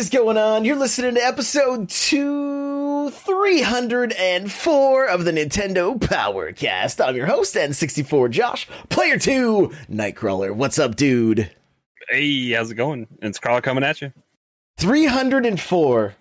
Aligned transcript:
Is 0.00 0.08
going 0.08 0.38
on? 0.38 0.64
You're 0.64 0.76
listening 0.76 1.16
to 1.16 1.20
episode 1.20 1.90
two, 1.90 3.10
304 3.10 5.06
of 5.06 5.26
the 5.26 5.30
Nintendo 5.30 5.98
Powercast. 5.98 7.06
I'm 7.06 7.14
your 7.14 7.26
host, 7.26 7.54
N64 7.54 8.30
Josh, 8.30 8.66
player 8.88 9.18
two, 9.18 9.74
Nightcrawler. 9.90 10.54
What's 10.54 10.78
up, 10.78 10.96
dude? 10.96 11.50
Hey, 12.08 12.52
how's 12.52 12.70
it 12.70 12.76
going? 12.76 13.08
It's 13.20 13.38
Carl 13.38 13.60
coming 13.60 13.84
at 13.84 14.00
you. 14.00 14.14
304. 14.78 16.14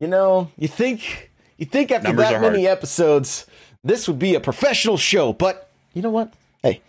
You 0.00 0.08
know, 0.08 0.50
you 0.58 0.66
think 0.66 1.30
you 1.58 1.66
think 1.66 1.92
after 1.92 2.08
Numbers 2.08 2.30
that 2.30 2.40
many 2.40 2.66
episodes, 2.66 3.46
this 3.84 4.08
would 4.08 4.18
be 4.18 4.34
a 4.34 4.40
professional 4.40 4.96
show, 4.96 5.32
but 5.32 5.70
you 5.94 6.02
know 6.02 6.10
what? 6.10 6.34
Hey, 6.64 6.82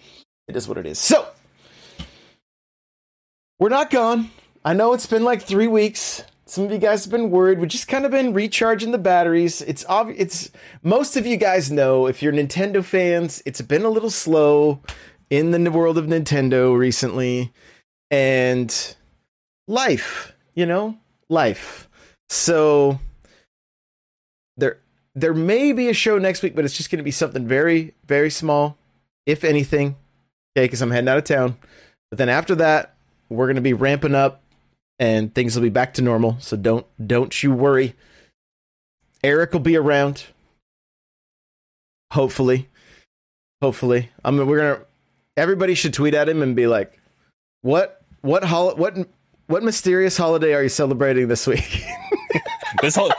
it 0.48 0.56
is 0.56 0.68
what 0.68 0.80
it 0.80 0.88
is. 0.88 0.98
So, 0.98 1.28
we're 3.60 3.70
not 3.70 3.92
gone. 3.92 4.32
I 4.66 4.74
know 4.74 4.94
it's 4.94 5.06
been 5.06 5.24
like 5.24 5.42
three 5.42 5.68
weeks. 5.68 6.24
Some 6.46 6.66
of 6.66 6.72
you 6.72 6.78
guys 6.78 7.04
have 7.04 7.12
been 7.12 7.32
worried. 7.32 7.60
We've 7.60 7.68
just 7.68 7.88
kind 7.88 8.06
of 8.06 8.12
been 8.12 8.34
recharging 8.34 8.92
the 8.92 8.98
batteries. 8.98 9.62
It's 9.62 9.86
obvious. 9.90 10.20
It's 10.22 10.52
most 10.84 11.18
of 11.18 11.26
you 11.26 11.36
guys 11.36 11.72
know 11.72 12.08
if 12.08 12.22
you're 12.22 12.32
Nintendo 12.32 12.84
fans, 12.84 13.44
it's 13.46 13.62
been 13.62 13.84
a 13.84 13.90
little 13.90 14.10
slow 14.10 14.80
in 15.30 15.52
the 15.52 15.72
world 15.72 15.98
of 15.98 16.06
Nintendo 16.06 16.78
recently, 16.78 17.52
and 18.12 18.96
life, 19.68 20.34
you 20.54 20.66
know, 20.66 20.98
life. 21.28 21.90
So 22.30 23.00
there, 24.56 24.80
there 25.16 25.34
may 25.34 25.74
be 25.74 25.90
a 25.90 25.94
show 25.94 26.20
next 26.20 26.44
week, 26.44 26.56
but 26.56 26.64
it's 26.64 26.78
just 26.78 26.92
going 26.92 27.00
to 27.00 27.04
be 27.04 27.12
something 27.12 27.48
very, 27.48 27.96
very 28.06 28.30
small, 28.30 28.78
if 29.26 29.44
anything. 29.44 29.96
Okay, 30.56 30.66
because 30.66 30.82
I'm 30.84 30.92
heading 30.92 31.10
out 31.10 31.18
of 31.18 31.24
town. 31.24 31.58
But 32.12 32.20
then 32.20 32.30
after 32.30 32.54
that, 32.56 32.96
we're 33.30 33.48
going 33.48 33.56
to 33.56 33.62
be 33.62 33.74
ramping 33.74 34.14
up 34.14 34.42
and 35.00 35.34
things 35.34 35.56
will 35.56 35.64
be 35.64 35.70
back 35.70 35.94
to 35.96 36.02
normal. 36.02 36.38
So 36.40 36.58
don't 36.58 36.86
don't 37.06 37.42
you 37.44 37.52
worry. 37.52 37.96
Eric 39.24 39.54
will 39.54 39.60
be 39.60 39.76
around. 39.76 40.26
Hopefully. 42.12 42.70
Hopefully. 43.62 44.12
I 44.24 44.32
mean 44.32 44.48
we're 44.48 44.58
gonna 44.58 44.86
everybody 45.38 45.76
should 45.76 45.94
tweet 45.94 46.14
at 46.14 46.30
him 46.30 46.42
and 46.42 46.56
be 46.56 46.68
like, 46.68 47.00
what 47.62 48.02
what 48.22 48.44
hol- 48.44 48.76
what 48.76 48.98
what 49.48 49.64
mysterious 49.64 50.18
holiday 50.18 50.54
are 50.54 50.64
you 50.64 50.70
celebrating 50.70 51.28
this 51.28 51.48
week? 51.48 51.84
This 52.82 52.96
whole 52.96 53.14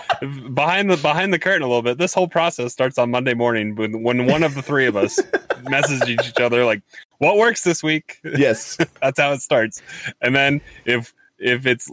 behind 0.53 0.91
the 0.91 0.99
behind 0.99 1.33
the 1.33 1.39
curtain 1.39 1.63
a 1.63 1.67
little 1.67 1.81
bit. 1.81 1.97
This 1.97 2.13
whole 2.13 2.29
process 2.29 2.73
starts 2.73 2.99
on 2.99 3.11
Monday 3.11 3.33
morning 3.33 3.77
when 3.77 4.03
when 4.03 4.27
one 4.27 4.43
of 4.43 4.55
the 4.55 4.61
three 4.61 4.87
of 4.87 4.95
us 4.95 5.19
messages 5.71 6.07
each 6.09 6.39
other 6.39 6.67
like, 6.67 6.83
"What 7.17 7.39
works 7.39 7.65
this 7.65 7.83
week?" 7.83 8.19
yes. 8.25 8.77
That's 9.01 9.19
how 9.19 9.33
it 9.33 9.41
starts. 9.41 9.81
And 10.21 10.35
then 10.35 10.61
if 10.85 11.15
if 11.39 11.67
it's 11.67 11.91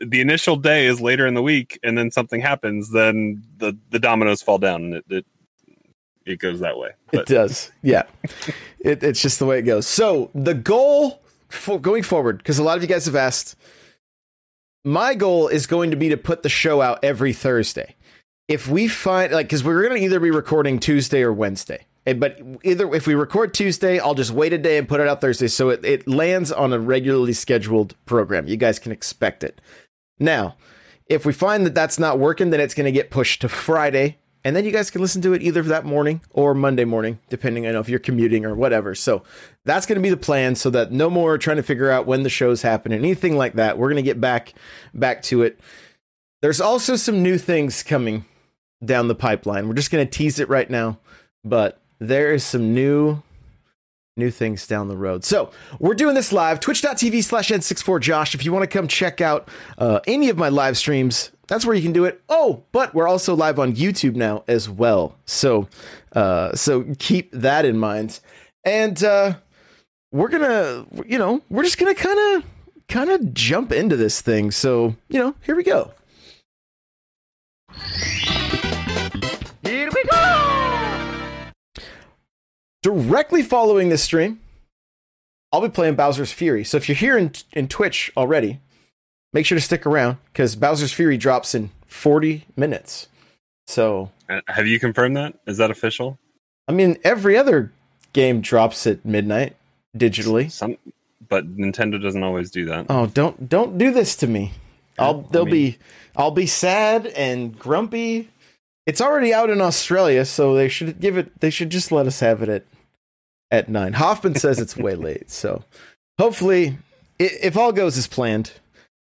the 0.00 0.20
initial 0.20 0.56
day 0.56 0.86
is 0.86 1.00
later 1.00 1.26
in 1.26 1.34
the 1.34 1.42
week 1.42 1.78
and 1.82 1.98
then 1.98 2.10
something 2.10 2.40
happens, 2.40 2.90
then 2.90 3.42
the 3.58 3.76
the 3.90 3.98
dominoes 3.98 4.42
fall 4.42 4.58
down 4.58 4.84
and 4.84 4.94
it 4.94 5.04
it, 5.10 5.26
it 6.26 6.38
goes 6.38 6.60
that 6.60 6.78
way. 6.78 6.90
It 7.12 7.26
does. 7.26 7.70
Yeah. 7.82 8.04
it, 8.80 9.02
it's 9.02 9.20
just 9.20 9.38
the 9.38 9.46
way 9.46 9.58
it 9.58 9.62
goes. 9.62 9.86
So 9.86 10.30
the 10.34 10.54
goal 10.54 11.22
for 11.48 11.78
going 11.80 12.02
forward, 12.02 12.38
because 12.38 12.58
a 12.58 12.62
lot 12.62 12.76
of 12.76 12.82
you 12.82 12.88
guys 12.88 13.06
have 13.06 13.16
asked, 13.16 13.56
my 14.84 15.14
goal 15.14 15.48
is 15.48 15.66
going 15.66 15.90
to 15.90 15.96
be 15.96 16.08
to 16.10 16.16
put 16.16 16.42
the 16.42 16.48
show 16.48 16.80
out 16.80 17.02
every 17.02 17.32
Thursday. 17.32 17.96
If 18.48 18.68
we 18.68 18.88
find 18.88 19.32
like, 19.32 19.46
because 19.46 19.64
we're 19.64 19.82
going 19.82 19.98
to 19.98 20.04
either 20.04 20.20
be 20.20 20.30
recording 20.30 20.78
Tuesday 20.78 21.22
or 21.22 21.32
Wednesday. 21.32 21.86
Eh, 22.06 22.12
But 22.12 22.40
either 22.62 22.92
if 22.94 23.06
we 23.06 23.14
record 23.14 23.54
Tuesday, 23.54 23.98
I'll 23.98 24.14
just 24.14 24.30
wait 24.30 24.52
a 24.52 24.58
day 24.58 24.78
and 24.78 24.88
put 24.88 25.00
it 25.00 25.08
out 25.08 25.20
Thursday, 25.20 25.48
so 25.48 25.70
it, 25.70 25.84
it 25.84 26.08
lands 26.08 26.52
on 26.52 26.72
a 26.72 26.78
regularly 26.78 27.32
scheduled 27.32 27.94
program. 28.04 28.46
You 28.46 28.56
guys 28.56 28.78
can 28.78 28.92
expect 28.92 29.42
it. 29.42 29.60
Now, 30.18 30.56
if 31.06 31.26
we 31.26 31.32
find 31.32 31.66
that 31.66 31.74
that's 31.74 31.98
not 31.98 32.18
working, 32.18 32.50
then 32.50 32.60
it's 32.60 32.74
going 32.74 32.86
to 32.86 32.92
get 32.92 33.10
pushed 33.10 33.40
to 33.42 33.48
Friday, 33.48 34.18
and 34.44 34.54
then 34.54 34.64
you 34.64 34.70
guys 34.70 34.90
can 34.90 35.00
listen 35.00 35.22
to 35.22 35.32
it 35.32 35.42
either 35.42 35.62
that 35.62 35.84
morning 35.84 36.20
or 36.30 36.54
Monday 36.54 36.84
morning, 36.84 37.18
depending 37.28 37.66
on 37.66 37.74
if 37.76 37.88
you're 37.88 37.98
commuting 37.98 38.44
or 38.44 38.54
whatever. 38.54 38.94
So 38.94 39.22
that's 39.64 39.86
going 39.86 39.96
to 39.96 40.02
be 40.02 40.10
the 40.10 40.16
plan, 40.16 40.54
so 40.54 40.70
that 40.70 40.92
no 40.92 41.08
more 41.10 41.36
trying 41.38 41.56
to 41.56 41.62
figure 41.62 41.90
out 41.90 42.06
when 42.06 42.22
the 42.22 42.30
shows 42.30 42.62
happen 42.62 42.92
and 42.92 43.02
anything 43.04 43.36
like 43.36 43.54
that. 43.54 43.78
We're 43.78 43.88
going 43.88 43.96
to 43.96 44.02
get 44.02 44.20
back 44.20 44.54
back 44.92 45.22
to 45.24 45.42
it. 45.42 45.58
There's 46.42 46.60
also 46.60 46.96
some 46.96 47.22
new 47.22 47.38
things 47.38 47.82
coming 47.82 48.26
down 48.84 49.08
the 49.08 49.14
pipeline. 49.14 49.66
We're 49.66 49.74
just 49.74 49.90
going 49.90 50.06
to 50.06 50.10
tease 50.10 50.38
it 50.38 50.48
right 50.50 50.68
now, 50.68 50.98
but 51.42 51.80
there 52.08 52.32
is 52.32 52.44
some 52.44 52.74
new 52.74 53.22
new 54.16 54.30
things 54.30 54.66
down 54.66 54.86
the 54.86 54.96
road. 54.96 55.24
So 55.24 55.50
we're 55.80 55.94
doing 55.94 56.14
this 56.14 56.32
live, 56.32 56.60
twitch.tv 56.60 57.24
slash 57.24 57.48
N64Josh. 57.48 58.34
If 58.34 58.44
you 58.44 58.52
want 58.52 58.62
to 58.62 58.68
come 58.68 58.86
check 58.86 59.20
out 59.20 59.48
uh, 59.76 59.98
any 60.06 60.28
of 60.28 60.36
my 60.36 60.48
live 60.48 60.78
streams, 60.78 61.32
that's 61.48 61.66
where 61.66 61.74
you 61.74 61.82
can 61.82 61.92
do 61.92 62.04
it. 62.04 62.22
Oh, 62.28 62.62
but 62.70 62.94
we're 62.94 63.08
also 63.08 63.34
live 63.34 63.58
on 63.58 63.74
YouTube 63.74 64.14
now 64.14 64.44
as 64.46 64.68
well. 64.70 65.16
So 65.26 65.68
uh, 66.14 66.54
so 66.54 66.84
keep 66.98 67.32
that 67.32 67.64
in 67.64 67.78
mind. 67.78 68.20
And 68.64 69.02
uh, 69.02 69.34
we're 70.12 70.28
gonna, 70.28 70.86
you 71.06 71.18
know, 71.18 71.42
we're 71.50 71.64
just 71.64 71.78
gonna 71.78 71.94
kind 71.94 72.36
of 72.36 72.44
kind 72.88 73.10
of 73.10 73.34
jump 73.34 73.72
into 73.72 73.96
this 73.96 74.20
thing. 74.20 74.50
So, 74.50 74.96
you 75.08 75.18
know, 75.18 75.34
here 75.42 75.56
we 75.56 75.64
go. 75.64 75.92
Directly 82.84 83.42
following 83.42 83.88
this 83.88 84.02
stream, 84.02 84.40
I'll 85.50 85.62
be 85.62 85.70
playing 85.70 85.94
Bowser's 85.94 86.32
Fury. 86.32 86.64
So 86.64 86.76
if 86.76 86.86
you're 86.86 86.96
here 86.96 87.16
in, 87.16 87.32
in 87.54 87.66
Twitch 87.66 88.12
already, 88.14 88.60
make 89.32 89.46
sure 89.46 89.56
to 89.56 89.64
stick 89.64 89.86
around 89.86 90.18
because 90.32 90.54
Bowser's 90.54 90.92
Fury 90.92 91.16
drops 91.16 91.54
in 91.54 91.70
40 91.86 92.44
minutes. 92.56 93.08
So, 93.66 94.10
uh, 94.28 94.42
have 94.48 94.66
you 94.66 94.78
confirmed 94.78 95.16
that? 95.16 95.34
Is 95.46 95.56
that 95.56 95.70
official? 95.70 96.18
I 96.68 96.72
mean, 96.72 96.98
every 97.02 97.38
other 97.38 97.72
game 98.12 98.42
drops 98.42 98.86
at 98.86 99.02
midnight 99.02 99.56
digitally. 99.96 100.50
Some, 100.50 100.76
but 101.26 101.56
Nintendo 101.56 102.00
doesn't 102.02 102.22
always 102.22 102.50
do 102.50 102.66
that. 102.66 102.86
Oh, 102.90 103.06
don't 103.06 103.48
don't 103.48 103.78
do 103.78 103.92
this 103.92 104.14
to 104.16 104.26
me. 104.26 104.52
I'll 104.98 105.22
they'll 105.22 105.46
mean- 105.46 105.52
be 105.52 105.78
I'll 106.16 106.30
be 106.30 106.46
sad 106.46 107.06
and 107.06 107.58
grumpy. 107.58 108.28
It's 108.84 109.00
already 109.00 109.32
out 109.32 109.48
in 109.48 109.62
Australia, 109.62 110.26
so 110.26 110.54
they 110.54 110.68
should 110.68 111.00
give 111.00 111.16
it 111.16 111.40
they 111.40 111.48
should 111.48 111.70
just 111.70 111.90
let 111.90 112.06
us 112.06 112.20
have 112.20 112.42
it 112.42 112.50
at 112.50 112.64
at 113.58 113.68
9. 113.68 113.94
Hoffman 113.94 114.34
says 114.34 114.58
it's 114.58 114.76
way 114.76 114.94
late, 114.94 115.30
so 115.30 115.64
hopefully 116.18 116.78
if 117.18 117.56
all 117.56 117.72
goes 117.72 117.96
as 117.96 118.06
planned. 118.06 118.52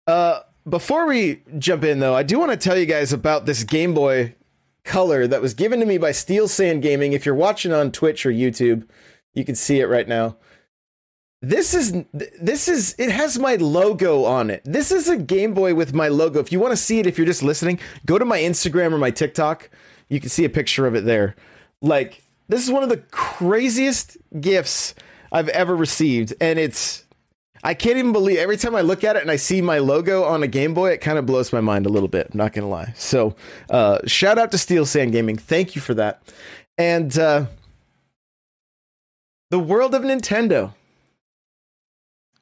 Uh 0.06 0.42
before 0.70 1.06
we 1.08 1.42
jump 1.58 1.84
in 1.84 2.00
though, 2.00 2.16
I 2.16 2.24
do 2.24 2.40
want 2.40 2.52
to 2.52 2.58
tell 2.58 2.78
you 2.78 2.86
guys 2.86 3.14
about 3.14 3.46
this 3.46 3.64
Game 3.64 3.94
Boy 3.94 4.36
color 4.84 5.28
that 5.28 5.42
was 5.42 5.54
given 5.54 5.80
to 5.80 5.86
me 5.86 5.98
by 5.98 6.12
Steel 6.12 6.48
Sand 6.48 6.82
Gaming. 6.82 7.14
If 7.14 7.26
you're 7.26 7.36
watching 7.36 7.72
on 7.74 7.92
Twitch 7.92 8.26
or 8.26 8.32
YouTube, 8.32 8.88
you 9.34 9.46
can 9.46 9.56
see 9.56 9.80
it 9.80 9.86
right 9.86 10.08
now. 10.08 10.38
This 11.42 11.74
is 11.76 11.94
this 12.14 12.68
is 12.68 12.96
it 12.98 13.12
has 13.12 13.38
my 13.38 13.56
logo 13.56 14.24
on 14.24 14.50
it. 14.50 14.62
This 14.66 14.92
is 14.92 15.08
a 15.08 15.18
Game 15.18 15.54
Boy 15.54 15.76
with 15.76 15.94
my 15.94 16.08
logo. 16.08 16.40
If 16.40 16.52
you 16.52 16.60
want 16.60 16.72
to 16.72 16.78
see 16.78 17.00
it 17.00 17.06
if 17.06 17.18
you're 17.18 17.28
just 17.28 17.44
listening, 17.44 17.80
go 18.06 18.18
to 18.18 18.26
my 18.26 18.40
Instagram 18.40 18.92
or 18.92 18.98
my 18.98 19.12
TikTok. 19.12 19.70
You 20.10 20.20
can 20.20 20.30
see 20.30 20.46
a 20.46 20.50
picture 20.50 20.88
of 20.88 20.96
it 20.96 21.06
there. 21.06 21.36
Like 21.82 22.24
this 22.48 22.64
is 22.64 22.72
one 22.72 22.84
of 22.84 22.90
the 22.90 22.98
craziest 22.98 24.18
gifts 24.40 24.96
I've 25.32 25.50
ever 25.50 25.76
received 25.76 26.34
and 26.40 26.58
it's 26.58 27.06
I 27.64 27.74
can't 27.74 27.98
even 27.98 28.14
believe 28.14 28.38
every 28.38 28.58
time 28.58 28.76
I 28.76 28.82
look 28.82 29.04
at 29.04 29.16
it 29.16 29.22
and 29.22 29.32
I 29.32 29.36
see 29.36 29.62
my 29.62 29.80
logo 29.80 30.24
on 30.24 30.44
a 30.44 30.48
Game 30.48 30.74
Boy, 30.74 30.92
it 30.92 31.02
kind 31.02 31.18
of 31.18 31.26
blows 31.26 31.52
my 31.52 31.62
mind 31.62 31.86
a 31.86 31.90
little 31.90 32.08
bit. 32.08 32.30
I'm 32.32 32.38
not 32.38 32.54
gonna 32.54 32.70
lie. 32.70 32.94
So, 32.96 33.36
uh, 33.70 34.00
shout 34.06 34.38
out 34.38 34.52
to 34.52 34.58
Steel 34.58 34.86
Sand 34.86 35.12
Gaming. 35.12 35.38
Thank 35.38 35.76
you 35.76 35.82
for 35.82 35.94
that. 35.96 36.22
And 36.78 37.18
uh, 37.18 37.48
the 39.50 39.60
world 39.60 39.96
of 39.96 40.04
Nintendo. 40.04 40.74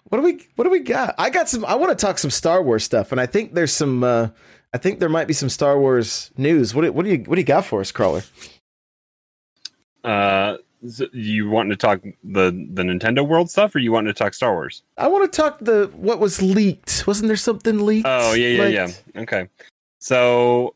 What 0.10 0.20
do 0.20 0.24
we 0.24 0.48
What 0.56 0.66
do 0.66 0.70
we 0.70 0.80
got? 0.80 1.16
I 1.18 1.30
got 1.30 1.50
some. 1.50 1.66
I 1.66 1.76
want 1.76 1.98
to 1.98 2.06
talk 2.06 2.18
some 2.18 2.32
Star 2.32 2.62
Wars 2.62 2.84
stuff, 2.84 3.12
and 3.12 3.20
I 3.20 3.26
think 3.26 3.54
there's 3.54 3.74
some. 3.74 4.04
Uh, 4.04 4.30
I 4.74 4.78
think 4.78 5.00
there 5.00 5.10
might 5.10 5.28
be 5.28 5.34
some 5.34 5.50
Star 5.50 5.80
Wars 5.80 6.30
news. 6.38 6.76
What 6.76 6.94
what 6.94 7.06
do 7.06 7.12
you 7.12 7.18
what 7.20 7.36
do 7.36 7.42
you 7.42 7.46
got 7.48 7.66
for 7.66 7.82
us, 7.82 7.92
Crawler? 7.92 8.24
Uh, 10.06 10.58
so 10.88 11.08
you 11.14 11.50
wanting 11.50 11.72
to 11.72 11.76
talk 11.78 12.02
the 12.24 12.52
the 12.74 12.84
Nintendo 12.84 13.28
World 13.28 13.50
stuff, 13.50 13.74
or 13.76 13.80
you 13.80 13.92
wanting 13.92 14.14
to 14.14 14.18
talk 14.18 14.34
Star 14.34 14.54
Wars? 14.54 14.84
I 14.98 15.08
want 15.08 15.32
to 15.32 15.36
talk 15.36 15.60
the 15.60 15.90
what 15.96 16.20
was 16.20 16.42
leaked. 16.42 17.06
Wasn't 17.08 17.28
there 17.28 17.36
something 17.38 17.86
leaked? 17.86 18.06
Oh 18.08 18.34
yeah, 18.34 18.48
yeah, 18.50 18.64
Like- 18.64 18.74
yeah. 19.16 19.22
Okay. 19.22 19.50
So 20.00 20.76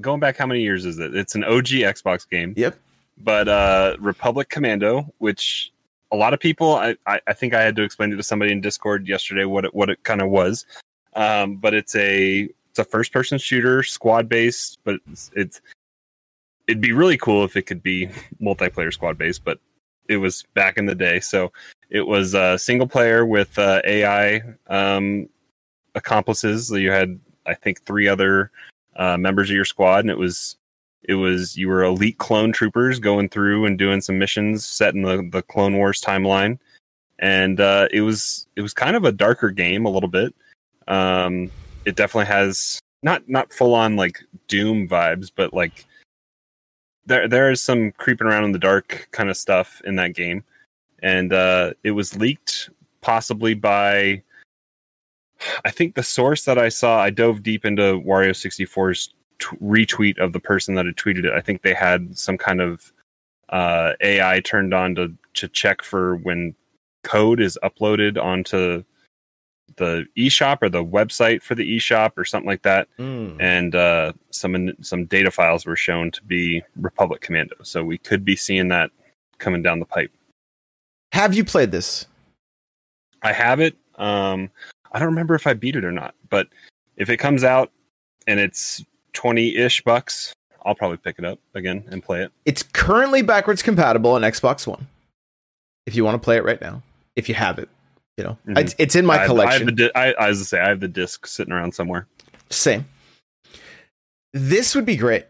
going 0.00 0.20
back, 0.20 0.36
how 0.36 0.46
many 0.46 0.60
years 0.62 0.86
is 0.86 0.98
it? 0.98 1.14
It's 1.16 1.34
an 1.34 1.44
OG 1.44 1.66
Xbox 1.66 2.28
game. 2.28 2.54
Yep. 2.56 2.78
But 3.18 3.48
uh, 3.48 3.96
Republic 3.98 4.48
Commando, 4.48 5.12
which 5.18 5.72
a 6.12 6.16
lot 6.16 6.32
of 6.32 6.40
people, 6.40 6.76
I, 6.76 6.96
I, 7.06 7.20
I 7.26 7.32
think 7.32 7.52
I 7.52 7.60
had 7.62 7.76
to 7.76 7.82
explain 7.82 8.12
it 8.12 8.16
to 8.16 8.22
somebody 8.22 8.52
in 8.52 8.60
Discord 8.60 9.06
yesterday 9.08 9.44
what 9.44 9.64
it 9.64 9.74
what 9.74 9.90
it 9.90 10.02
kind 10.04 10.22
of 10.22 10.30
was. 10.30 10.64
Um, 11.14 11.56
but 11.56 11.74
it's 11.74 11.94
a 11.96 12.48
it's 12.70 12.78
a 12.78 12.84
first 12.84 13.12
person 13.12 13.36
shooter, 13.38 13.82
squad 13.82 14.28
based, 14.28 14.78
but 14.84 15.00
it's, 15.10 15.30
it's 15.34 15.60
it'd 16.70 16.80
be 16.80 16.92
really 16.92 17.16
cool 17.16 17.44
if 17.44 17.56
it 17.56 17.62
could 17.62 17.82
be 17.82 18.08
multiplayer 18.40 18.92
squad 18.92 19.18
based, 19.18 19.44
but 19.44 19.58
it 20.08 20.18
was 20.18 20.44
back 20.54 20.78
in 20.78 20.86
the 20.86 20.94
day. 20.94 21.18
So 21.18 21.52
it 21.90 22.06
was 22.06 22.34
uh, 22.34 22.56
single 22.56 22.86
player 22.86 23.26
with 23.26 23.58
uh, 23.58 23.82
AI 23.84 24.42
um, 24.68 25.28
accomplices. 25.96 26.68
So 26.68 26.76
you 26.76 26.92
had, 26.92 27.18
I 27.44 27.54
think, 27.54 27.82
three 27.82 28.06
other 28.06 28.52
uh, 28.94 29.16
members 29.16 29.50
of 29.50 29.56
your 29.56 29.64
squad, 29.64 30.00
and 30.00 30.10
it 30.10 30.18
was 30.18 30.56
it 31.02 31.14
was 31.14 31.56
you 31.56 31.68
were 31.68 31.82
elite 31.82 32.18
clone 32.18 32.52
troopers 32.52 33.00
going 33.00 33.28
through 33.28 33.66
and 33.66 33.76
doing 33.76 34.00
some 34.00 34.18
missions 34.18 34.64
set 34.64 34.94
in 34.94 35.02
the 35.02 35.28
the 35.32 35.42
Clone 35.42 35.76
Wars 35.76 36.00
timeline, 36.00 36.58
and 37.18 37.60
uh, 37.60 37.88
it 37.90 38.02
was 38.02 38.46
it 38.54 38.62
was 38.62 38.72
kind 38.72 38.94
of 38.94 39.04
a 39.04 39.12
darker 39.12 39.50
game 39.50 39.86
a 39.86 39.90
little 39.90 40.08
bit. 40.08 40.34
Um, 40.86 41.50
it 41.84 41.96
definitely 41.96 42.26
has 42.26 42.78
not 43.02 43.28
not 43.28 43.52
full 43.52 43.74
on 43.74 43.96
like 43.96 44.20
Doom 44.46 44.86
vibes, 44.86 45.32
but 45.34 45.52
like 45.52 45.86
there 47.06 47.28
there 47.28 47.50
is 47.50 47.60
some 47.62 47.92
creeping 47.92 48.26
around 48.26 48.44
in 48.44 48.52
the 48.52 48.58
dark 48.58 49.08
kind 49.12 49.30
of 49.30 49.36
stuff 49.36 49.80
in 49.84 49.96
that 49.96 50.14
game, 50.14 50.44
and 51.02 51.32
uh, 51.32 51.72
it 51.84 51.92
was 51.92 52.16
leaked 52.16 52.70
possibly 53.00 53.54
by. 53.54 54.22
I 55.64 55.70
think 55.70 55.94
the 55.94 56.02
source 56.02 56.44
that 56.44 56.58
I 56.58 56.68
saw, 56.68 57.00
I 57.00 57.08
dove 57.08 57.42
deep 57.42 57.64
into 57.64 57.98
Wario 58.00 58.30
64's 58.30 59.14
t- 59.38 59.56
retweet 59.56 60.18
of 60.18 60.34
the 60.34 60.40
person 60.40 60.74
that 60.74 60.84
had 60.84 60.96
tweeted 60.96 61.24
it. 61.24 61.32
I 61.32 61.40
think 61.40 61.62
they 61.62 61.72
had 61.72 62.18
some 62.18 62.36
kind 62.36 62.60
of 62.60 62.92
uh, 63.48 63.94
AI 64.02 64.40
turned 64.40 64.74
on 64.74 64.94
to 64.96 65.12
to 65.34 65.48
check 65.48 65.82
for 65.82 66.16
when 66.16 66.54
code 67.02 67.40
is 67.40 67.58
uploaded 67.62 68.22
onto 68.22 68.84
the 69.76 70.06
eShop 70.16 70.58
or 70.62 70.68
the 70.68 70.84
website 70.84 71.42
for 71.42 71.54
the 71.54 71.76
eShop 71.76 72.12
or 72.16 72.24
something 72.24 72.48
like 72.48 72.62
that 72.62 72.88
Mm. 72.98 73.36
and 73.40 73.74
uh, 73.74 74.12
some 74.30 74.72
some 74.82 75.04
data 75.06 75.30
files 75.30 75.64
were 75.66 75.76
shown 75.76 76.10
to 76.12 76.22
be 76.24 76.62
Republic 76.76 77.20
Commando. 77.20 77.56
So 77.62 77.84
we 77.84 77.98
could 77.98 78.24
be 78.24 78.36
seeing 78.36 78.68
that 78.68 78.90
coming 79.38 79.62
down 79.62 79.78
the 79.78 79.86
pipe. 79.86 80.10
Have 81.12 81.34
you 81.34 81.44
played 81.44 81.70
this? 81.70 82.06
I 83.22 83.32
have 83.32 83.60
it. 83.60 83.76
Um, 83.96 84.50
I 84.92 84.98
don't 84.98 85.08
remember 85.08 85.34
if 85.34 85.46
I 85.46 85.54
beat 85.54 85.76
it 85.76 85.84
or 85.84 85.92
not, 85.92 86.14
but 86.30 86.48
if 86.96 87.10
it 87.10 87.18
comes 87.18 87.44
out 87.44 87.70
and 88.26 88.38
it's 88.40 88.84
twenty 89.12 89.56
ish 89.56 89.82
bucks, 89.82 90.32
I'll 90.64 90.74
probably 90.74 90.96
pick 90.98 91.18
it 91.18 91.24
up 91.24 91.38
again 91.54 91.84
and 91.90 92.02
play 92.02 92.22
it. 92.22 92.32
It's 92.44 92.62
currently 92.62 93.22
backwards 93.22 93.62
compatible 93.62 94.12
on 94.12 94.22
Xbox 94.22 94.66
One. 94.66 94.86
If 95.86 95.94
you 95.94 96.04
want 96.04 96.14
to 96.14 96.24
play 96.24 96.36
it 96.36 96.44
right 96.44 96.60
now, 96.60 96.82
if 97.16 97.28
you 97.28 97.34
have 97.34 97.58
it, 97.58 97.68
you 98.16 98.24
know, 98.24 98.38
Mhm. 98.46 98.58
it's, 98.58 98.74
it's 98.78 98.94
in 98.96 99.06
my 99.06 99.14
I 99.14 99.18
have, 99.18 99.20
I 99.20 99.22
have 99.22 99.28
collection. 99.60 99.66
the 99.66 99.72
di- 99.72 99.90
I, 99.94 100.12
I 100.12 100.28
was 100.28 100.38
to 100.40 100.44
say 100.44 100.60
I 100.60 100.68
have 100.68 100.80
the 100.80 100.88
disc 100.88 101.26
sitting 101.26 101.52
around 101.52 101.74
somewhere. 101.74 102.06
Same. 102.50 102.84
This 104.32 104.74
would 104.74 104.84
be 104.86 104.96
great. 104.96 105.26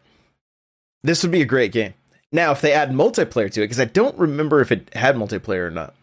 This 1.03 1.23
would 1.23 1.32
be 1.32 1.41
a 1.41 1.47
great 1.47 1.73
game. 1.73 1.94
Now, 2.32 2.53
if 2.53 2.61
they 2.61 2.73
add 2.73 2.91
multiplayer 2.91 3.50
to 3.53 3.61
it, 3.61 3.65
because 3.65 3.81
I 3.81 3.87
don't 3.87 4.17
remember 4.19 4.61
if 4.61 4.71
it 4.71 4.94
had 4.94 5.17
multiplayer 5.17 5.67
or 5.67 5.71
not. 5.71 5.94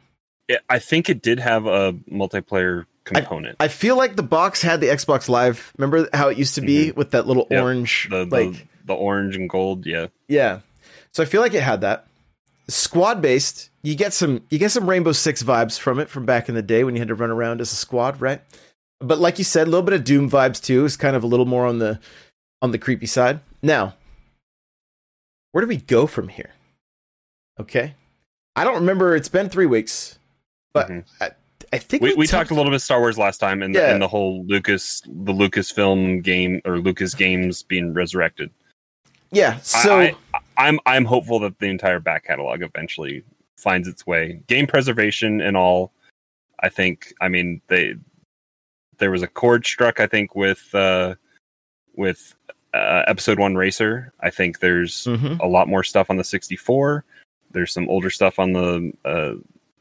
It, 0.47 0.61
I 0.69 0.79
think 0.79 1.09
it 1.09 1.21
did 1.21 1.39
have 1.39 1.65
a 1.67 1.93
multiplayer 2.11 2.85
component. 3.03 3.57
I 3.59 3.67
feel 3.67 3.95
like 3.97 4.15
the 4.15 4.23
box 4.23 4.61
had 4.61 4.81
the 4.81 4.87
Xbox 4.87 5.29
Live. 5.29 5.71
Remember 5.77 6.09
how 6.13 6.29
it 6.29 6.37
used 6.37 6.55
to 6.55 6.61
be 6.61 6.91
with 6.91 7.11
that 7.11 7.27
little 7.27 7.43
Mm-hmm. 7.45 7.53
Yep. 7.53 7.63
orange, 7.63 8.07
the, 8.09 8.25
the 8.25 8.35
like 8.49 8.67
the 8.85 8.93
orange 8.93 9.35
and 9.35 9.49
gold, 9.49 9.85
yeah. 9.85 10.07
yeah. 10.27 10.59
So 11.13 11.21
I 11.23 11.25
feel 11.25 11.41
like 11.41 11.53
it 11.53 11.63
had 11.63 11.81
that. 11.81 12.07
Squad 12.69 13.21
based, 13.21 13.69
you 13.83 13.95
get 13.95 14.13
some 14.13 14.43
you 14.49 14.59
get 14.59 14.71
some 14.71 14.89
Rainbow 14.89 15.13
Six 15.13 15.41
vibes 15.43 15.79
from 15.79 15.99
it 15.99 16.09
from 16.09 16.25
back 16.25 16.49
in 16.49 16.55
the 16.55 16.61
day 16.61 16.83
when 16.83 16.95
you 16.95 16.99
had 17.01 17.07
to 17.07 17.15
run 17.15 17.29
around 17.29 17.61
as 17.61 17.71
a 17.71 17.75
squad, 17.75 18.19
right? 18.19 18.41
But 18.99 19.19
like 19.19 19.37
you 19.37 19.43
said, 19.43 19.67
a 19.67 19.69
little 19.69 19.83
bit 19.85 19.93
of 19.93 20.03
Doom 20.03 20.29
vibes 20.29 20.61
too. 20.61 20.83
It's 20.85 20.97
kind 20.97 21.15
of 21.15 21.23
a 21.23 21.27
little 21.27 21.45
more 21.45 21.65
on 21.65 21.79
the 21.79 21.99
on 22.61 22.71
the 22.71 22.77
creepy 22.77 23.05
side. 23.05 23.39
Now, 23.61 23.95
where 25.51 25.63
do 25.63 25.67
we 25.67 25.77
go 25.77 26.07
from 26.07 26.27
here? 26.29 26.51
Okay, 27.59 27.95
I 28.55 28.63
don't 28.63 28.75
remember. 28.75 29.15
It's 29.15 29.29
been 29.29 29.49
three 29.49 29.65
weeks, 29.65 30.19
but 30.73 30.89
Mhm. 30.89 31.03
I, 31.21 31.31
I 31.73 31.77
think 31.79 32.03
we, 32.03 32.13
we 32.15 32.27
talked 32.27 32.51
a 32.51 32.53
little 32.53 32.71
bit 32.71 32.79
Star 32.81 32.99
Wars 32.99 33.17
last 33.17 33.39
time, 33.39 33.63
and, 33.63 33.73
Yeah. 33.73 33.91
and 33.93 34.01
the 34.01 34.07
whole 34.07 34.45
Lucas, 34.45 35.01
the 35.05 35.33
Lucasfilm 35.33 36.21
game 36.23 36.61
or 36.65 36.79
Lucas 36.79 37.15
games 37.15 37.63
being 37.63 37.93
resurrected. 37.93 38.51
Yeah, 39.31 39.57
so 39.61 39.99
I, 39.99 40.15
I'm 40.57 40.79
I'm 40.85 41.05
hopeful 41.05 41.39
that 41.39 41.59
the 41.59 41.67
entire 41.67 41.99
back 41.99 42.25
catalog 42.25 42.61
eventually 42.61 43.23
finds 43.57 43.87
its 43.87 44.05
way. 44.07 44.41
Game 44.47 44.67
preservation 44.67 45.41
and 45.41 45.55
all. 45.57 45.91
I 46.61 46.69
think. 46.69 47.13
I 47.21 47.27
mean, 47.27 47.61
they 47.67 47.95
there 48.97 49.11
was 49.11 49.21
a 49.21 49.27
chord 49.27 49.65
struck. 49.65 49.99
I 49.99 50.07
think 50.07 50.35
with 50.35 50.73
uh, 50.73 51.15
with 51.95 52.33
uh, 52.73 53.03
Episode 53.07 53.39
One 53.39 53.55
Racer. 53.55 54.11
I 54.19 54.29
think 54.29 54.59
there's 54.59 55.05
Mhm. 55.05 55.39
a 55.39 55.47
lot 55.47 55.67
more 55.67 55.83
stuff 55.83 56.09
on 56.09 56.17
the 56.17 56.23
64. 56.23 57.05
There's 57.51 57.71
some 57.71 57.87
older 57.89 58.09
stuff 58.09 58.39
on 58.39 58.53
the 58.53 58.91
uh, 59.05 59.33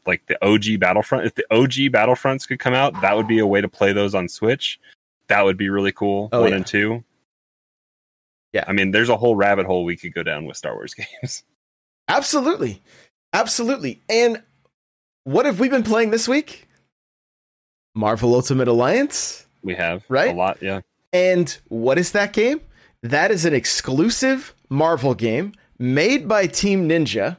like 0.06 0.25
the 0.26 0.38
OG 0.44 0.78
Battlefront. 0.78 1.26
If 1.26 1.34
the 1.34 1.44
OG 1.50 1.90
Battlefronts 1.90 2.46
could 2.46 2.58
come 2.61 2.75
out, 2.75 2.99
that 3.00 3.17
would 3.17 3.26
be 3.26 3.38
a 3.38 3.46
way 3.46 3.61
to 3.61 3.69
play 3.69 3.93
those 3.93 4.14
on 4.14 4.28
Switch. 4.28 4.78
That 5.28 5.44
would 5.44 5.56
be 5.56 5.69
really 5.69 5.93
cool. 5.93 6.28
Oh, 6.32 6.43
one 6.43 6.50
yeah. 6.50 6.56
and 6.56 6.67
two. 6.67 7.02
Yeah. 8.53 8.65
I 8.67 8.73
mean, 8.73 8.91
there's 8.91 9.09
a 9.09 9.17
whole 9.17 9.37
rabbit 9.37 9.67
hole 9.67 9.85
we 9.85 9.97
could 9.97 10.15
go 10.15 10.23
down 10.23 10.45
with 10.47 10.57
Star 10.57 10.75
Wars 10.75 10.95
games. 11.23 11.43
Absolutely. 12.09 12.83
Absolutely. 13.33 14.01
And 14.09 14.43
what 15.25 15.45
have 15.47 15.61
we 15.61 15.69
been 15.69 15.83
playing 15.83 16.11
this 16.11 16.27
week? 16.29 16.69
Marvel 17.95 18.35
Ultimate 18.35 18.69
Alliance. 18.69 19.47
We 19.63 19.75
have 19.75 20.05
Right? 20.09 20.31
a 20.33 20.37
lot. 20.37 20.59
Yeah, 20.63 20.81
And 21.13 21.57
what 21.69 21.99
is 21.99 22.13
that 22.13 22.33
game? 22.33 22.61
That 23.03 23.31
is 23.31 23.45
an 23.45 23.55
exclusive 23.55 24.55
Marvel 24.69 25.15
game 25.15 25.53
made 25.79 26.29
by 26.29 26.47
Team 26.47 26.88
Ninja, 26.88 27.37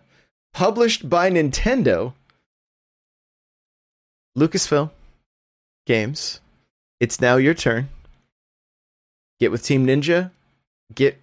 published 0.54 1.10
by 1.10 1.30
Nintendo, 1.32 2.14
Lucasfilm 4.38 4.92
Games. 5.86 6.42
It's 7.00 7.22
now 7.22 7.38
your 7.38 7.54
turn. 7.54 7.90
Get 9.40 9.52
with 9.52 9.64
Team 9.64 9.86
Ninja, 9.86 10.32
get 10.94 11.20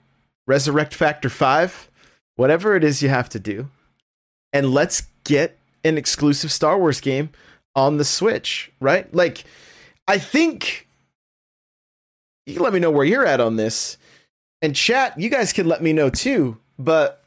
Resurrect 0.46 0.94
Factor 0.94 1.28
5, 1.28 1.90
whatever 2.36 2.76
it 2.76 2.84
is 2.84 3.02
you 3.02 3.08
have 3.08 3.28
to 3.30 3.38
do, 3.38 3.68
and 4.52 4.70
let's 4.70 5.04
get 5.24 5.58
an 5.84 5.98
exclusive 5.98 6.52
Star 6.52 6.78
Wars 6.78 7.00
game 7.00 7.30
on 7.74 7.96
the 7.96 8.04
Switch, 8.04 8.72
right? 8.80 9.12
Like, 9.14 9.44
I 10.06 10.18
think 10.18 10.86
you 12.46 12.54
can 12.54 12.62
let 12.62 12.72
me 12.72 12.78
know 12.78 12.90
where 12.90 13.04
you're 13.04 13.26
at 13.26 13.40
on 13.40 13.56
this. 13.56 13.96
And 14.62 14.74
chat, 14.74 15.18
you 15.18 15.28
guys 15.28 15.52
can 15.52 15.66
let 15.66 15.82
me 15.82 15.92
know 15.92 16.10
too. 16.10 16.58
But 16.78 17.22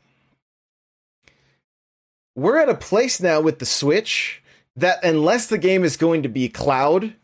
we're 2.35 2.57
at 2.57 2.69
a 2.69 2.75
place 2.75 3.21
now 3.21 3.41
with 3.41 3.59
the 3.59 3.65
Switch 3.65 4.41
that 4.75 5.03
unless 5.03 5.47
the 5.47 5.57
game 5.57 5.83
is 5.83 5.97
going 5.97 6.23
to 6.23 6.29
be 6.29 6.49
cloud 6.49 7.15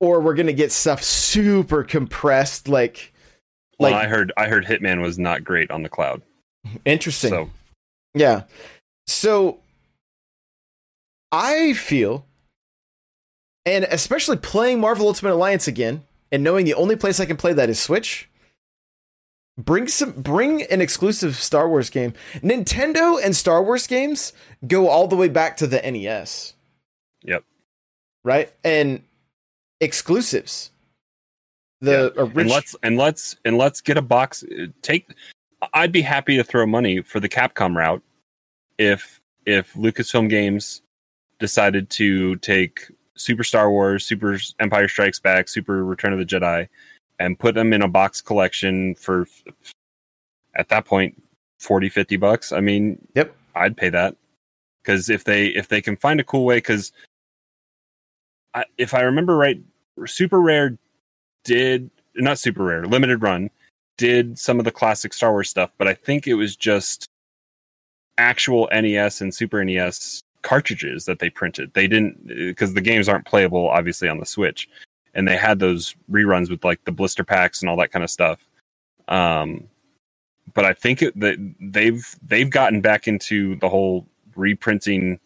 or 0.00 0.20
we're 0.20 0.34
going 0.34 0.46
to 0.46 0.52
get 0.52 0.72
stuff 0.72 1.02
super 1.02 1.82
compressed, 1.84 2.68
like, 2.68 3.11
well, 3.78 3.92
like 3.92 4.04
I 4.04 4.08
heard 4.08 4.32
I 4.36 4.48
heard 4.48 4.64
Hitman 4.64 5.00
was 5.00 5.18
not 5.18 5.44
great 5.44 5.70
on 5.70 5.82
the 5.82 5.88
cloud. 5.88 6.22
interesting. 6.84 7.30
So 7.30 7.50
Yeah. 8.14 8.42
So 9.06 9.58
I 11.32 11.72
feel, 11.72 12.26
and 13.64 13.84
especially 13.84 14.36
playing 14.36 14.80
Marvel 14.80 15.06
Ultimate 15.06 15.32
Alliance 15.32 15.66
again, 15.66 16.02
and 16.30 16.42
knowing 16.42 16.64
the 16.64 16.74
only 16.74 16.96
place 16.96 17.20
I 17.20 17.26
can 17.26 17.36
play 17.36 17.52
that 17.52 17.70
is 17.70 17.80
Switch. 17.80 18.28
Bring 19.58 19.86
some 19.86 20.12
bring 20.12 20.62
an 20.62 20.80
exclusive 20.80 21.36
Star 21.36 21.68
Wars 21.68 21.90
game. 21.90 22.14
Nintendo 22.36 23.22
and 23.22 23.36
Star 23.36 23.62
Wars 23.62 23.86
games 23.86 24.32
go 24.66 24.88
all 24.88 25.06
the 25.06 25.16
way 25.16 25.28
back 25.28 25.58
to 25.58 25.66
the 25.66 25.78
NES. 25.78 26.54
Yep. 27.22 27.44
Right? 28.24 28.50
And 28.64 29.02
exclusives. 29.78 30.70
The 31.82 32.12
and 32.18 32.36
original 32.36 32.54
let's 32.54 32.76
and 32.82 32.96
let's 32.96 33.36
and 33.44 33.58
let's 33.58 33.80
get 33.80 33.96
a 33.98 34.02
box. 34.02 34.44
Uh, 34.44 34.66
take. 34.80 35.14
I'd 35.74 35.92
be 35.92 36.02
happy 36.02 36.36
to 36.36 36.44
throw 36.44 36.66
money 36.66 37.02
for 37.02 37.20
the 37.20 37.28
Capcom 37.28 37.76
route 37.76 38.02
if 38.78 39.20
if 39.46 39.74
Lucasfilm 39.74 40.30
Games 40.30 40.82
decided 41.38 41.90
to 41.90 42.36
take 42.36 42.90
Super 43.16 43.44
Star 43.44 43.70
Wars, 43.70 44.06
Super 44.06 44.38
Empire 44.60 44.88
Strikes 44.88 45.20
Back, 45.20 45.48
Super 45.48 45.84
Return 45.84 46.12
of 46.12 46.18
the 46.18 46.24
Jedi, 46.24 46.68
and 47.18 47.38
put 47.38 47.54
them 47.54 47.72
in 47.72 47.82
a 47.82 47.88
box 47.88 48.20
collection 48.20 48.94
for 48.94 49.26
at 50.54 50.68
that 50.68 50.84
point 50.84 51.20
40 51.60 51.88
50 51.88 52.16
bucks 52.16 52.52
i 52.52 52.60
mean 52.60 52.98
Yep. 53.14 53.34
i'd 53.54 53.76
pay 53.76 53.88
that 53.88 54.16
because 54.82 55.08
if 55.08 55.24
they 55.24 55.46
if 55.46 55.68
they 55.68 55.80
can 55.80 55.96
find 55.96 56.20
a 56.20 56.24
cool 56.24 56.44
way 56.44 56.56
because 56.58 56.92
if 58.76 58.94
i 58.94 59.02
remember 59.02 59.36
right 59.36 59.60
super 60.06 60.40
rare 60.40 60.76
did 61.44 61.90
not 62.16 62.38
super 62.38 62.64
rare 62.64 62.86
limited 62.86 63.22
run 63.22 63.50
did 63.96 64.38
some 64.38 64.58
of 64.58 64.64
the 64.64 64.70
classic 64.70 65.12
star 65.12 65.32
wars 65.32 65.48
stuff 65.48 65.70
but 65.78 65.88
i 65.88 65.94
think 65.94 66.26
it 66.26 66.34
was 66.34 66.56
just 66.56 67.08
actual 68.18 68.68
nes 68.72 69.20
and 69.20 69.34
super 69.34 69.64
nes 69.64 70.22
cartridges 70.42 71.04
that 71.06 71.18
they 71.18 71.30
printed. 71.30 71.72
They 71.72 71.86
didn't 71.86 72.26
because 72.26 72.74
the 72.74 72.80
games 72.80 73.08
aren't 73.08 73.26
playable 73.26 73.68
obviously 73.68 74.08
on 74.08 74.18
the 74.18 74.26
switch. 74.26 74.68
And 75.14 75.26
they 75.26 75.36
had 75.36 75.58
those 75.58 75.94
reruns 76.10 76.50
with 76.50 76.64
like 76.64 76.84
the 76.84 76.92
blister 76.92 77.24
packs 77.24 77.60
and 77.60 77.70
all 77.70 77.76
that 77.76 77.92
kind 77.92 78.04
of 78.04 78.10
stuff. 78.10 78.46
Um 79.08 79.68
but 80.54 80.64
i 80.64 80.74
think 80.74 80.98
that 80.98 81.54
they've 81.60 82.16
they've 82.26 82.50
gotten 82.50 82.80
back 82.80 83.06
into 83.06 83.54
the 83.56 83.68
whole 83.68 84.06
reprinting 84.34 85.20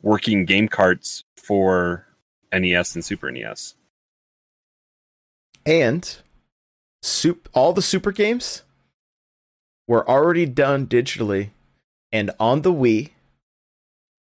working 0.00 0.46
game 0.46 0.66
carts 0.66 1.24
for 1.36 2.06
nes 2.52 2.94
and 2.94 3.04
super 3.04 3.30
nes 3.30 3.74
And 5.66 6.16
soup 7.02 7.48
all 7.52 7.72
the 7.72 7.82
super 7.82 8.12
games 8.12 8.62
were 9.86 10.08
already 10.08 10.46
done 10.46 10.86
digitally 10.86 11.50
and 12.12 12.30
on 12.38 12.62
the 12.62 12.72
Wii. 12.72 13.10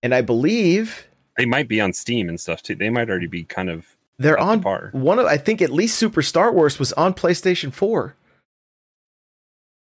And 0.03 0.15
I 0.15 0.21
believe 0.21 1.07
they 1.37 1.47
might 1.47 1.69
be 1.69 1.81
on 1.81 1.93
steam 1.93 2.29
and 2.29 2.41
stuff 2.41 2.63
too 2.63 2.75
they 2.75 2.91
might 2.91 3.09
already 3.09 3.27
be 3.27 3.45
kind 3.45 3.69
of 3.71 3.97
they're 4.19 4.37
the 4.37 4.43
on 4.43 4.61
bar. 4.61 4.91
one 4.93 5.19
of 5.19 5.27
I 5.27 5.37
think 5.37 5.61
at 5.61 5.71
least 5.71 5.99
Super 5.99 6.23
Star 6.23 6.53
Wars 6.53 6.79
was 6.79 6.93
on 6.95 7.15
PlayStation 7.15 7.73
4 7.73 8.15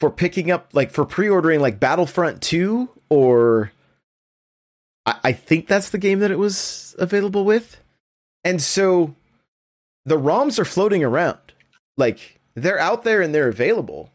for 0.00 0.10
picking 0.10 0.50
up 0.50 0.70
like 0.72 0.90
for 0.90 1.04
pre-ordering 1.04 1.60
like 1.60 1.80
Battlefront 1.80 2.42
2 2.42 2.88
or 3.08 3.72
I, 5.06 5.16
I 5.24 5.32
think 5.32 5.66
that's 5.66 5.90
the 5.90 5.98
game 5.98 6.20
that 6.20 6.30
it 6.30 6.38
was 6.38 6.94
available 6.98 7.44
with. 7.44 7.80
And 8.44 8.60
so 8.62 9.14
the 10.04 10.16
ROMs 10.18 10.58
are 10.58 10.64
floating 10.64 11.02
around. 11.02 11.38
Like 11.96 12.40
they're 12.54 12.78
out 12.78 13.04
there 13.04 13.22
and 13.22 13.34
they're 13.34 13.48
available. 13.48 14.10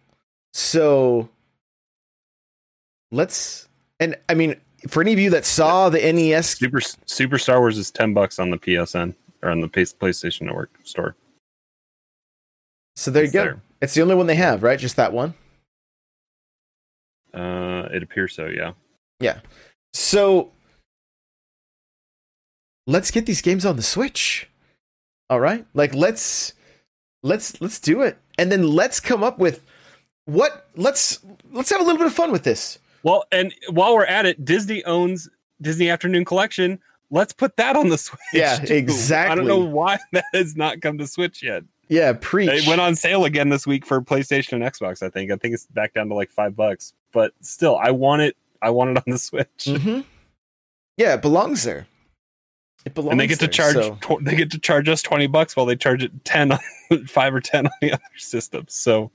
So 0.53 1.29
let's 3.11 3.67
and 3.99 4.15
I 4.27 4.33
mean 4.33 4.55
for 4.87 5.01
any 5.01 5.13
of 5.13 5.19
you 5.19 5.29
that 5.31 5.45
saw 5.45 5.89
the 5.89 5.99
NES 5.99 6.49
super 6.57 6.79
super 7.05 7.37
star 7.37 7.59
wars 7.59 7.77
is 7.77 7.91
10 7.91 8.13
bucks 8.13 8.37
on 8.39 8.49
the 8.49 8.57
psn 8.57 9.15
or 9.41 9.49
on 9.49 9.61
the 9.61 9.67
playstation 9.67 10.43
network 10.43 10.69
store 10.83 11.15
so 12.95 13.09
there 13.11 13.23
you 13.23 13.31
go. 13.31 13.43
there. 13.43 13.61
It's 13.81 13.93
the 13.93 14.01
only 14.01 14.13
one 14.15 14.27
they 14.27 14.35
have, 14.35 14.61
right? 14.61 14.77
Just 14.77 14.95
that 14.97 15.11
one. 15.11 15.33
uh 17.33 17.87
it 17.91 18.03
appears 18.03 18.35
so 18.35 18.45
yeah 18.45 18.73
Yeah. 19.19 19.39
So 19.93 20.51
let's 22.85 23.11
get 23.11 23.25
these 23.25 23.41
games 23.41 23.65
on 23.65 23.75
the 23.75 23.81
Switch. 23.83 24.48
All 25.29 25.39
right? 25.39 25.65
Like 25.73 25.93
let's 25.93 26.53
let's 27.23 27.59
let's 27.61 27.79
do 27.79 28.01
it. 28.01 28.17
And 28.37 28.51
then 28.51 28.63
let's 28.63 28.99
come 28.99 29.23
up 29.23 29.37
with 29.39 29.63
what 30.25 30.67
let's 30.75 31.19
let's 31.51 31.69
have 31.69 31.81
a 31.81 31.83
little 31.83 31.97
bit 31.97 32.07
of 32.07 32.13
fun 32.13 32.31
with 32.31 32.43
this. 32.43 32.79
Well, 33.03 33.25
and 33.31 33.53
while 33.69 33.93
we're 33.95 34.05
at 34.05 34.25
it, 34.25 34.43
Disney 34.43 34.83
owns 34.85 35.29
Disney 35.61 35.89
Afternoon 35.89 36.25
Collection. 36.25 36.79
Let's 37.11 37.33
put 37.33 37.55
that 37.57 37.75
on 37.75 37.89
the 37.89 37.97
Switch. 37.97 38.19
Yeah, 38.33 38.57
too. 38.57 38.73
exactly. 38.73 39.31
I 39.31 39.35
don't 39.35 39.47
know 39.47 39.59
why 39.59 39.97
that 40.13 40.25
has 40.33 40.55
not 40.55 40.81
come 40.81 40.97
to 40.97 41.07
Switch 41.07 41.41
yet. 41.41 41.63
Yeah, 41.87 42.13
preach. 42.19 42.49
It 42.51 42.67
went 42.67 42.81
on 42.81 42.95
sale 42.95 43.25
again 43.25 43.49
this 43.49 43.65
week 43.65 43.83
for 43.85 43.99
PlayStation 43.99 44.53
and 44.53 44.63
Xbox. 44.63 45.01
I 45.01 45.09
think. 45.09 45.31
I 45.31 45.35
think 45.37 45.53
it's 45.55 45.65
back 45.67 45.93
down 45.93 46.07
to 46.09 46.13
like 46.15 46.29
five 46.29 46.55
bucks. 46.55 46.93
But 47.11 47.33
still, 47.41 47.77
I 47.77 47.91
want 47.91 48.21
it. 48.21 48.37
I 48.61 48.69
want 48.69 48.91
it 48.91 48.97
on 48.97 49.03
the 49.07 49.17
Switch. 49.17 49.47
Mhm. 49.65 50.03
Yeah, 50.97 51.13
it 51.15 51.21
belongs 51.21 51.63
there. 51.63 51.87
It 52.85 52.93
belongs 52.93 53.11
and 53.11 53.19
they 53.19 53.27
get 53.27 53.39
to 53.39 53.47
charge. 53.47 53.73
so- 53.75 53.97
Tw- 54.01 54.23
they 54.23 54.35
get 54.35 54.51
to 54.51 54.59
charge 54.59 54.87
us 54.89 55.01
twenty 55.01 55.27
bucks 55.27 55.55
while 55.55 55.65
they 55.65 55.75
charge 55.75 56.03
it 56.03 56.11
ten, 56.25 56.51
on, 56.53 56.59
five 57.07 57.33
or 57.35 57.41
ten 57.41 57.65
on 57.67 57.73
the 57.81 57.91
other 57.93 58.01
systems. 58.17 58.73
So 58.73 59.11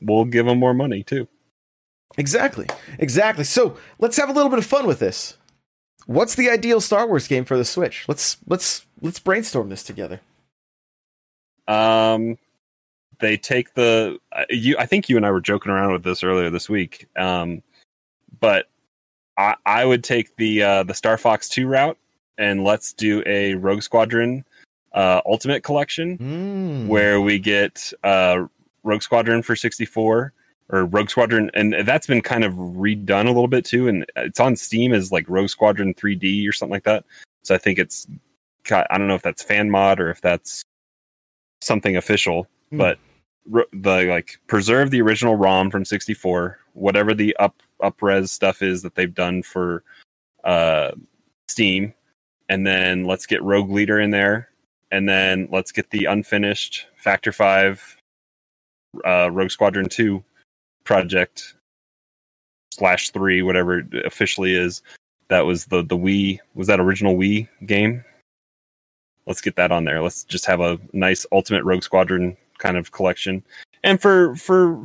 we'll 0.00 0.24
give 0.24 0.46
them 0.46 0.58
more 0.58 0.74
money 0.74 1.02
too. 1.02 1.26
Exactly. 2.18 2.66
Exactly. 2.98 3.44
So 3.44 3.76
let's 3.98 4.16
have 4.16 4.28
a 4.28 4.32
little 4.32 4.50
bit 4.50 4.58
of 4.58 4.66
fun 4.66 4.86
with 4.86 4.98
this. 4.98 5.36
What's 6.06 6.34
the 6.34 6.50
ideal 6.50 6.80
Star 6.80 7.06
Wars 7.06 7.28
game 7.28 7.44
for 7.44 7.56
the 7.56 7.64
Switch? 7.64 8.04
Let's 8.08 8.36
let's 8.46 8.84
let's 9.00 9.18
brainstorm 9.20 9.68
this 9.68 9.82
together. 9.82 10.20
Um, 11.68 12.36
they 13.20 13.36
take 13.36 13.74
the 13.74 14.18
you. 14.48 14.76
I 14.78 14.86
think 14.86 15.08
you 15.08 15.16
and 15.16 15.26
I 15.26 15.30
were 15.30 15.40
joking 15.40 15.70
around 15.70 15.92
with 15.92 16.02
this 16.02 16.24
earlier 16.24 16.50
this 16.50 16.68
week. 16.68 17.06
Um, 17.16 17.62
but 18.40 18.68
I 19.38 19.54
I 19.66 19.84
would 19.84 20.02
take 20.02 20.34
the 20.36 20.62
uh, 20.62 20.82
the 20.84 20.94
Star 20.94 21.16
Fox 21.18 21.48
two 21.48 21.68
route 21.68 21.98
and 22.40 22.64
let's 22.64 22.92
do 22.92 23.22
a 23.26 23.54
Rogue 23.54 23.82
Squadron 23.82 24.44
uh, 24.94 25.20
Ultimate 25.26 25.62
Collection 25.62 26.18
Mm. 26.18 26.88
where 26.88 27.20
we 27.20 27.38
get 27.38 27.92
uh, 28.02 28.46
Rogue 28.82 29.02
Squadron 29.02 29.42
for 29.42 29.54
sixty 29.54 29.84
four 29.84 30.32
or 30.72 30.84
Rogue 30.86 31.10
Squadron, 31.10 31.50
and 31.54 31.74
that's 31.84 32.06
been 32.06 32.20
kind 32.22 32.44
of 32.44 32.54
redone 32.54 33.24
a 33.24 33.30
little 33.32 33.48
bit 33.48 33.64
too, 33.64 33.88
and 33.88 34.06
it's 34.16 34.38
on 34.40 34.54
Steam 34.56 34.92
as 34.92 35.10
like 35.12 35.28
Rogue 35.28 35.48
Squadron 35.48 35.94
3D 35.94 36.48
or 36.48 36.52
something 36.52 36.72
like 36.72 36.84
that. 36.84 37.04
So 37.42 37.56
I 37.56 37.58
think 37.58 37.78
it's 37.80 38.06
got, 38.62 38.86
I 38.88 38.96
don't 38.96 39.08
know 39.08 39.16
if 39.16 39.22
that's 39.22 39.42
fan 39.42 39.68
mod 39.68 39.98
or 39.98 40.10
if 40.10 40.20
that's 40.20 40.62
something 41.60 41.96
official, 41.96 42.46
Hmm. 42.70 42.78
but 42.78 42.98
the 43.72 44.04
like 44.04 44.38
preserve 44.46 44.90
the 44.92 45.02
original 45.02 45.34
ROM 45.34 45.72
from 45.72 45.84
64, 45.84 46.58
whatever 46.74 47.14
the 47.14 47.34
up 47.38 47.56
upres 47.82 48.28
stuff 48.28 48.62
is 48.62 48.82
that 48.82 48.94
they've 48.94 49.14
done 49.14 49.42
for 49.42 49.82
uh 50.44 50.92
Steam, 51.48 51.92
and 52.50 52.66
then 52.66 53.04
let's 53.04 53.26
get 53.26 53.42
Rogue 53.44 53.70
Leader 53.70 54.00
in 54.00 54.10
there, 54.10 54.48
and 54.90 55.08
then 55.08 55.48
let's 55.52 55.70
get 55.70 55.88
the 55.90 56.04
unfinished 56.04 56.86
Factor 56.96 57.32
5 57.32 57.96
uh 59.06 59.30
Rogue 59.30 59.52
Squadron 59.52 59.88
2 59.88 60.22
project 60.82 61.54
slash 62.72 63.10
3 63.10 63.42
whatever 63.42 63.78
it 63.78 64.04
officially 64.04 64.54
is. 64.54 64.82
That 65.28 65.46
was 65.46 65.66
the 65.66 65.82
the 65.82 65.96
Wii 65.96 66.40
was 66.54 66.66
that 66.66 66.80
original 66.80 67.14
Wii 67.14 67.48
game? 67.64 68.04
Let's 69.26 69.40
get 69.40 69.54
that 69.54 69.70
on 69.70 69.84
there. 69.84 70.02
Let's 70.02 70.24
just 70.24 70.44
have 70.46 70.60
a 70.60 70.78
nice 70.92 71.24
ultimate 71.30 71.62
rogue 71.62 71.84
squadron 71.84 72.36
kind 72.58 72.76
of 72.76 72.90
collection. 72.90 73.44
And 73.84 74.02
for 74.02 74.34
for 74.34 74.84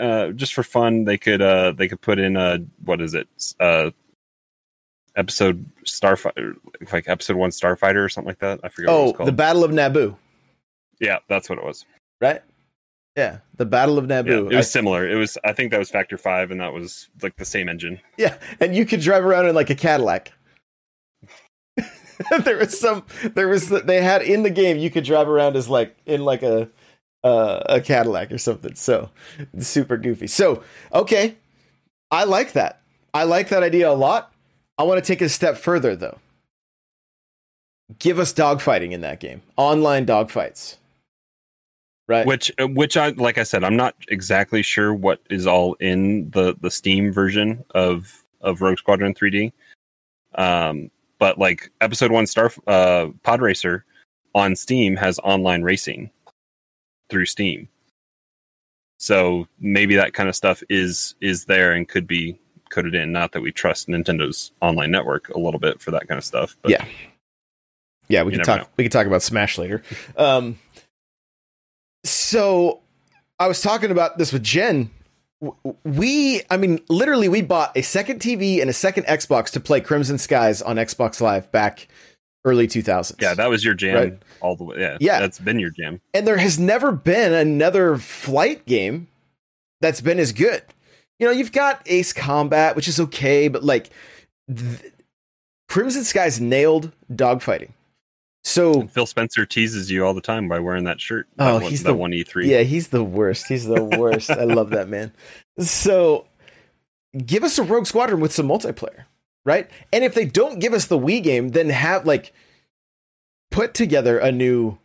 uh 0.00 0.28
just 0.30 0.54
for 0.54 0.62
fun 0.62 1.04
they 1.04 1.18
could 1.18 1.42
uh 1.42 1.72
they 1.72 1.88
could 1.88 2.02
put 2.02 2.20
in 2.20 2.36
uh 2.36 2.58
what 2.84 3.00
is 3.00 3.14
it? 3.14 3.26
Uh 3.58 3.90
episode 5.16 5.64
starfighter 5.84 6.54
like 6.92 7.08
episode 7.08 7.36
1 7.36 7.50
starfighter 7.50 8.04
or 8.04 8.08
something 8.08 8.28
like 8.28 8.38
that 8.40 8.60
i 8.62 8.68
forget 8.68 8.90
what 8.92 9.08
it 9.08 9.16
Oh, 9.20 9.24
the 9.24 9.32
Battle 9.32 9.64
of 9.64 9.70
Naboo, 9.70 10.16
yeah 11.00 11.18
that's 11.28 11.48
what 11.48 11.58
it 11.58 11.64
was 11.64 11.84
right? 12.20 12.42
Yeah, 13.16 13.38
the 13.56 13.64
Battle 13.64 13.96
of 13.98 14.10
yeah, 14.10 14.22
Naboo. 14.22 14.52
it 14.52 14.56
was 14.56 14.66
I- 14.66 14.70
similar 14.70 15.08
it 15.08 15.14
was 15.16 15.38
i 15.44 15.52
think 15.52 15.70
that 15.72 15.78
was 15.78 15.90
factor 15.90 16.18
5 16.18 16.50
and 16.50 16.60
that 16.60 16.72
was 16.72 17.08
like 17.22 17.36
the 17.36 17.44
same 17.46 17.68
engine 17.68 18.00
yeah, 18.18 18.36
and 18.60 18.74
you 18.76 18.84
could 18.86 19.00
drive 19.00 19.24
around 19.24 19.46
in 19.48 19.54
like 19.54 19.70
a 19.70 19.74
Cadillac. 19.74 20.32
there 22.44 22.56
was 22.56 22.78
some. 22.78 23.04
There 23.34 23.48
was 23.48 23.68
they 23.68 24.00
had 24.00 24.22
in 24.22 24.42
the 24.42 24.50
game 24.50 24.78
you 24.78 24.88
could 24.90 25.04
drive 25.04 25.28
around 25.28 25.54
as 25.56 25.68
like 25.68 25.94
in 26.06 26.24
like 26.24 26.42
a 26.42 26.68
uh, 27.22 27.60
a 27.66 27.80
Cadillac 27.80 28.32
or 28.32 28.38
something. 28.38 28.74
So 28.74 29.10
super 29.58 29.96
goofy. 29.98 30.26
So 30.26 30.62
okay, 30.94 31.36
I 32.10 32.24
like 32.24 32.52
that. 32.52 32.80
I 33.12 33.24
like 33.24 33.48
that 33.50 33.62
idea 33.62 33.90
a 33.90 33.92
lot. 33.92 34.32
I 34.78 34.82
want 34.82 35.02
to 35.02 35.06
take 35.06 35.22
it 35.22 35.26
a 35.26 35.28
step 35.28 35.56
further 35.56 35.96
though. 35.96 36.18
Give 37.98 38.18
us 38.18 38.32
dogfighting 38.32 38.92
in 38.92 39.00
that 39.02 39.20
game. 39.20 39.42
Online 39.56 40.04
dogfights. 40.06 40.76
Right. 42.08 42.24
which 42.24 42.52
uh, 42.60 42.68
which 42.68 42.96
i 42.96 43.08
like 43.08 43.36
i 43.36 43.42
said 43.42 43.64
i'm 43.64 43.74
not 43.74 43.96
exactly 44.10 44.62
sure 44.62 44.94
what 44.94 45.20
is 45.28 45.44
all 45.44 45.74
in 45.80 46.30
the 46.30 46.54
the 46.60 46.70
steam 46.70 47.12
version 47.12 47.64
of 47.74 48.22
of 48.42 48.60
rogue 48.60 48.78
squadron 48.78 49.12
3d 49.12 49.52
um 50.36 50.88
but 51.18 51.36
like 51.36 51.72
episode 51.80 52.12
one 52.12 52.28
star 52.28 52.52
uh 52.68 53.08
pod 53.24 53.40
racer 53.40 53.84
on 54.36 54.54
steam 54.54 54.94
has 54.94 55.18
online 55.24 55.62
racing 55.62 56.08
through 57.10 57.26
steam 57.26 57.68
so 58.98 59.48
maybe 59.58 59.96
that 59.96 60.12
kind 60.12 60.28
of 60.28 60.36
stuff 60.36 60.62
is 60.70 61.16
is 61.20 61.46
there 61.46 61.72
and 61.72 61.88
could 61.88 62.06
be 62.06 62.38
coded 62.76 62.94
in 62.94 63.10
not 63.10 63.32
that 63.32 63.40
we 63.40 63.50
trust 63.50 63.88
nintendo's 63.88 64.52
online 64.60 64.90
network 64.90 65.28
a 65.30 65.38
little 65.38 65.58
bit 65.58 65.80
for 65.80 65.90
that 65.90 66.06
kind 66.06 66.18
of 66.18 66.24
stuff 66.24 66.56
but 66.62 66.70
Yeah. 66.70 66.84
Yeah, 68.08 68.22
we 68.22 68.30
can 68.32 68.42
talk. 68.44 68.60
know. 68.60 68.68
We 68.76 68.84
can 68.84 68.90
talk 68.92 69.06
about 69.08 69.20
Smash 69.22 69.58
later. 69.58 69.82
Um, 70.16 70.60
so 72.04 72.80
I 73.38 73.48
was 73.48 73.60
talking 73.62 73.90
about 73.90 74.16
this 74.18 74.32
with 74.32 74.42
Jen. 74.44 74.90
We, 75.84 76.42
I 76.48 76.56
mean, 76.56 76.80
literally, 76.88 77.28
we 77.28 77.42
bought 77.42 77.76
a 77.76 77.82
second 77.82 78.20
TV 78.20 78.60
and 78.60 78.70
a 78.70 78.72
second 78.72 79.04
Xbox 79.06 79.50
to 79.50 79.60
play 79.60 79.80
Crimson 79.80 80.18
Skies 80.18 80.62
on 80.62 80.76
Xbox 80.76 81.20
Live 81.20 81.50
back 81.52 81.88
early 82.44 82.68
2000s. 82.68 83.20
Yeah, 83.20 83.34
that 83.34 83.50
was 83.50 83.64
your 83.64 83.74
jam 83.74 83.94
Right. 83.96 84.18
all 84.40 84.54
the 84.56 84.62
way. 84.64 84.76
Yeah, 84.78 84.98
Yeah. 85.00 85.18
that's 85.18 85.38
been 85.40 85.58
your 85.58 85.70
jam. 85.70 86.00
and 86.14 86.26
there 86.26 86.38
has 86.38 86.58
never 86.60 86.92
been 86.92 87.32
another 87.32 87.96
flight 87.98 88.64
game 88.66 89.08
that's 89.80 90.00
been 90.00 90.18
as 90.20 90.30
good. 90.32 90.62
You 91.18 91.26
know, 91.26 91.32
you've 91.32 91.52
got 91.52 91.82
Ace 91.86 92.12
Combat, 92.12 92.76
which 92.76 92.88
is 92.88 93.00
okay, 93.00 93.48
but 93.48 93.64
like 93.64 93.90
th- 94.54 94.92
Crimson 95.68 96.04
Skies 96.04 96.40
nailed 96.40 96.92
dogfighting. 97.12 97.70
So 98.44 98.82
And 98.82 98.90
Phil 98.92 99.06
Spencer 99.06 99.44
teases 99.44 99.90
you 99.90 100.06
all 100.06 100.14
the 100.14 100.20
time 100.20 100.48
by 100.48 100.60
wearing 100.60 100.84
that 100.84 101.00
shirt. 101.00 101.26
Oh, 101.38 101.54
that 101.54 101.62
one, 101.62 101.70
he's 101.70 101.82
the- 101.82 101.94
one 101.94 102.12
E 102.12 102.22
three. 102.22 102.50
yeah, 102.50 102.60
he's 102.62 102.88
the 102.88 103.02
worst. 103.02 103.46
He's 103.48 103.64
the 103.66 103.82
worst. 103.82 104.30
I 104.30 104.44
love 104.44 104.70
that 104.70 104.88
man. 104.88 105.12
So 105.58 106.26
give 107.16 107.42
us 107.42 107.58
a 107.58 107.62
Rogue 107.64 107.86
Squadron 107.86 108.20
with 108.20 108.32
some 108.32 108.46
multiplayer, 108.46 109.04
right? 109.44 109.68
And 109.92 110.04
if 110.04 110.14
they 110.14 110.26
don't 110.26 110.58
give 110.60 110.74
us 110.74 110.86
the 110.86 110.98
Wii 110.98 111.22
game, 111.22 111.48
then 111.50 111.70
have 111.70 112.06
like 112.06 112.32
put 113.50 113.74
together 113.74 114.18
a 114.18 114.30
new 114.30 114.78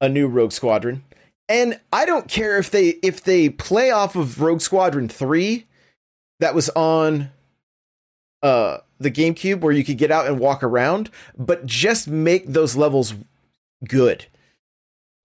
a 0.00 0.08
new 0.08 0.26
Rogue 0.26 0.52
Squadron. 0.52 1.04
And 1.52 1.78
I 1.92 2.06
don't 2.06 2.28
care 2.28 2.56
if 2.56 2.70
they 2.70 2.88
if 3.02 3.22
they 3.22 3.50
play 3.50 3.90
off 3.90 4.16
of 4.16 4.40
Rogue 4.40 4.62
Squadron 4.62 5.06
3 5.06 5.66
that 6.40 6.54
was 6.54 6.70
on 6.70 7.30
uh 8.42 8.78
the 8.98 9.10
GameCube 9.10 9.60
where 9.60 9.72
you 9.74 9.84
could 9.84 9.98
get 9.98 10.10
out 10.10 10.26
and 10.26 10.38
walk 10.38 10.62
around, 10.62 11.10
but 11.36 11.66
just 11.66 12.08
make 12.08 12.46
those 12.46 12.74
levels 12.74 13.12
good. 13.86 14.24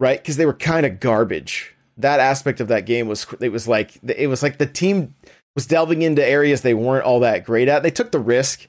Right? 0.02 0.22
Cuz 0.22 0.36
they 0.36 0.46
were 0.46 0.54
kind 0.54 0.86
of 0.86 1.00
garbage. 1.00 1.74
That 1.96 2.20
aspect 2.20 2.60
of 2.60 2.68
that 2.68 2.86
game 2.86 3.08
was 3.08 3.26
it 3.40 3.54
was 3.54 3.66
like 3.70 3.98
it 4.06 4.28
was 4.28 4.44
like 4.44 4.58
the 4.58 4.66
team 4.66 5.16
was 5.56 5.66
delving 5.66 6.02
into 6.02 6.28
areas 6.28 6.62
they 6.62 6.74
weren't 6.74 7.06
all 7.06 7.22
that 7.22 7.46
great 7.46 7.70
at. 7.70 7.84
They 7.84 7.90
took 7.90 8.12
the 8.12 8.20
risk 8.20 8.68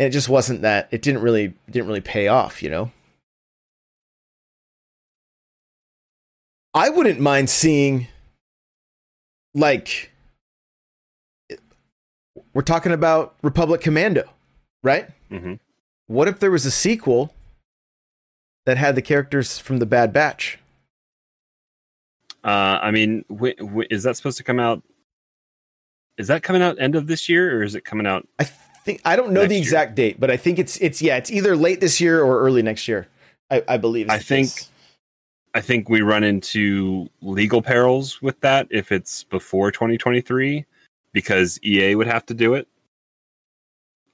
and 0.00 0.08
it 0.08 0.10
just 0.10 0.28
wasn't 0.28 0.62
that 0.62 0.88
it 0.90 1.02
didn't 1.02 1.22
really 1.22 1.54
didn't 1.70 1.86
really 1.86 2.00
pay 2.00 2.26
off, 2.26 2.60
you 2.60 2.70
know. 2.70 2.90
I 6.78 6.90
wouldn't 6.90 7.18
mind 7.18 7.50
seeing 7.50 8.06
like 9.52 10.12
we're 12.54 12.62
talking 12.62 12.92
about 12.92 13.34
Republic 13.42 13.80
Commando, 13.80 14.30
right? 14.84 15.08
hmm 15.28 15.54
What 16.06 16.28
if 16.28 16.38
there 16.38 16.52
was 16.52 16.64
a 16.66 16.70
sequel 16.70 17.34
that 18.64 18.76
had 18.76 18.94
the 18.94 19.02
characters 19.02 19.58
from 19.58 19.80
the 19.80 19.86
Bad 19.86 20.12
Batch? 20.12 20.60
Uh, 22.44 22.78
I 22.80 22.92
mean, 22.92 23.24
is 23.90 24.04
that 24.04 24.16
supposed 24.16 24.38
to 24.38 24.44
come 24.44 24.60
out? 24.60 24.80
Is 26.16 26.28
that 26.28 26.44
coming 26.44 26.62
out 26.62 26.80
end 26.80 26.94
of 26.94 27.08
this 27.08 27.28
year, 27.28 27.58
or 27.58 27.64
is 27.64 27.74
it 27.74 27.84
coming 27.84 28.06
out? 28.06 28.28
I 28.38 28.44
think 28.44 29.00
I 29.04 29.16
don't 29.16 29.32
know 29.32 29.44
the 29.46 29.54
year. 29.54 29.62
exact 29.62 29.96
date, 29.96 30.20
but 30.20 30.30
I 30.30 30.36
think 30.36 30.60
it's 30.60 30.76
it's 30.76 31.02
yeah, 31.02 31.16
it's 31.16 31.32
either 31.32 31.56
late 31.56 31.80
this 31.80 32.00
year 32.00 32.22
or 32.22 32.38
early 32.40 32.62
next 32.62 32.86
year. 32.86 33.08
I, 33.50 33.64
I 33.66 33.76
believe. 33.78 34.08
I 34.10 34.18
think-. 34.18 34.52
I 35.54 35.60
think 35.60 35.88
we 35.88 36.02
run 36.02 36.24
into 36.24 37.08
legal 37.22 37.62
perils 37.62 38.20
with 38.22 38.38
that 38.40 38.68
if 38.70 38.92
it's 38.92 39.24
before 39.24 39.70
2023, 39.72 40.64
because 41.12 41.58
EA 41.64 41.94
would 41.94 42.06
have 42.06 42.26
to 42.26 42.34
do 42.34 42.54
it. 42.54 42.68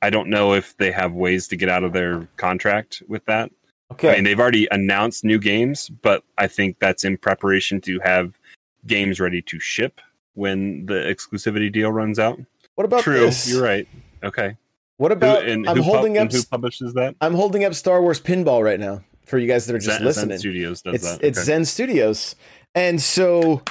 I 0.03 0.11
don't 0.11 0.29
know 0.29 0.53
if 0.53 0.77
they 0.77 0.91
have 0.93 1.13
ways 1.13 1.49
to 1.49 1.57
get 1.57 1.69
out 1.69 1.83
of 1.83 1.93
their 1.93 2.29
contract 2.37 3.03
with 3.09 3.25
that. 3.27 3.51
Okay. 3.93 4.11
I 4.11 4.15
mean, 4.17 4.25
they've 4.25 4.39
already 4.41 4.69
announced 4.71 5.25
new 5.25 5.39
games, 5.39 5.89
but 5.89 6.23
I 6.39 6.47
think 6.47 6.79
that's 6.79 7.05
in 7.05 7.17
preparation 7.17 7.81
to 7.83 7.99
have 8.01 8.39
games 8.87 9.19
ready 9.21 9.41
to 9.43 9.59
ship 9.59 10.01
when 10.35 10.85
the 10.87 10.95
exclusivity 10.95 11.73
deal 11.73 11.91
runs 11.93 12.19
out. 12.19 12.39
what 12.75 12.85
about 12.85 13.03
True, 13.03 13.21
this? 13.21 13.49
you're 13.51 13.63
right. 13.63 13.89
Okay. 14.23 14.57
What 14.97 15.11
Who, 15.11 15.17
about? 15.17 15.47
and 15.49 15.69
I'm 15.69 15.77
who 15.77 15.83
holding 15.83 16.17
up. 16.19 16.23
and 16.23 16.33
who 16.33 16.43
publishes 16.45 16.95
that? 16.95 17.15
I'm 17.21 17.35
holding 17.35 17.65
up 17.65 17.75
Star 17.75 18.01
Wars 18.03 18.21
Pinball 18.21 18.63
right 18.63 18.79
now 18.81 19.03
for 19.25 19.39
you 19.39 19.47
guys 19.47 19.67
that 19.67 19.75
are 19.75 19.79
just 19.79 19.99
Zen, 19.99 19.99
Zen 19.99 20.07
listening. 20.07 20.39
Studios 20.39 20.83
does 20.83 20.95
it's 20.95 21.05
that. 21.05 21.25
it's 21.25 21.39
Okay. 21.39 21.45
Zen 21.45 21.65
Studios, 21.65 22.35
and 22.75 23.01
so 23.01 23.63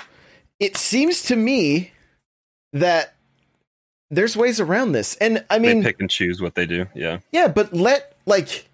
it 0.60 0.78
seems 0.78 1.24
to 1.24 1.36
me 1.36 1.92
that 2.74 3.14
there's 4.10 4.38
ways 4.38 4.60
around 4.60 4.92
this. 4.92 5.16
And 5.16 5.44
I 5.50 5.60
mean, 5.60 5.82
they 5.82 5.90
pick 5.90 6.00
and 6.00 6.10
choose 6.10 6.42
what 6.42 6.56
they 6.56 6.66
do. 6.66 6.88
Yeah. 6.94 7.20
yeah, 7.32 7.48
but 7.48 7.74
let 7.74 8.16
like, 8.26 8.68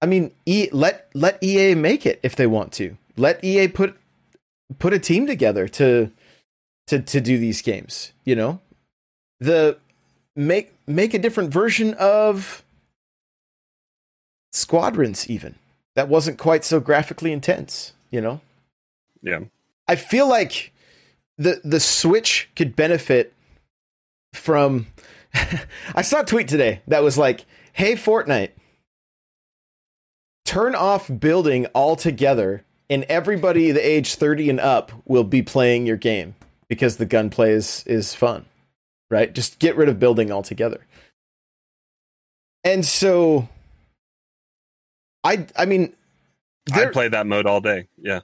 I 0.00 0.06
mean, 0.06 0.32
e, 0.46 0.68
let 0.72 1.08
let 1.14 1.42
EA 1.42 1.74
make 1.74 2.06
it 2.06 2.20
if 2.22 2.36
they 2.36 2.46
want 2.46 2.72
to. 2.74 2.96
Let 3.16 3.42
EA 3.44 3.68
put 3.68 3.96
put 4.78 4.92
a 4.92 4.98
team 4.98 5.26
together 5.26 5.68
to 5.68 6.10
to 6.86 7.00
to 7.00 7.20
do 7.20 7.38
these 7.38 7.62
games. 7.62 8.12
You 8.24 8.36
know, 8.36 8.60
the 9.40 9.78
make 10.36 10.72
make 10.86 11.14
a 11.14 11.18
different 11.18 11.52
version 11.52 11.94
of 11.94 12.62
squadrons 14.52 15.28
even 15.28 15.54
that 15.94 16.08
wasn't 16.08 16.38
quite 16.38 16.64
so 16.64 16.80
graphically 16.80 17.32
intense 17.32 17.92
you 18.10 18.20
know? 18.20 18.40
Yeah. 19.22 19.40
i 19.88 19.96
feel 19.96 20.28
like 20.28 20.72
the 21.38 21.60
the 21.64 21.80
switch 21.80 22.50
could 22.56 22.76
benefit 22.76 23.32
from 24.34 24.86
i 25.94 26.02
saw 26.02 26.20
a 26.20 26.24
tweet 26.24 26.48
today 26.48 26.82
that 26.88 27.02
was 27.02 27.16
like 27.16 27.44
hey 27.72 27.94
fortnite 27.94 28.50
turn 30.44 30.74
off 30.74 31.10
building 31.20 31.66
altogether 31.74 32.64
and 32.90 33.04
everybody 33.04 33.70
the 33.70 33.86
age 33.86 34.14
30 34.16 34.50
and 34.50 34.60
up 34.60 34.92
will 35.06 35.24
be 35.24 35.40
playing 35.40 35.86
your 35.86 35.96
game 35.96 36.34
because 36.68 36.96
the 36.96 37.06
gunplay 37.06 37.52
is 37.52 37.84
is 37.86 38.14
fun 38.14 38.44
right? 39.12 39.34
Just 39.34 39.58
get 39.58 39.76
rid 39.76 39.90
of 39.90 40.00
building 40.00 40.32
altogether. 40.32 40.86
And 42.64 42.84
so 42.84 43.48
i 45.24 45.46
i 45.56 45.64
mean 45.64 45.92
I'd 46.72 46.92
play 46.92 47.08
that 47.08 47.26
mode 47.26 47.46
all 47.46 47.60
day. 47.60 47.88
Yeah. 48.00 48.20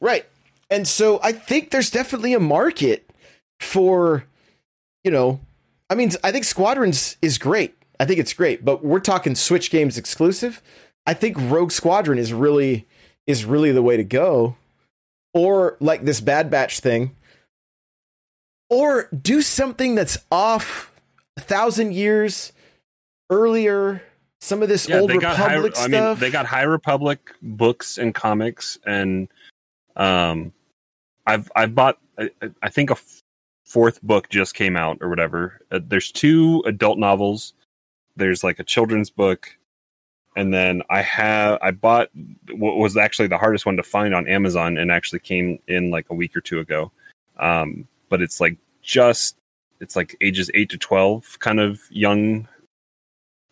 Right. 0.00 0.26
And 0.70 0.88
so 0.88 1.20
I 1.22 1.32
think 1.32 1.70
there's 1.70 1.90
definitely 1.90 2.34
a 2.34 2.40
market 2.40 3.08
for, 3.60 4.24
you 5.02 5.10
know, 5.10 5.40
I 5.90 5.94
mean, 5.94 6.12
I 6.22 6.32
think 6.32 6.44
Squadrons 6.44 7.16
is 7.20 7.38
great. 7.38 7.76
I 8.00 8.06
think 8.06 8.18
it's 8.18 8.32
great, 8.32 8.64
but 8.64 8.84
we're 8.84 9.00
talking 9.00 9.34
Switch 9.34 9.70
games 9.70 9.98
exclusive. 9.98 10.62
I 11.06 11.14
think 11.14 11.36
Rogue 11.38 11.70
Squadron 11.70 12.18
is 12.18 12.32
really 12.32 12.86
is 13.26 13.44
really 13.44 13.72
the 13.72 13.82
way 13.82 13.96
to 13.96 14.04
go. 14.04 14.56
Or 15.32 15.76
like 15.80 16.04
this 16.04 16.20
Bad 16.20 16.50
Batch 16.50 16.80
thing. 16.80 17.14
Or 18.70 19.08
do 19.08 19.42
something 19.42 19.94
that's 19.94 20.18
off 20.30 20.92
a 21.36 21.40
thousand 21.40 21.92
years 21.92 22.52
earlier. 23.30 24.02
Some 24.44 24.62
of 24.62 24.68
this 24.68 24.86
Yeah. 24.86 24.98
old 24.98 25.08
they 25.08 25.16
got 25.16 25.38
High, 25.38 25.54
Republic 25.54 25.72
I 25.78 26.10
mean, 26.10 26.18
they 26.18 26.30
got 26.30 26.44
High 26.44 26.64
Republic 26.64 27.34
books 27.40 27.96
and 27.96 28.14
comics, 28.14 28.78
and 28.84 29.28
um, 29.96 30.52
I've 31.26 31.50
I've 31.56 31.74
bought. 31.74 31.98
I, 32.18 32.28
I 32.62 32.68
think 32.68 32.90
a 32.90 32.92
f- 32.92 33.22
fourth 33.64 34.02
book 34.02 34.28
just 34.28 34.54
came 34.54 34.76
out 34.76 34.98
or 35.00 35.08
whatever. 35.08 35.62
Uh, 35.72 35.80
there's 35.82 36.12
two 36.12 36.62
adult 36.66 36.98
novels. 36.98 37.54
There's 38.16 38.44
like 38.44 38.58
a 38.58 38.64
children's 38.64 39.08
book, 39.08 39.48
and 40.36 40.52
then 40.52 40.82
I 40.90 41.00
have 41.00 41.58
I 41.62 41.70
bought 41.70 42.10
what 42.52 42.76
was 42.76 42.98
actually 42.98 43.28
the 43.28 43.38
hardest 43.38 43.64
one 43.64 43.78
to 43.78 43.82
find 43.82 44.14
on 44.14 44.28
Amazon, 44.28 44.76
and 44.76 44.92
actually 44.92 45.20
came 45.20 45.58
in 45.68 45.90
like 45.90 46.10
a 46.10 46.14
week 46.14 46.36
or 46.36 46.42
two 46.42 46.60
ago. 46.60 46.92
Um, 47.38 47.88
but 48.10 48.20
it's 48.20 48.42
like 48.42 48.58
just 48.82 49.36
it's 49.80 49.96
like 49.96 50.14
ages 50.20 50.50
eight 50.52 50.68
to 50.68 50.76
twelve, 50.76 51.38
kind 51.38 51.60
of 51.60 51.80
young 51.88 52.46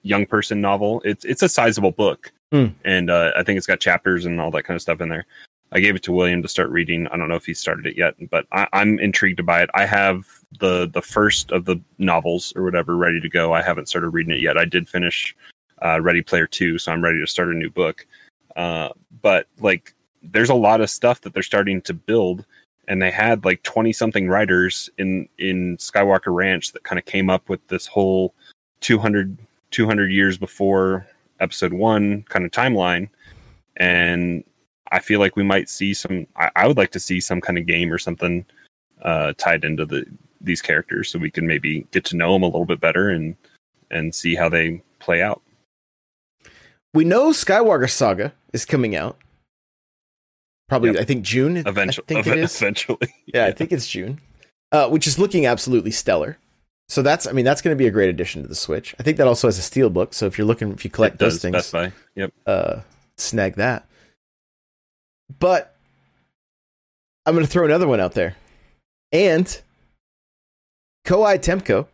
young 0.03 0.27
person 0.27 0.61
novel. 0.61 1.01
It's 1.05 1.25
it's 1.25 1.43
a 1.43 1.49
sizable 1.49 1.93
book, 1.93 2.33
Hmm. 2.53 2.67
and 2.85 3.11
uh, 3.11 3.33
I 3.37 3.43
think 3.43 3.57
it's 3.57 3.67
got 3.67 3.81
chapters 3.81 4.27
and 4.27 4.41
all 4.41 4.51
that 4.53 4.65
kind 4.65 4.77
of 4.77 4.83
stuff 4.83 5.01
in 5.01 5.09
there. 5.09 5.27
I 5.75 5.81
gave 5.81 5.97
it 5.97 6.03
to 6.03 6.13
William 6.13 6.43
to 6.43 6.49
start 6.49 6.69
reading. 6.69 7.07
I 7.09 7.17
don't 7.17 7.29
know 7.29 7.35
if 7.35 7.47
he 7.47 7.55
started 7.55 7.87
it 7.87 7.97
yet, 7.97 8.15
but 8.31 8.47
I, 8.53 8.69
I'm 8.75 8.99
intrigued 8.99 9.45
by 9.47 9.63
it. 9.63 9.71
I 9.75 9.87
have 9.87 10.27
the 10.61 10.87
the 10.93 11.01
first 11.03 11.51
of 11.51 11.65
the 11.65 11.81
novels 11.99 12.53
or 12.57 12.63
whatever 12.65 12.97
ready 12.97 13.21
to 13.21 13.29
go. 13.29 13.53
I 13.53 13.63
haven't 13.63 13.89
started 13.89 14.11
reading 14.11 14.35
it 14.35 14.41
yet. 14.41 14.59
I 14.59 14.67
did 14.67 14.89
finish 14.89 15.35
uh, 15.81 16.01
Ready 16.01 16.21
Player 16.23 16.47
Two, 16.47 16.79
so 16.79 16.93
I'm 16.93 17.03
ready 17.03 17.21
to 17.21 17.27
start 17.27 17.49
a 17.49 17.55
new 17.55 17.71
book. 17.71 18.07
Uh, 18.55 18.91
but 19.23 19.47
like, 19.61 19.95
there's 20.23 20.51
a 20.51 20.55
lot 20.55 20.83
of 20.83 20.91
stuff 20.91 21.23
that 21.23 21.33
they're 21.33 21.43
starting 21.43 21.81
to 21.83 21.95
build, 21.95 22.45
and 22.87 23.01
they 23.01 23.11
had 23.11 23.47
like 23.47 23.63
20 23.63 23.95
something 23.95 24.29
writers 24.29 24.91
in 24.99 25.27
in 25.39 25.79
Skywalker 25.79 26.35
Ranch 26.35 26.73
that 26.73 26.85
kind 26.85 26.99
of 26.99 27.07
came 27.07 27.31
up 27.31 27.49
with 27.49 27.67
this 27.69 27.87
whole 27.87 28.35
200 28.83 29.39
200 29.73 30.13
years 30.13 30.39
before 30.39 31.07
episode 31.41 31.73
one 31.73 32.23
kind 32.29 32.45
of 32.45 32.51
timeline 32.51 33.09
and 33.77 34.45
i 34.93 35.01
feel 35.01 35.19
like 35.19 35.35
we 35.35 35.43
might 35.43 35.69
see 35.69 35.93
some 35.93 36.27
i, 36.37 36.51
I 36.55 36.67
would 36.69 36.77
like 36.77 36.93
to 36.93 37.01
see 37.01 37.21
some 37.21 37.41
kind 37.41 37.59
of 37.59 37.67
game 37.67 37.93
or 37.93 37.99
something 37.99 38.45
uh, 39.03 39.33
tied 39.37 39.65
into 39.65 39.85
the 39.85 40.07
these 40.41 40.63
characters 40.63 41.09
so 41.11 41.19
we 41.19 41.31
can 41.31 41.47
maybe 41.47 41.87
get 41.91 42.05
to 42.05 42.17
know 42.17 42.33
them 42.33 42.43
a 42.45 42.47
little 42.47 42.67
bit 42.67 42.81
better 42.81 43.11
and 43.11 43.35
and 43.91 44.15
see 44.15 44.37
how 44.37 44.49
they 44.49 44.81
play 45.01 45.21
out 45.21 45.43
we 46.95 47.05
know 47.05 47.31
Skywalker 47.31 47.91
Saga 47.91 48.35
is 48.53 48.65
coming 48.65 48.95
out. 48.95 49.17
Probably, 50.69 50.91
Yep. 50.91 51.01
I 51.01 51.05
think 51.05 51.25
June. 51.25 51.57
eventually 51.57 52.05
I 52.05 52.23
think 52.23 52.27
it 52.27 52.39
is. 52.45 52.57
eventually 52.57 53.15
Yeah, 53.27 53.47
I 53.47 53.53
think 53.53 53.73
it's 53.73 53.89
June, 53.89 54.21
uh, 54.73 54.89
which 54.89 55.07
is 55.07 55.19
looking 55.19 55.47
absolutely 55.47 55.91
stellar. 55.91 56.39
So 56.93 57.01
that's 57.01 57.27
I 57.27 57.33
mean 57.33 57.47
that's 57.47 57.63
going 57.63 57.75
to 57.75 57.79
be 57.79 57.87
a 57.87 57.91
great 57.91 58.11
addition 58.11 58.43
to 58.43 58.49
the 58.49 58.55
Switch. 58.55 58.95
I 59.01 59.03
think 59.03 59.17
that 59.17 59.27
also 59.27 59.49
has 59.49 59.57
a 59.59 59.63
steel 59.63 59.89
book. 59.89 60.13
So 60.13 60.27
if 60.27 60.37
you're 60.37 60.47
looking, 60.47 60.71
if 60.73 60.85
you 60.85 60.91
collect 60.91 61.19
those 61.19 61.41
things, 61.41 61.53
Best 61.55 61.73
Buy. 61.73 61.93
Yep. 62.17 62.33
uh, 62.47 62.81
snag 63.17 63.55
that. 63.55 63.87
But 65.39 65.75
I'm 67.25 67.35
going 67.35 67.47
to 67.47 67.51
throw 67.51 67.65
another 67.65 67.89
one 67.89 67.99
out 67.99 68.13
there, 68.13 68.37
and 69.11 69.47
Koei 71.07 71.39
Temco 71.39 71.87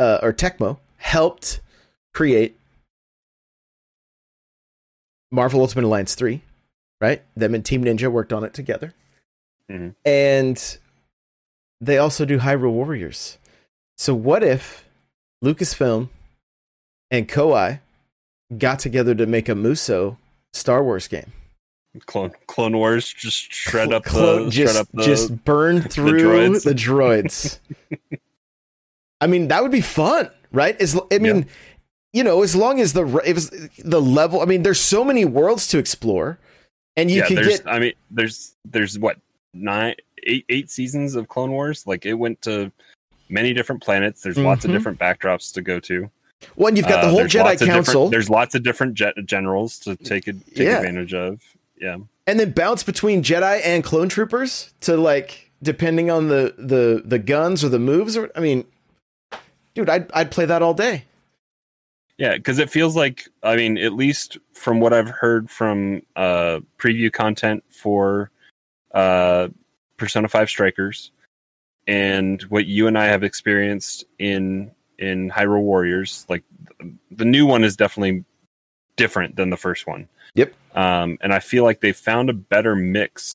uh, 0.00 0.18
or 0.20 0.32
Tecmo 0.32 0.78
helped 0.96 1.60
create 2.12 2.58
Marvel 5.30 5.60
Ultimate 5.60 5.84
Alliance 5.86 6.16
three, 6.16 6.42
right? 7.00 7.22
Them 7.36 7.54
and 7.54 7.64
Team 7.64 7.84
Ninja 7.84 8.10
worked 8.10 8.32
on 8.32 8.42
it 8.42 8.52
together, 8.52 8.94
Mhm. 9.70 9.94
and 10.04 10.78
they 11.80 11.98
also 11.98 12.24
do 12.24 12.38
Hyrule 12.40 12.72
Warriors. 12.72 13.38
So 13.96 14.14
what 14.14 14.42
if 14.42 14.86
Lucasfilm 15.44 16.08
and 17.10 17.28
Koei 17.28 17.80
got 18.56 18.78
together 18.78 19.14
to 19.14 19.26
make 19.26 19.48
a 19.48 19.54
Muso 19.54 20.18
Star 20.52 20.82
Wars 20.82 21.08
game. 21.08 21.32
Clone 22.04 22.32
Clone 22.46 22.76
Wars 22.76 23.10
just 23.10 23.52
shred 23.52 23.92
up 23.92 24.04
Clo- 24.04 24.44
the 24.44 24.50
just 24.50 24.74
shred 24.74 24.80
up 24.82 24.88
the 24.92 25.02
just 25.02 25.44
burn 25.44 25.80
through 25.88 26.20
droids. 26.20 26.64
the 26.64 26.74
droids. 26.74 27.58
I 29.20 29.26
mean, 29.26 29.48
that 29.48 29.62
would 29.62 29.72
be 29.72 29.80
fun, 29.80 30.30
right? 30.52 30.78
As 30.78 30.98
I 31.10 31.18
mean, 31.18 31.46
you 32.12 32.22
know, 32.22 32.42
as 32.42 32.54
long 32.54 32.80
as 32.80 32.92
the 32.92 33.06
it 33.24 33.32
was 33.32 33.48
the 33.78 34.00
level. 34.00 34.42
I 34.42 34.44
mean, 34.44 34.62
there's 34.62 34.80
so 34.80 35.04
many 35.04 35.24
worlds 35.24 35.68
to 35.68 35.78
explore, 35.78 36.38
and 36.96 37.10
you 37.10 37.22
yeah. 37.22 37.28
There's 37.30 37.60
get 37.60 37.66
I 37.66 37.78
mean 37.78 37.92
there's 38.10 38.56
there's 38.66 38.98
what 38.98 39.16
nine 39.54 39.94
eight 40.24 40.44
eight 40.50 40.70
seasons 40.70 41.14
of 41.14 41.28
Clone 41.28 41.50
Wars. 41.50 41.86
Like 41.86 42.04
it 42.04 42.14
went 42.14 42.42
to 42.42 42.70
many 43.28 43.52
different 43.52 43.82
planets. 43.82 44.22
There's 44.22 44.38
lots 44.38 44.64
of 44.64 44.70
Mhm. 44.70 44.74
different 44.74 44.98
backdrops 44.98 45.52
to 45.54 45.62
go 45.62 45.80
to. 45.80 46.10
one. 46.54 46.76
You've 46.76 46.86
got 46.86 47.00
the 47.00 47.06
Uh, 47.06 47.10
whole 47.10 47.18
there's 47.20 47.32
Jedi 47.32 47.38
lots 47.40 47.52
of 47.54 47.58
different- 47.60 47.86
Council, 47.86 48.08
There's 48.10 48.28
lots 48.30 48.54
of 48.54 48.62
different 48.62 48.92
jet 48.94 49.14
generals 49.24 49.78
to 49.80 49.96
take 49.96 50.28
ad- 50.28 50.42
take 50.54 50.66
Yeah. 50.66 50.76
advantage 50.78 51.14
of. 51.14 51.40
Yeah. 51.80 51.96
and 52.28 52.40
then 52.40 52.50
bounce 52.52 52.82
between 52.82 53.22
Jedi 53.22 53.60
and 53.64 53.84
clone 53.84 54.08
troopers 54.08 54.72
to 54.80 54.96
like 54.96 55.50
depending 55.62 56.10
on 56.10 56.28
the 56.28 56.54
the 56.58 57.02
the 57.04 57.18
guns 57.18 57.62
or 57.64 57.68
the 57.68 57.78
moves. 57.78 58.16
Or 58.16 58.30
I 58.36 58.40
mean, 58.40 58.64
dude, 59.74 59.88
I'd 59.88 60.10
I'd 60.12 60.30
play 60.30 60.44
that 60.44 60.60
all 60.62 60.74
day. 60.74 61.04
Yeah, 62.18 62.34
because 62.36 62.58
it 62.58 62.68
feels 62.70 62.96
like 62.96 63.28
I 63.42 63.56
mean, 63.56 63.78
at 63.78 63.92
least 63.92 64.38
from 64.52 64.80
what 64.80 64.92
I've 64.92 65.08
heard 65.10 65.50
from 65.50 66.02
uh 66.16 66.60
preview 66.78 67.12
content 67.12 67.62
for 67.70 68.30
uh 68.92 69.48
Persona 69.96 70.28
5 70.28 70.48
Strikers 70.50 71.10
and 71.86 72.42
what 72.42 72.66
you 72.66 72.86
and 72.86 72.98
I 72.98 73.06
have 73.06 73.22
experienced 73.22 74.04
in 74.18 74.70
in 74.98 75.30
Hyrule 75.30 75.62
Warriors, 75.62 76.26
like 76.28 76.42
the 77.10 77.24
new 77.24 77.46
one 77.46 77.64
is 77.64 77.76
definitely 77.76 78.24
different 78.96 79.36
than 79.36 79.50
the 79.50 79.56
first 79.56 79.86
one. 79.86 80.08
Yep. 80.34 80.52
Um 80.74 81.18
and 81.20 81.32
I 81.32 81.38
feel 81.40 81.64
like 81.64 81.80
they 81.80 81.92
found 81.92 82.30
a 82.30 82.34
better 82.34 82.74
mix 82.74 83.34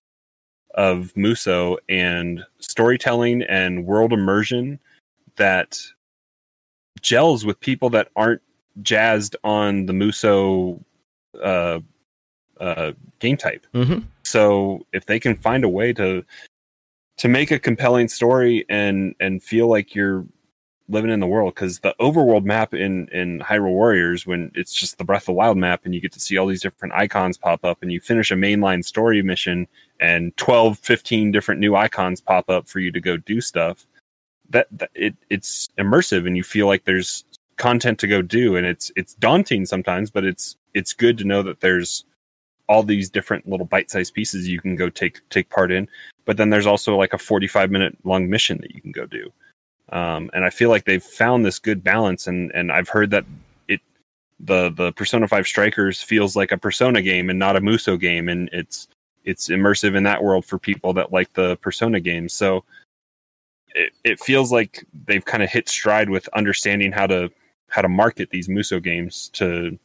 of 0.73 1.15
Muso 1.15 1.77
and 1.89 2.43
storytelling 2.59 3.43
and 3.43 3.85
world 3.85 4.13
immersion 4.13 4.79
that 5.35 5.79
gels 7.01 7.45
with 7.45 7.59
people 7.59 7.89
that 7.91 8.09
aren't 8.15 8.41
jazzed 8.81 9.35
on 9.43 9.85
the 9.85 9.93
Muso 9.93 10.79
uh, 11.41 11.79
uh, 12.59 12.91
game 13.19 13.37
type. 13.37 13.65
Mm-hmm. 13.73 13.99
So 14.23 14.85
if 14.93 15.05
they 15.05 15.19
can 15.19 15.35
find 15.35 15.63
a 15.63 15.69
way 15.69 15.93
to 15.93 16.23
to 17.21 17.27
make 17.27 17.51
a 17.51 17.59
compelling 17.59 18.07
story 18.07 18.65
and 18.67 19.13
and 19.19 19.43
feel 19.43 19.69
like 19.69 19.93
you're 19.93 20.25
living 20.89 21.11
in 21.11 21.19
the 21.19 21.27
world, 21.27 21.53
because 21.53 21.79
the 21.81 21.93
overworld 21.99 22.45
map 22.45 22.73
in 22.73 23.07
in 23.09 23.39
Hyrule 23.41 23.73
Warriors, 23.73 24.25
when 24.25 24.51
it's 24.55 24.73
just 24.73 24.97
the 24.97 25.03
Breath 25.03 25.21
of 25.21 25.25
the 25.27 25.33
Wild 25.33 25.55
map, 25.55 25.81
and 25.85 25.93
you 25.93 26.01
get 26.01 26.11
to 26.13 26.19
see 26.19 26.39
all 26.39 26.47
these 26.47 26.63
different 26.63 26.95
icons 26.95 27.37
pop 27.37 27.63
up, 27.63 27.77
and 27.83 27.91
you 27.91 27.99
finish 27.99 28.31
a 28.31 28.33
mainline 28.33 28.83
story 28.83 29.21
mission, 29.21 29.67
and 29.99 30.35
12, 30.37 30.79
15 30.79 31.31
different 31.31 31.61
new 31.61 31.75
icons 31.75 32.21
pop 32.21 32.49
up 32.49 32.67
for 32.67 32.79
you 32.79 32.91
to 32.91 32.99
go 32.99 33.17
do 33.17 33.39
stuff. 33.39 33.85
That, 34.49 34.65
that 34.71 34.89
it 34.95 35.15
it's 35.29 35.69
immersive, 35.77 36.25
and 36.25 36.35
you 36.35 36.43
feel 36.43 36.65
like 36.65 36.85
there's 36.85 37.23
content 37.57 37.99
to 37.99 38.07
go 38.07 38.23
do 38.23 38.55
and 38.55 38.65
it's 38.65 38.91
it's 38.95 39.13
daunting 39.15 39.67
sometimes 39.67 40.09
but 40.09 40.23
it's 40.23 40.55
it's 40.73 40.93
good 40.93 41.15
to 41.15 41.25
know 41.25 41.43
that 41.43 41.59
there's 41.59 42.05
all 42.71 42.83
these 42.83 43.09
different 43.09 43.49
little 43.49 43.65
bite-sized 43.65 44.13
pieces 44.13 44.47
you 44.47 44.61
can 44.61 44.77
go 44.77 44.89
take 44.89 45.19
take 45.29 45.49
part 45.49 45.73
in. 45.73 45.89
But 46.23 46.37
then 46.37 46.49
there's 46.49 46.65
also 46.65 46.95
like 46.95 47.11
a 47.11 47.17
45 47.17 47.69
minute 47.69 47.97
long 48.05 48.29
mission 48.29 48.59
that 48.61 48.73
you 48.73 48.79
can 48.79 48.93
go 48.93 49.05
do. 49.05 49.29
Um, 49.89 50.29
and 50.33 50.45
i 50.45 50.49
feel 50.49 50.69
like 50.69 50.85
they've 50.85 51.03
found 51.03 51.45
this 51.45 51.59
good 51.59 51.83
balance 51.83 52.25
and 52.25 52.49
and 52.53 52.71
i've 52.71 52.87
heard 52.87 53.11
that 53.11 53.25
it 53.67 53.81
the 54.39 54.69
the 54.69 54.93
persona 54.93 55.27
5 55.27 55.45
strikers 55.45 56.01
feels 56.01 56.33
like 56.37 56.53
a 56.53 56.57
persona 56.57 57.01
game 57.01 57.29
and 57.29 57.37
not 57.37 57.57
a 57.57 57.61
muso 57.61 57.97
game 57.97 58.29
and 58.29 58.49
it's 58.53 58.87
it's 59.25 59.49
immersive 59.49 59.97
in 59.97 60.03
that 60.03 60.23
world 60.23 60.45
for 60.45 60.57
people 60.57 60.93
that 60.93 61.11
like 61.11 61.33
the 61.33 61.57
persona 61.57 61.99
games 61.99 62.31
so 62.31 62.63
it, 63.75 63.91
it 64.05 64.19
feels 64.19 64.49
like 64.49 64.85
they've 65.07 65.25
kind 65.25 65.43
of 65.43 65.49
hit 65.49 65.67
stride 65.67 66.09
with 66.09 66.29
understanding 66.29 66.93
how 66.93 67.07
to 67.07 67.29
how 67.67 67.81
to 67.81 67.89
market 67.89 68.29
these 68.29 68.49
Muso 68.49 68.79
games 68.79 69.29
to 69.33 69.77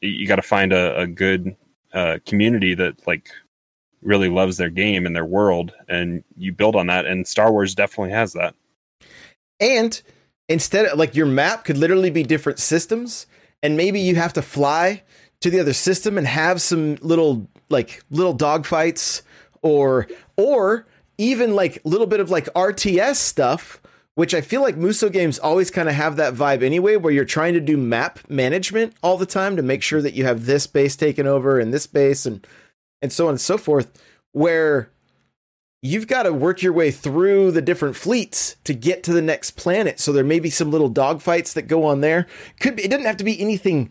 you 0.00 0.26
got 0.26 0.36
to 0.36 0.42
find 0.42 0.72
a, 0.72 0.98
a 0.98 1.06
good 1.06 1.56
uh, 1.92 2.18
community 2.26 2.74
that 2.74 3.06
like 3.06 3.30
really 4.02 4.28
loves 4.28 4.56
their 4.56 4.70
game 4.70 5.04
and 5.06 5.14
their 5.14 5.24
world 5.24 5.72
and 5.88 6.24
you 6.36 6.52
build 6.52 6.74
on 6.74 6.86
that 6.86 7.06
and 7.06 7.26
Star 7.26 7.52
Wars 7.52 7.74
definitely 7.74 8.12
has 8.12 8.32
that. 8.32 8.54
And 9.60 10.00
instead 10.48 10.86
of 10.86 10.98
like 10.98 11.14
your 11.14 11.26
map 11.26 11.64
could 11.64 11.78
literally 11.78 12.10
be 12.10 12.22
different 12.22 12.58
systems, 12.58 13.26
and 13.62 13.76
maybe 13.76 14.00
you 14.00 14.16
have 14.16 14.32
to 14.34 14.42
fly 14.42 15.02
to 15.40 15.50
the 15.50 15.60
other 15.60 15.72
system 15.72 16.18
and 16.18 16.26
have 16.26 16.60
some 16.60 16.96
little 16.96 17.48
like 17.68 18.02
little 18.10 18.36
dogfights 18.36 19.22
or 19.62 20.08
or 20.36 20.86
even 21.18 21.54
like 21.54 21.80
little 21.84 22.06
bit 22.06 22.20
of 22.20 22.30
like 22.30 22.46
RTS 22.54 23.16
stuff, 23.16 23.80
which 24.14 24.34
I 24.34 24.40
feel 24.40 24.60
like 24.60 24.76
Muso 24.76 25.08
games 25.08 25.38
always 25.38 25.70
kind 25.70 25.88
of 25.88 25.94
have 25.94 26.16
that 26.16 26.34
vibe 26.34 26.62
anyway, 26.62 26.96
where 26.96 27.12
you're 27.12 27.24
trying 27.24 27.54
to 27.54 27.60
do 27.60 27.76
map 27.76 28.18
management 28.28 28.94
all 29.02 29.16
the 29.16 29.26
time 29.26 29.56
to 29.56 29.62
make 29.62 29.82
sure 29.82 30.02
that 30.02 30.14
you 30.14 30.24
have 30.24 30.46
this 30.46 30.66
base 30.66 30.96
taken 30.96 31.26
over 31.26 31.58
and 31.58 31.72
this 31.72 31.86
base 31.86 32.26
and 32.26 32.46
and 33.02 33.12
so 33.12 33.26
on 33.26 33.30
and 33.30 33.40
so 33.40 33.56
forth, 33.56 33.90
where 34.32 34.90
you've 35.82 36.06
got 36.06 36.24
to 36.24 36.32
work 36.32 36.60
your 36.60 36.72
way 36.72 36.90
through 36.90 37.50
the 37.50 37.62
different 37.62 37.96
fleets 37.96 38.56
to 38.64 38.74
get 38.74 39.02
to 39.02 39.12
the 39.12 39.22
next 39.22 39.52
planet. 39.52 39.98
So 39.98 40.12
there 40.12 40.24
may 40.24 40.40
be 40.40 40.50
some 40.50 40.70
little 40.70 40.90
dogfights 40.90 41.54
that 41.54 41.62
go 41.62 41.84
on 41.84 42.02
there. 42.02 42.26
Could 42.60 42.76
be, 42.76 42.84
it 42.84 42.90
doesn't 42.90 43.06
have 43.06 43.16
to 43.16 43.24
be 43.24 43.40
anything, 43.40 43.90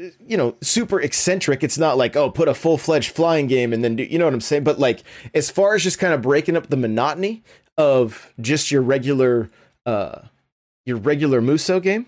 uh, 0.00 0.10
you 0.24 0.36
know, 0.36 0.54
super 0.60 1.00
eccentric. 1.00 1.64
It's 1.64 1.78
not 1.78 1.96
like 1.96 2.14
oh, 2.14 2.30
put 2.30 2.46
a 2.46 2.54
full 2.54 2.78
fledged 2.78 3.10
flying 3.10 3.48
game 3.48 3.72
and 3.72 3.82
then 3.82 3.96
do 3.96 4.04
you 4.04 4.18
know 4.18 4.26
what 4.26 4.34
I'm 4.34 4.40
saying? 4.40 4.62
But 4.62 4.78
like 4.78 5.02
as 5.34 5.50
far 5.50 5.74
as 5.74 5.82
just 5.82 5.98
kind 5.98 6.14
of 6.14 6.22
breaking 6.22 6.56
up 6.56 6.68
the 6.68 6.76
monotony 6.76 7.42
of 7.76 8.32
just 8.40 8.70
your 8.70 8.82
regular, 8.82 9.50
uh, 9.84 10.20
your 10.84 10.96
regular 10.96 11.40
Muso 11.40 11.80
game. 11.80 12.06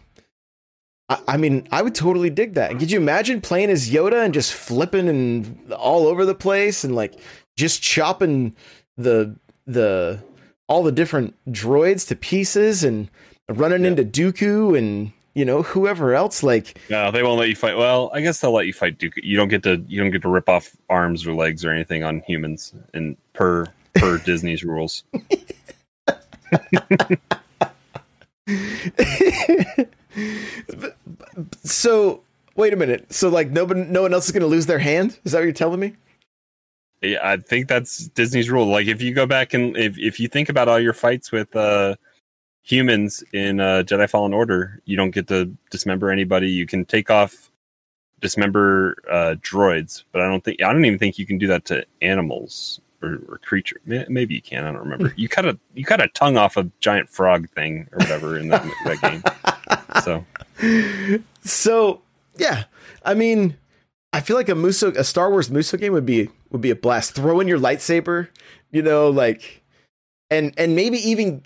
I, 1.08 1.18
I 1.28 1.36
mean, 1.36 1.66
I 1.70 1.82
would 1.82 1.94
totally 1.94 2.30
dig 2.30 2.54
that. 2.54 2.78
Could 2.78 2.90
you 2.90 2.98
imagine 2.98 3.40
playing 3.40 3.70
as 3.70 3.90
Yoda 3.90 4.24
and 4.24 4.34
just 4.34 4.52
flipping 4.52 5.08
and 5.08 5.72
all 5.72 6.06
over 6.06 6.24
the 6.24 6.34
place 6.34 6.84
and 6.84 6.94
like 6.94 7.14
just 7.56 7.82
chopping 7.82 8.54
the 8.96 9.36
the 9.66 10.20
all 10.68 10.82
the 10.82 10.92
different 10.92 11.34
droids 11.50 12.06
to 12.08 12.16
pieces 12.16 12.84
and 12.84 13.10
running 13.48 13.84
into 13.84 14.04
Dooku 14.04 14.76
and 14.76 15.12
you 15.34 15.44
know 15.44 15.62
whoever 15.62 16.14
else 16.14 16.42
like 16.42 16.78
No, 16.90 17.10
they 17.10 17.22
won't 17.22 17.38
let 17.38 17.48
you 17.48 17.56
fight. 17.56 17.76
Well, 17.76 18.10
I 18.12 18.20
guess 18.20 18.40
they'll 18.40 18.52
let 18.52 18.66
you 18.66 18.72
fight 18.72 18.98
Dooku. 18.98 19.22
You 19.22 19.36
don't 19.36 19.48
get 19.48 19.62
to 19.64 19.82
you 19.88 20.00
don't 20.00 20.10
get 20.10 20.22
to 20.22 20.28
rip 20.28 20.48
off 20.48 20.76
arms 20.88 21.26
or 21.26 21.34
legs 21.34 21.64
or 21.64 21.70
anything 21.70 22.04
on 22.04 22.20
humans 22.26 22.74
and 22.94 23.16
per 23.32 23.66
per 23.94 24.18
Disney's 24.24 24.64
rules. 24.64 25.04
So 31.64 32.22
wait 32.56 32.72
a 32.72 32.76
minute 32.76 33.12
so 33.12 33.28
like 33.28 33.50
nobody 33.50 33.82
no 33.84 34.02
one 34.02 34.14
else 34.14 34.26
is 34.26 34.32
going 34.32 34.40
to 34.42 34.46
lose 34.46 34.66
their 34.66 34.78
hand 34.78 35.18
is 35.24 35.32
that 35.32 35.38
what 35.38 35.44
you're 35.44 35.52
telling 35.52 35.80
me 35.80 35.94
Yeah, 37.02 37.18
I 37.22 37.36
think 37.36 37.68
that's 37.68 38.08
Disney's 38.08 38.50
rule. 38.50 38.66
Like 38.66 38.88
if 38.88 39.00
you 39.02 39.14
go 39.14 39.26
back 39.26 39.54
and 39.54 39.76
if 39.76 39.98
if 39.98 40.18
you 40.20 40.28
think 40.28 40.48
about 40.48 40.68
all 40.68 40.80
your 40.80 40.92
fights 40.92 41.30
with 41.32 41.54
uh 41.56 41.94
humans 42.62 43.22
in 43.32 43.60
uh 43.60 43.84
Jedi 43.86 44.10
Fallen 44.10 44.34
Order, 44.34 44.82
you 44.84 44.96
don't 44.96 45.12
get 45.12 45.28
to 45.28 45.46
dismember 45.70 46.10
anybody. 46.10 46.50
You 46.50 46.66
can 46.66 46.84
take 46.84 47.10
off 47.10 47.50
dismember 48.20 48.96
uh 49.10 49.36
droids, 49.40 50.04
but 50.12 50.22
I 50.22 50.26
don't 50.28 50.42
think 50.44 50.62
I 50.62 50.72
don't 50.72 50.84
even 50.84 50.98
think 50.98 51.18
you 51.18 51.26
can 51.26 51.38
do 51.38 51.46
that 51.48 51.64
to 51.66 51.84
animals 52.02 52.80
or, 53.02 53.20
or 53.28 53.38
creature. 53.38 53.80
Maybe 53.84 54.34
you 54.34 54.42
can. 54.42 54.64
I 54.64 54.72
don't 54.72 54.80
remember. 54.80 55.12
You 55.16 55.28
cut 55.28 55.46
a 55.46 55.58
you 55.74 55.84
cut 55.84 56.00
a 56.00 56.08
tongue 56.08 56.36
off 56.36 56.56
a 56.56 56.70
giant 56.80 57.08
frog 57.08 57.48
thing 57.50 57.88
or 57.92 57.98
whatever 57.98 58.38
in 58.38 58.48
that, 58.48 58.64
that 58.84 59.00
game. 59.00 59.22
So 60.02 60.24
so 61.42 62.02
yeah 62.36 62.64
i 63.04 63.14
mean 63.14 63.56
i 64.12 64.20
feel 64.20 64.36
like 64.36 64.48
a 64.48 64.54
muso 64.54 64.90
a 64.92 65.04
star 65.04 65.30
wars 65.30 65.50
muso 65.50 65.76
game 65.76 65.92
would 65.92 66.06
be 66.06 66.28
would 66.50 66.60
be 66.60 66.70
a 66.70 66.76
blast 66.76 67.14
throw 67.14 67.40
in 67.40 67.48
your 67.48 67.58
lightsaber 67.58 68.28
you 68.70 68.82
know 68.82 69.08
like 69.08 69.62
and 70.30 70.52
and 70.56 70.74
maybe 70.74 70.98
even 70.98 71.42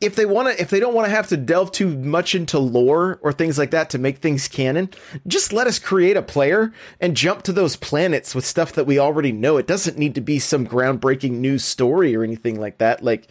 if 0.00 0.16
they 0.16 0.24
want 0.24 0.48
to 0.48 0.60
if 0.60 0.70
they 0.70 0.80
don't 0.80 0.94
want 0.94 1.06
to 1.06 1.10
have 1.14 1.26
to 1.28 1.36
delve 1.36 1.70
too 1.70 1.88
much 1.98 2.34
into 2.34 2.58
lore 2.58 3.18
or 3.22 3.32
things 3.32 3.58
like 3.58 3.70
that 3.70 3.90
to 3.90 3.98
make 3.98 4.18
things 4.18 4.48
canon 4.48 4.88
just 5.26 5.52
let 5.52 5.66
us 5.66 5.78
create 5.78 6.16
a 6.16 6.22
player 6.22 6.72
and 7.00 7.16
jump 7.16 7.42
to 7.42 7.52
those 7.52 7.76
planets 7.76 8.34
with 8.34 8.46
stuff 8.46 8.72
that 8.72 8.86
we 8.86 8.98
already 8.98 9.30
know 9.30 9.56
it 9.58 9.66
doesn't 9.66 9.98
need 9.98 10.14
to 10.14 10.20
be 10.22 10.38
some 10.38 10.66
groundbreaking 10.66 11.32
new 11.32 11.58
story 11.58 12.16
or 12.16 12.22
anything 12.22 12.58
like 12.58 12.78
that 12.78 13.02
like 13.04 13.28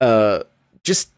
uh 0.00 0.42
just 0.84 1.10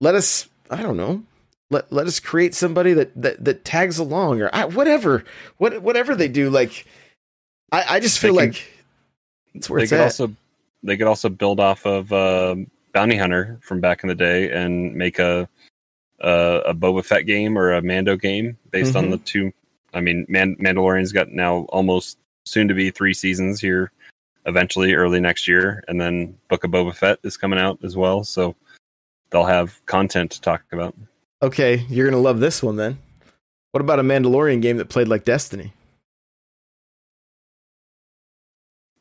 let 0.00 0.14
us 0.14 0.48
i 0.70 0.82
don't 0.82 0.96
know 0.98 1.22
let, 1.70 1.90
let 1.90 2.06
us 2.06 2.20
create 2.20 2.54
somebody 2.54 2.92
that 2.92 3.10
that, 3.20 3.42
that 3.42 3.64
tags 3.64 3.98
along 3.98 4.42
or 4.42 4.50
I, 4.52 4.66
whatever 4.66 5.24
what 5.56 5.80
whatever 5.80 6.14
they 6.14 6.28
do 6.28 6.50
like 6.50 6.86
i 7.70 7.84
i 7.96 8.00
just 8.00 8.18
feel 8.18 8.34
They 8.34 8.48
can- 8.48 8.52
like 8.52 8.64
it's 9.54 9.70
where 9.70 9.78
they 9.80 9.84
it's 9.84 9.90
could 9.90 10.00
at. 10.00 10.04
also 10.04 10.32
they 10.82 10.96
could 10.98 11.06
also 11.06 11.28
build 11.30 11.60
off 11.60 11.86
of 11.86 12.12
uh, 12.12 12.56
Bounty 12.92 13.16
Hunter 13.16 13.58
from 13.62 13.80
back 13.80 14.02
in 14.02 14.08
the 14.08 14.14
day 14.14 14.50
and 14.50 14.94
make 14.94 15.18
a 15.18 15.48
a, 16.20 16.60
a 16.66 16.74
Boba 16.74 17.04
Fett 17.04 17.26
game 17.26 17.58
or 17.58 17.72
a 17.72 17.82
Mando 17.82 18.14
game 18.16 18.56
based 18.70 18.94
on 18.94 19.06
Mhm. 19.06 19.10
the 19.10 19.18
two. 19.18 19.52
I 19.92 20.00
mean, 20.00 20.24
Man- 20.28 20.54
Mandalorian's 20.56 21.10
got 21.12 21.30
now 21.32 21.66
almost 21.70 22.16
soon 22.44 22.68
to 22.68 22.74
be 22.74 22.90
three 22.92 23.12
seasons 23.12 23.60
here, 23.60 23.90
eventually 24.46 24.94
early 24.94 25.18
next 25.20 25.48
year, 25.48 25.82
and 25.88 26.00
then 26.00 26.38
Book 26.48 26.62
of 26.62 26.70
Boba 26.70 26.94
Fett 26.94 27.18
is 27.24 27.36
coming 27.36 27.58
out 27.58 27.78
as 27.82 27.96
well, 27.96 28.22
so 28.22 28.54
they'll 29.30 29.44
have 29.44 29.84
content 29.86 30.30
to 30.32 30.40
talk 30.40 30.62
about. 30.70 30.94
Okay, 31.42 31.84
you're 31.88 32.08
gonna 32.08 32.22
love 32.22 32.38
this 32.38 32.62
one 32.62 32.76
then. 32.76 32.98
What 33.72 33.80
about 33.80 33.98
a 33.98 34.02
Mandalorian 34.04 34.62
game 34.62 34.76
that 34.76 34.88
played 34.88 35.08
like 35.08 35.24
Destiny? 35.24 35.72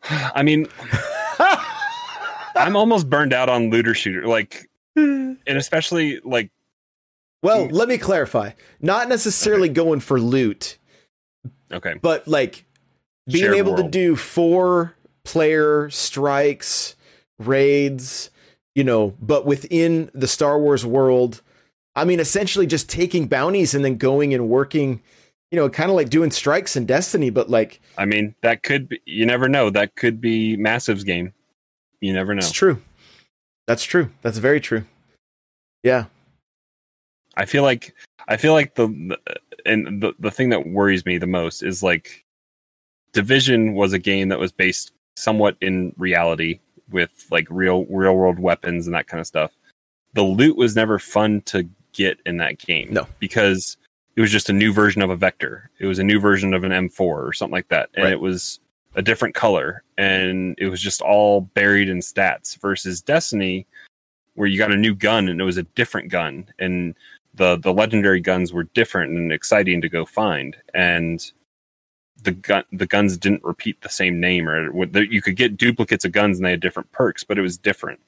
I 0.09 0.41
mean, 0.43 0.67
I'm 2.61 2.75
almost 2.75 3.09
burned 3.09 3.33
out 3.33 3.49
on 3.49 3.69
looter 3.69 3.93
shooter, 3.93 4.27
like, 4.27 4.69
and 4.95 5.37
especially 5.47 6.19
like 6.23 6.51
well, 7.43 7.67
hmm. 7.67 7.73
let 7.73 7.87
me 7.87 7.97
clarify. 7.97 8.51
Not 8.79 9.09
necessarily 9.09 9.69
going 9.69 9.99
for 9.99 10.19
loot, 10.19 10.77
okay, 11.71 11.95
but 12.01 12.27
like 12.27 12.65
being 13.27 13.45
Shared 13.45 13.57
able 13.57 13.75
to 13.77 13.87
do 13.87 14.15
four 14.15 14.95
player 15.23 15.89
strikes, 15.89 16.95
raids, 17.39 18.29
you 18.75 18.83
know, 18.83 19.15
but 19.21 19.45
within 19.45 20.09
the 20.13 20.27
Star 20.27 20.59
Wars 20.59 20.85
world. 20.85 21.41
I 21.93 22.05
mean, 22.05 22.21
essentially 22.21 22.67
just 22.67 22.89
taking 22.89 23.27
bounties 23.27 23.73
and 23.73 23.83
then 23.83 23.97
going 23.97 24.33
and 24.33 24.47
working, 24.47 25.01
you 25.51 25.57
know, 25.57 25.67
kind 25.69 25.89
of 25.89 25.97
like 25.97 26.09
doing 26.09 26.31
strikes 26.31 26.77
in 26.77 26.85
Destiny, 26.85 27.29
but 27.29 27.49
like 27.49 27.81
I 27.97 28.05
mean, 28.05 28.33
that 28.41 28.63
could 28.63 28.87
be, 28.87 29.01
you 29.05 29.25
never 29.25 29.49
know. 29.49 29.69
That 29.69 29.95
could 29.95 30.21
be 30.21 30.55
Massive's 30.55 31.03
game. 31.03 31.33
You 32.01 32.13
never 32.13 32.33
know. 32.33 32.39
it's 32.39 32.51
true. 32.51 32.81
That's 33.67 33.83
true. 33.83 34.09
That's 34.21 34.37
very 34.39 34.59
true. 34.59 34.83
Yeah. 35.83 36.05
I 37.37 37.45
feel 37.45 37.63
like 37.63 37.95
I 38.27 38.37
feel 38.37 38.53
like 38.53 38.75
the, 38.75 38.87
the 38.87 39.17
and 39.65 40.01
the 40.01 40.13
the 40.19 40.31
thing 40.31 40.49
that 40.49 40.67
worries 40.67 41.05
me 41.05 41.17
the 41.17 41.27
most 41.27 41.63
is 41.63 41.81
like 41.81 42.25
Division 43.13 43.73
was 43.73 43.93
a 43.93 43.99
game 43.99 44.29
that 44.29 44.39
was 44.39 44.51
based 44.51 44.91
somewhat 45.15 45.55
in 45.61 45.93
reality 45.97 46.59
with 46.89 47.25
like 47.31 47.47
real 47.49 47.85
real 47.85 48.15
world 48.15 48.39
weapons 48.39 48.87
and 48.87 48.95
that 48.95 49.07
kind 49.07 49.21
of 49.21 49.27
stuff. 49.27 49.51
The 50.13 50.23
loot 50.23 50.57
was 50.57 50.75
never 50.75 50.99
fun 50.99 51.41
to 51.43 51.67
get 51.93 52.19
in 52.25 52.37
that 52.37 52.57
game. 52.57 52.89
No. 52.91 53.07
Because 53.19 53.77
it 54.17 54.21
was 54.21 54.31
just 54.31 54.49
a 54.49 54.53
new 54.53 54.73
version 54.73 55.01
of 55.01 55.09
a 55.09 55.15
vector. 55.15 55.69
It 55.79 55.85
was 55.85 55.99
a 55.99 56.03
new 56.03 56.19
version 56.19 56.53
of 56.53 56.63
an 56.65 56.71
M4 56.71 56.99
or 56.99 57.31
something 57.33 57.53
like 57.53 57.69
that. 57.69 57.89
And 57.93 58.03
Right. 58.05 58.13
it 58.13 58.19
was 58.19 58.59
a 58.95 59.01
different 59.01 59.35
color 59.35 59.83
and 59.97 60.55
it 60.57 60.67
was 60.67 60.81
just 60.81 61.01
all 61.01 61.41
buried 61.41 61.89
in 61.89 61.99
stats 61.99 62.59
versus 62.59 63.01
Destiny 63.01 63.65
where 64.35 64.47
you 64.47 64.57
got 64.57 64.71
a 64.71 64.77
new 64.77 64.95
gun 64.95 65.27
and 65.27 65.39
it 65.39 65.43
was 65.43 65.57
a 65.57 65.63
different 65.63 66.09
gun 66.09 66.45
and 66.59 66.95
the 67.33 67.57
the 67.57 67.73
legendary 67.73 68.19
guns 68.19 68.51
were 68.51 68.63
different 68.73 69.11
and 69.11 69.31
exciting 69.31 69.81
to 69.81 69.89
go 69.89 70.05
find 70.05 70.57
and 70.73 71.31
the 72.23 72.31
gun 72.31 72.63
the 72.71 72.85
guns 72.85 73.17
didn't 73.17 73.43
repeat 73.43 73.81
the 73.81 73.89
same 73.89 74.19
name 74.19 74.47
or 74.47 74.85
you 75.03 75.21
could 75.21 75.35
get 75.35 75.57
duplicates 75.57 76.05
of 76.05 76.11
guns 76.11 76.37
and 76.37 76.45
they 76.45 76.51
had 76.51 76.59
different 76.59 76.91
perks 76.91 77.23
but 77.23 77.37
it 77.37 77.41
was 77.41 77.57
different. 77.57 77.99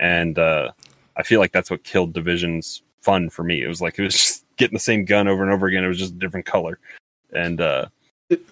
And 0.00 0.38
uh 0.38 0.72
i 1.16 1.22
feel 1.22 1.40
like 1.40 1.52
that's 1.52 1.70
what 1.70 1.84
killed 1.84 2.12
division's 2.12 2.82
fun 3.00 3.28
for 3.30 3.42
me. 3.42 3.62
It 3.62 3.68
was 3.68 3.82
like 3.82 3.98
it 3.98 4.02
was 4.02 4.14
just 4.14 4.44
getting 4.56 4.76
the 4.76 4.80
same 4.80 5.04
gun 5.04 5.28
over 5.28 5.42
and 5.42 5.52
over 5.52 5.66
again. 5.66 5.84
It 5.84 5.88
was 5.88 5.98
just 5.98 6.14
a 6.14 6.18
different 6.18 6.46
color. 6.46 6.78
And 7.32 7.60
uh 7.60 7.86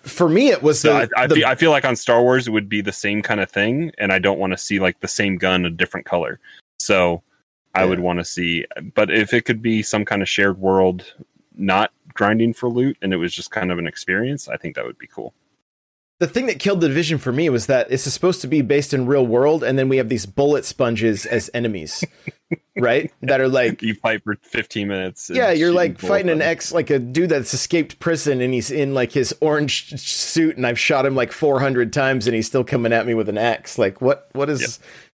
For 0.03 0.29
me, 0.29 0.51
it 0.51 0.63
was 0.63 0.81
so 0.81 0.89
the, 0.89 1.11
I, 1.17 1.23
I, 1.23 1.27
the- 1.27 1.35
feel, 1.37 1.47
I 1.47 1.55
feel 1.55 1.71
like 1.71 1.85
on 1.85 1.97
Star 1.97 2.23
Wars 2.23 2.47
it 2.47 2.51
would 2.51 2.69
be 2.69 2.81
the 2.81 2.93
same 2.93 3.23
kind 3.23 3.41
of 3.41 3.51
thing, 3.51 3.93
and 3.99 4.13
I 4.13 4.19
don't 4.19 4.39
want 4.39 4.53
to 4.53 4.57
see 4.59 4.79
like 4.81 5.01
the 5.01 5.09
same 5.09 5.37
gun 5.37 5.65
a 5.65 5.71
different 5.71 6.07
color. 6.07 6.41
So 6.79 7.23
I 7.75 7.85
would 7.85 8.01
want 8.01 8.19
to 8.19 8.25
see, 8.25 8.67
but 8.95 9.11
if 9.11 9.33
it 9.33 9.45
could 9.45 9.63
be 9.63 9.83
some 9.83 10.05
kind 10.05 10.23
of 10.23 10.29
shared 10.29 10.59
world, 10.59 11.15
not 11.57 11.93
grinding 12.15 12.53
for 12.55 12.69
loot, 12.69 12.97
and 13.03 13.13
it 13.13 13.17
was 13.17 13.33
just 13.33 13.51
kind 13.51 13.71
of 13.71 13.79
an 13.79 13.87
experience, 13.87 14.49
I 14.49 14.57
think 14.57 14.75
that 14.75 14.85
would 14.85 14.99
be 14.99 15.07
cool. 15.07 15.33
The 16.21 16.27
thing 16.27 16.47
that 16.47 16.59
killed 16.59 16.83
the 16.83 16.89
division 16.89 17.17
for 17.19 17.33
me 17.33 17.49
was 17.49 17.67
that 17.67 17.91
it's 17.91 18.03
supposed 18.05 18.43
to 18.43 18.47
be 18.47 18.61
based 18.61 18.93
in 18.93 19.07
real 19.07 19.27
world, 19.27 19.65
and 19.65 19.79
then 19.79 19.89
we 19.89 19.97
have 19.97 20.11
these 20.11 20.27
bullet 20.27 20.67
sponges 20.67 21.25
as 21.25 21.51
enemies, 21.55 22.05
right? 22.79 23.11
That 23.23 23.41
are 23.41 23.49
like, 23.49 23.81
You 23.81 23.95
fight 23.95 24.23
for 24.23 24.37
15 24.43 24.87
minutes. 24.87 25.31
yeah, 25.33 25.51
you're 25.51 25.73
like 25.73 25.99
fighting 25.99 26.31
an 26.31 26.43
ex, 26.43 26.73
like 26.73 26.91
a 26.91 26.99
dude 26.99 27.31
that's 27.31 27.55
escaped 27.55 27.99
prison, 28.01 28.43
and 28.43 28.53
he's 28.53 28.71
in 28.71 28.93
like 28.93 29.13
his 29.13 29.35
orange 29.41 29.99
suit, 29.99 30.59
and 30.59 30.67
I've 30.67 30.79
shot 30.79 31.07
him 31.07 31.15
like 31.15 31.33
400 31.33 31.91
times, 31.93 32.27
and 32.27 32.37
he's 32.37 32.47
still 32.47 32.65
coming 32.65 32.93
at 32.93 33.07
me 33.07 33.15
with 33.15 33.31
an 33.31 33.39
axe. 33.39 33.79
Like, 33.79 34.03
what? 34.03 34.29
What 34.33 34.51
is? 34.51 34.61
Yep. 34.61 34.71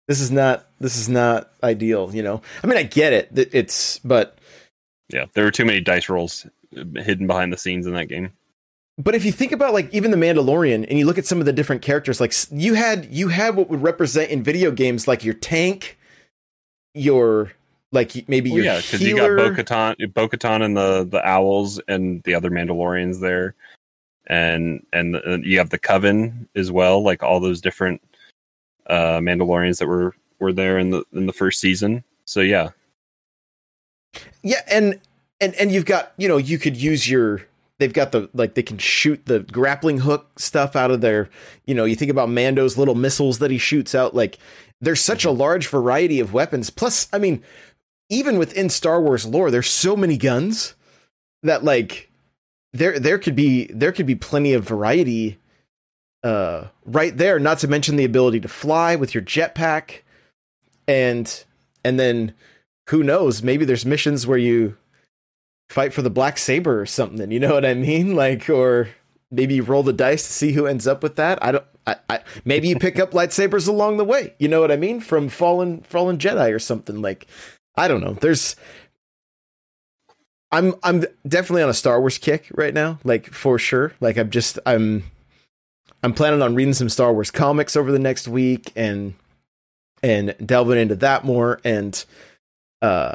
This 0.09 0.21
is 0.21 0.31
not. 0.31 0.67
This 0.81 0.97
is 0.97 1.09
not 1.09 1.51
ideal. 1.63 2.11
You 2.15 2.23
know. 2.23 2.41
I 2.63 2.67
mean, 2.67 2.79
I 2.79 2.83
get 2.83 3.13
it. 3.13 3.35
that 3.35 3.55
It's 3.55 3.99
but 3.99 4.39
Yeah, 5.13 5.27
there 5.35 5.45
were 5.45 5.51
too 5.51 5.67
many 5.67 5.81
dice 5.81 6.09
rolls 6.09 6.47
hidden 6.73 7.27
behind 7.27 7.53
the 7.53 7.59
scenes 7.59 7.87
in 7.87 7.93
that 7.93 8.07
game. 8.07 8.33
But 8.97 9.15
if 9.15 9.25
you 9.25 9.33
think 9.33 9.51
about 9.51 9.73
like 9.73 9.93
even 9.93 10.11
the 10.13 10.17
Mandalorian 10.17 10.87
and 10.89 10.99
you 10.99 11.07
look 11.07 11.19
at 11.19 11.27
some 11.27 11.41
of 11.41 11.47
the 11.47 11.53
different 11.53 11.83
characters, 11.83 12.21
like 12.21 12.33
you 12.53 12.75
had 12.75 13.07
you 13.13 13.29
had 13.29 13.57
what 13.57 13.69
would 13.69 13.83
represent 13.83 14.31
in 14.31 14.43
video 14.43 14.71
games 14.71 15.09
like 15.09 15.25
your 15.25 15.35
tank, 15.35 15.99
your 16.95 17.53
like 17.91 18.29
maybe 18.29 18.51
Well, 18.51 18.63
your 18.63 18.67
yeah, 18.67 18.81
because 18.81 19.03
you 19.03 19.17
got. 19.17 19.37
Bo-Katan, 19.37 20.15
Bo-Katan 20.15 20.63
and 20.63 20.77
the 20.77 21.05
the 21.05 21.27
owls 21.27 21.81
and 21.89 22.23
the 22.23 22.35
other 22.35 22.51
Mandalorians 22.51 23.21
there, 23.21 23.57
and 24.29 24.85
and 24.93 25.15
the, 25.15 25.41
you 25.43 25.59
have 25.59 25.71
the 25.71 25.79
Coven 25.79 26.49
as 26.55 26.71
well, 26.71 27.03
like 27.03 27.23
all 27.23 27.41
those 27.41 27.61
different 27.61 28.01
uh 28.87 29.19
Mandalorians 29.19 29.79
that 29.79 29.89
were 29.89 30.15
were 30.39 30.53
there 30.53 30.79
in 30.79 30.91
the 30.91 31.05
in 31.13 31.27
the 31.27 31.33
first 31.33 31.61
season. 31.61 32.05
So 32.27 32.41
yeah, 32.41 32.71
yeah, 34.43 34.61
and 34.69 35.01
and 35.41 35.53
and 35.57 35.73
you've 35.73 35.85
got 35.85 36.13
you 36.17 36.29
know 36.29 36.37
you 36.37 36.59
could 36.59 36.77
use 36.77 37.11
your 37.11 37.45
they've 37.79 37.93
got 37.93 38.13
the 38.13 38.29
like 38.33 38.55
they 38.55 38.63
can 38.63 38.79
shoot 38.79 39.27
the 39.27 39.41
grappling 39.41 39.99
hook 39.99 40.39
stuff 40.39 40.77
out 40.77 40.91
of 40.91 41.01
their 41.01 41.29
you 41.67 41.75
know 41.75 41.85
you 41.85 41.97
think 41.97 42.11
about 42.11 42.29
Mando's 42.29 42.79
little 42.79 42.95
missiles 42.95 43.39
that 43.39 43.51
he 43.51 43.59
shoots 43.59 43.95
out 43.95 44.15
like 44.15 44.39
there's 44.81 45.01
such 45.01 45.25
a 45.25 45.31
large 45.31 45.67
variety 45.69 46.21
of 46.21 46.33
weapons. 46.33 46.71
Plus, 46.71 47.09
I 47.13 47.19
mean, 47.19 47.43
even 48.11 48.39
within 48.39 48.69
Star 48.69 49.01
Wars 49.01 49.27
lore, 49.27 49.51
there's 49.51 49.71
so 49.71 49.97
many 49.97 50.17
guns 50.17 50.75
that 51.43 51.65
like 51.65 52.11
there 52.73 52.99
there 52.99 53.19
could 53.19 53.37
be 53.37 53.67
there 53.67 53.93
could 53.93 54.07
be 54.07 54.15
plenty 54.15 54.53
of 54.53 54.67
variety 54.67 55.39
uh 56.23 56.65
right 56.87 57.19
there 57.19 57.39
not 57.39 57.59
to 57.59 57.69
mention 57.69 57.97
the 57.97 58.05
ability 58.05 58.41
to 58.41 58.49
fly 58.49 58.97
with 58.97 59.15
your 59.15 59.23
jetpack 59.23 60.01
and 60.89 61.45
and 61.85 62.01
then 62.01 62.33
who 62.89 63.03
knows 63.03 63.43
maybe 63.43 63.65
there's 63.65 63.85
missions 63.85 64.27
where 64.27 64.39
you 64.39 64.77
fight 65.69 65.93
for 65.93 66.03
the 66.03 66.11
black 66.11 66.39
saber 66.39 66.81
or 66.81 66.87
something 66.87 67.31
you 67.31 67.41
know 67.41 67.55
what 67.55 67.65
i 67.65 67.75
mean? 67.75 68.15
Like 68.25 68.49
or 68.49 68.89
maybe 69.31 69.61
roll 69.61 69.83
the 69.83 69.93
dice 69.93 70.27
to 70.27 70.33
see 70.33 70.53
who 70.53 70.67
ends 70.67 70.87
up 70.87 71.03
with 71.03 71.17
that. 71.17 71.43
I 71.43 71.53
don't 71.53 71.65
I, 71.87 71.97
I 72.09 72.21
maybe 72.45 72.69
you 72.69 72.79
pick 72.79 72.99
up 72.99 73.11
lightsabers 73.11 73.69
along 73.69 73.97
the 73.97 74.05
way 74.05 74.35
you 74.39 74.49
know 74.49 74.61
what 74.61 74.71
i 74.71 74.77
mean? 74.77 75.01
From 75.01 75.29
fallen 75.29 75.81
fallen 75.83 76.19
jedi 76.19 76.55
or 76.55 76.59
something 76.59 77.03
like 77.03 77.27
i 77.77 77.89
don't 77.89 78.01
know. 78.01 78.15
There's 78.15 78.57
i'm 80.53 80.75
i'm 80.83 81.05
definitely 81.27 81.63
on 81.63 81.71
a 81.71 81.75
star 81.75 82.01
wars 82.01 82.19
kick 82.19 82.49
right 82.55 82.75
now 82.75 82.99
like 83.05 83.27
for 83.33 83.59
sure. 83.59 83.93
Like 84.01 84.17
i'm 84.17 84.31
just 84.31 84.59
i'm 84.67 85.05
i'm 86.03 86.15
planning 86.15 86.43
on 86.43 86.55
reading 86.55 86.75
some 86.75 86.89
star 86.89 87.13
wars 87.13 87.31
comics 87.31 87.77
over 87.77 87.91
the 87.91 87.99
next 87.99 88.29
week 88.29 88.71
and 88.77 89.15
and 90.03 90.35
delving 90.45 90.79
into 90.79 90.95
that 90.97 91.25
more 91.25 91.61
and 91.65 92.05
uh 92.83 93.15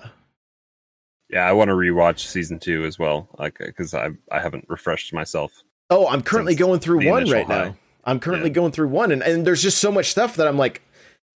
yeah, 1.30 1.48
I 1.48 1.52
want 1.54 1.70
to 1.70 1.74
rewatch 1.76 2.20
season 2.20 2.60
two 2.60 2.86
as 2.86 2.98
well, 3.00 3.28
like 3.38 3.58
because 3.58 3.94
I 3.94 4.10
I 4.32 4.40
haven't 4.40 4.66
refreshed 4.68 5.14
myself. 5.14 5.64
Oh, 5.90 6.08
I'm 6.08 6.22
currently 6.22 6.56
going 6.56 6.80
through 6.80 7.08
one 7.08 7.30
right 7.30 7.46
high. 7.46 7.66
now. 7.66 7.76
I'm 8.06 8.20
currently 8.20 8.50
Yeah. 8.50 8.54
going 8.56 8.72
through 8.72 8.88
one, 8.90 9.12
and, 9.12 9.22
and 9.22 9.46
there's 9.46 9.62
just 9.62 9.80
so 9.80 9.92
much 9.92 10.08
stuff 10.12 10.36
that 10.38 10.48
I'm 10.48 10.58
like, 10.58 10.82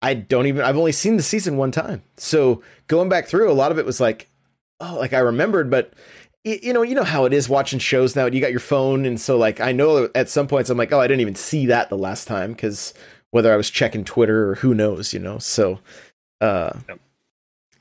I 0.02 0.14
don't 0.14 0.46
even. 0.48 0.64
I've 0.64 0.78
only 0.78 0.92
seen 0.92 1.18
the 1.18 1.24
season 1.24 1.58
one 1.58 1.72
time, 1.72 2.04
so 2.18 2.62
going 2.88 3.10
back 3.10 3.28
through 3.28 3.52
a 3.52 3.54
lot 3.54 3.72
of 3.72 3.80
it 3.80 3.86
was 3.86 4.00
like, 4.00 4.30
oh, 4.80 4.98
like 5.00 5.14
I 5.14 5.20
remembered, 5.20 5.70
but 5.70 5.94
y- 6.46 6.60
you 6.62 6.74
know, 6.74 6.82
you 6.84 6.96
know 6.96 7.04
how 7.04 7.26
it 7.26 7.34
is 7.34 7.50
watching 7.50 7.80
shows 7.80 8.16
now. 8.16 8.26
You 8.28 8.42
got 8.42 8.52
your 8.52 8.60
phone, 8.60 9.06
and 9.06 9.20
so 9.20 9.38
like 9.38 9.60
I 9.60 9.72
know 9.72 10.10
at 10.16 10.30
some 10.30 10.48
points 10.48 10.70
I'm 10.70 10.78
like, 10.78 10.92
oh, 10.92 11.00
I 11.00 11.08
didn't 11.08 11.22
even 11.22 11.36
see 11.36 11.66
that 11.68 11.90
the 11.90 11.98
last 11.98 12.28
time 12.28 12.52
because 12.54 12.94
whether 13.32 13.54
I 13.54 13.58
was 13.58 13.70
checking 13.70 14.04
Twitter 14.04 14.50
or 14.50 14.56
who 14.56 14.74
knows, 14.74 15.14
you 15.14 15.20
know. 15.20 15.38
So, 15.40 15.80
uh, 16.42 16.74
Yep. 16.88 17.00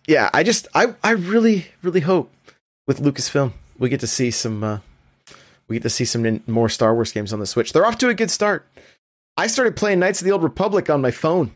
Yeah, 0.08 0.30
I 0.32 0.42
just 0.42 0.66
I 0.74 0.94
I 1.04 1.10
really 1.12 1.66
really 1.82 2.00
hope 2.00 2.32
with 2.88 3.00
Lucasfilm 3.00 3.52
we 3.78 3.88
get 3.88 4.00
to 4.00 4.06
see 4.06 4.30
some 4.30 4.64
uh, 4.64 4.78
we 5.68 5.76
get 5.76 5.82
to 5.82 5.90
see 5.90 6.04
some 6.04 6.42
more 6.46 6.68
Star 6.68 6.94
Wars 6.94 7.12
games 7.12 7.32
on 7.32 7.38
the 7.38 7.46
Switch. 7.46 7.72
They're 7.72 7.86
off 7.86 7.98
to 7.98 8.08
a 8.08 8.14
good 8.14 8.30
start. 8.30 8.66
I 9.36 9.46
started 9.46 9.76
playing 9.76 10.00
Knights 10.00 10.20
of 10.20 10.24
the 10.24 10.32
Old 10.32 10.42
Republic 10.42 10.90
on 10.90 11.00
my 11.00 11.12
phone 11.12 11.52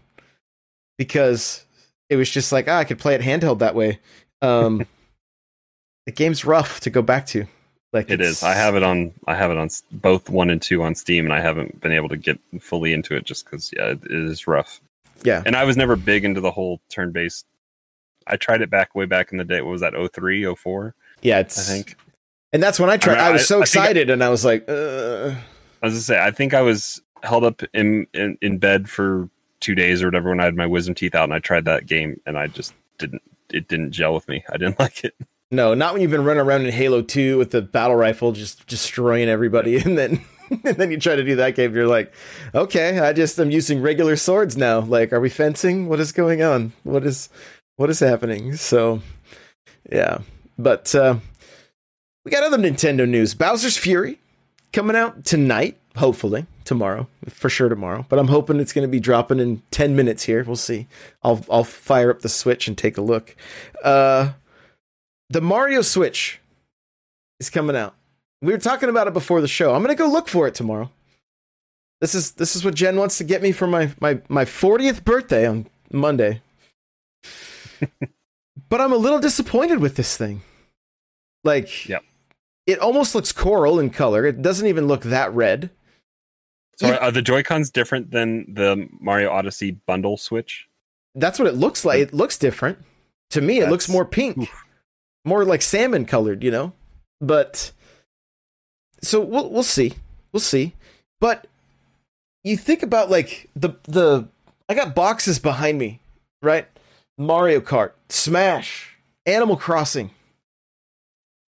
because 0.99 1.65
it 2.09 2.17
was 2.17 2.31
just 2.31 2.53
like 2.53 2.69
ah, 2.69 2.79
I 2.79 2.85
could 2.85 2.99
play 2.99 3.15
it 3.15 3.23
handheld 3.23 3.59
that 3.59 3.75
way. 3.75 3.99
Um, 4.41 4.87
the 6.07 6.13
game's 6.13 6.45
rough 6.45 6.81
to 6.81 6.91
go 6.91 7.03
back 7.03 7.27
to. 7.29 7.47
Like 7.93 8.11
it's- 8.11 8.43
I 8.43 8.55
have 8.55 8.75
it 8.77 8.83
on. 8.83 9.13
I 9.27 9.35
have 9.35 9.51
it 9.51 9.59
on 9.59 9.69
both 9.91 10.31
one 10.31 10.51
and 10.51 10.63
two 10.63 10.83
on 10.83 10.95
Steam, 10.95 11.25
and 11.25 11.33
I 11.33 11.41
haven't 11.41 11.81
been 11.81 11.93
able 11.93 12.09
to 12.11 12.17
get 12.17 12.39
fully 12.61 12.93
into 12.93 13.15
it 13.17 13.25
just 13.25 13.45
because 13.45 13.71
yeah, 13.77 13.89
it, 13.89 14.05
it 14.05 14.11
is 14.11 14.47
rough. 14.47 14.81
Yeah, 15.25 15.43
And 15.47 15.55
I 15.55 15.63
was 15.63 15.77
never 15.77 15.95
big 15.95 16.25
into 16.25 16.41
the 16.41 16.51
whole 16.51 16.81
turn-based. 16.89 17.47
I 18.27 18.37
tried 18.37 18.63
it 18.63 18.71
back 18.71 18.95
way 18.95 19.05
back 19.07 19.33
in 19.33 19.39
the 19.39 19.45
day. 19.45 19.61
What 19.63 19.71
was 19.73 19.81
that? 19.81 19.95
03, 20.13 20.55
04, 20.55 20.95
yeah. 21.23 21.39
I 21.39 21.43
think. 21.45 21.97
and 22.53 22.63
that's 22.63 22.79
when 22.81 22.91
I 22.91 22.97
tried. 22.97 23.19
I, 23.19 23.25
mean, 23.25 23.33
was 23.35 23.43
I- 23.43 23.45
so 23.45 23.63
I 23.63 23.65
think 23.65 23.77
I- 23.77 23.87
excited, 23.87 24.11
and 24.11 24.23
I 24.25 24.29
was 24.29 24.45
like, 24.45 24.69
uh, 24.69 25.35
I 25.83 25.87
was 25.87 25.95
gonna 25.95 26.01
say. 26.01 26.23
I 26.23 26.31
think 26.31 26.55
I 26.55 26.63
was 26.63 27.01
held 27.23 27.45
up 27.45 27.63
in, 27.75 28.07
in 28.15 28.37
in 28.43 28.59
bed 28.59 28.89
for 28.91 29.29
two 29.61 29.75
days 29.75 30.03
or 30.03 30.07
whatever 30.07 30.31
when 30.31 30.41
I 30.41 30.45
had 30.45 30.57
my 30.57 30.67
wisdom 30.67 30.95
teeth 30.95 31.15
out, 31.15 31.25
and 31.25 31.35
I 31.35 31.39
tried 31.39 31.65
that 31.67 31.87
game, 31.87 32.21
and 32.27 32.37
I 32.39 32.47
just 32.49 32.75
didn't. 32.99 33.23
It 33.53 33.69
didn't 33.69 33.93
gel 33.93 34.15
with 34.15 34.27
me. 34.29 34.45
I 34.53 34.57
didn't 34.57 34.79
like 34.79 35.05
it. 35.05 35.15
No, 35.51 35.75
not 35.75 35.93
when 35.93 36.01
you've 36.03 36.11
been 36.11 36.25
running 36.25 36.41
around 36.47 36.65
in 36.65 36.73
Halo 36.73 37.03
2 37.03 37.37
with 37.37 37.51
the 37.51 37.61
battle 37.61 37.95
rifle 37.95 38.33
just 38.33 38.67
destroying 38.67 39.29
everybody 39.29 39.77
and 39.85 39.99
then 39.99 40.25
and 40.65 40.77
then 40.77 40.91
you 40.91 40.99
try 40.99 41.15
to 41.15 41.23
do 41.23 41.37
that 41.37 41.55
game 41.55 41.75
you're 41.75 41.87
like, 41.87 42.11
"Okay, 42.55 42.99
I 42.99 43.13
just 43.13 43.39
am 43.39 43.51
using 43.51 43.83
regular 43.83 44.17
swords 44.17 44.57
now. 44.57 44.81
Like, 44.81 45.13
are 45.13 45.21
we 45.21 45.29
fencing? 45.29 45.89
What 45.89 46.01
is 46.01 46.11
going 46.13 46.43
on? 46.43 46.73
What 46.85 47.05
is 47.05 47.29
what 47.77 47.91
is 47.91 48.01
happening?" 48.01 48.57
So, 48.57 49.03
yeah. 49.91 50.19
But 50.59 50.95
uh 50.95 51.17
we 52.25 52.31
got 52.31 52.45
other 52.45 52.59
Nintendo 52.59 53.09
news. 53.09 53.35
Bowser's 53.35 53.77
Fury 53.77 54.21
coming 54.73 54.95
out 54.97 55.25
tonight, 55.25 55.79
hopefully. 55.97 56.47
Tomorrow, 56.65 57.09
for 57.29 57.49
sure 57.49 57.69
tomorrow. 57.69 58.07
But 58.09 58.21
I'm 58.21 58.29
hoping 58.29 58.61
it's 58.61 58.73
going 58.73 58.87
to 58.87 58.91
be 58.91 59.01
dropping 59.01 59.41
in 59.41 59.63
10 59.73 59.97
minutes 59.97 60.23
here. 60.23 60.45
We'll 60.45 60.55
see. 60.55 60.87
I'll 61.25 61.45
I'll 61.51 61.65
fire 61.65 62.11
up 62.11 62.21
the 62.21 62.29
Switch 62.29 62.69
and 62.69 62.79
take 62.79 62.97
a 62.97 63.03
look. 63.03 63.35
Uh 63.83 64.33
the 65.29 65.41
Mario 65.41 65.83
Switch 65.83 66.41
is 67.41 67.51
coming 67.51 67.75
out. 67.75 67.95
We 68.41 68.53
were 68.53 68.59
talking 68.59 68.89
about 68.89 69.09
it 69.09 69.13
before 69.13 69.41
the 69.41 69.49
show. 69.49 69.75
I'm 69.75 69.83
gonna 69.83 69.95
go 69.95 70.07
look 70.07 70.29
for 70.29 70.47
it 70.47 70.55
tomorrow. 70.55 70.91
This 72.01 72.15
is 72.15 72.33
this 72.33 72.55
is 72.55 72.65
what 72.65 72.75
Jen 72.75 72.97
wants 72.97 73.19
to 73.19 73.25
get 73.25 73.43
me 73.43 73.51
for 73.51 73.67
my 73.67 73.91
my 74.01 74.21
my 74.29 74.45
40th 74.45 75.05
birthday 75.05 75.47
on 75.47 75.67
Monday. 75.91 76.43
But 78.69 78.81
I'm 78.81 78.93
a 78.93 78.97
little 78.97 79.21
disappointed 79.21 79.79
with 79.81 79.97
this 79.97 80.17
thing. 80.17 80.43
Like, 81.45 81.89
Yep. 81.89 82.05
it 82.67 82.79
almost 82.79 83.15
looks 83.15 83.33
coral 83.33 83.79
in 83.81 83.91
color. 83.91 84.25
It 84.27 84.43
doesn't 84.43 84.67
even 84.67 84.87
look 84.87 85.03
that 85.03 85.33
red. 85.35 85.71
So 86.77 86.89
Yeah. 86.89 86.97
are 86.97 87.11
the 87.11 87.23
Joy 87.23 87.43
Cons 87.43 87.71
different 87.71 88.11
than 88.13 88.55
the 88.55 88.89
Mario 89.01 89.31
Odyssey 89.31 89.73
bundle 89.73 90.17
Switch? 90.17 90.69
That's 91.15 91.39
what 91.39 91.49
it 91.49 91.55
looks 91.55 91.85
like. 91.85 91.99
It 92.01 92.15
looks 92.15 92.39
different. 92.39 92.79
To 93.31 93.41
me, 93.41 93.61
it 93.61 93.69
looks 93.69 93.89
more 93.89 94.05
pink, 94.05 94.49
more 95.25 95.45
like 95.45 95.63
salmon 95.63 96.05
colored, 96.07 96.43
you 96.43 96.51
know. 96.51 96.73
But 97.21 97.73
so 99.03 99.21
we'll 99.21 99.51
we'll 99.51 99.63
see, 99.63 99.95
we'll 100.33 100.41
see. 100.41 100.75
But 101.21 101.47
you 102.45 102.57
think 102.57 102.83
about 102.83 103.11
like 103.11 103.49
the 103.55 103.71
the 103.85 104.29
I 104.69 104.75
got 104.75 104.95
boxes 104.95 105.39
behind 105.39 105.79
me, 105.79 106.01
right? 106.43 106.67
Mario 107.19 107.61
Kart, 107.61 107.93
Smash, 108.09 108.97
Animal 109.27 109.57
Crossing. 109.57 110.11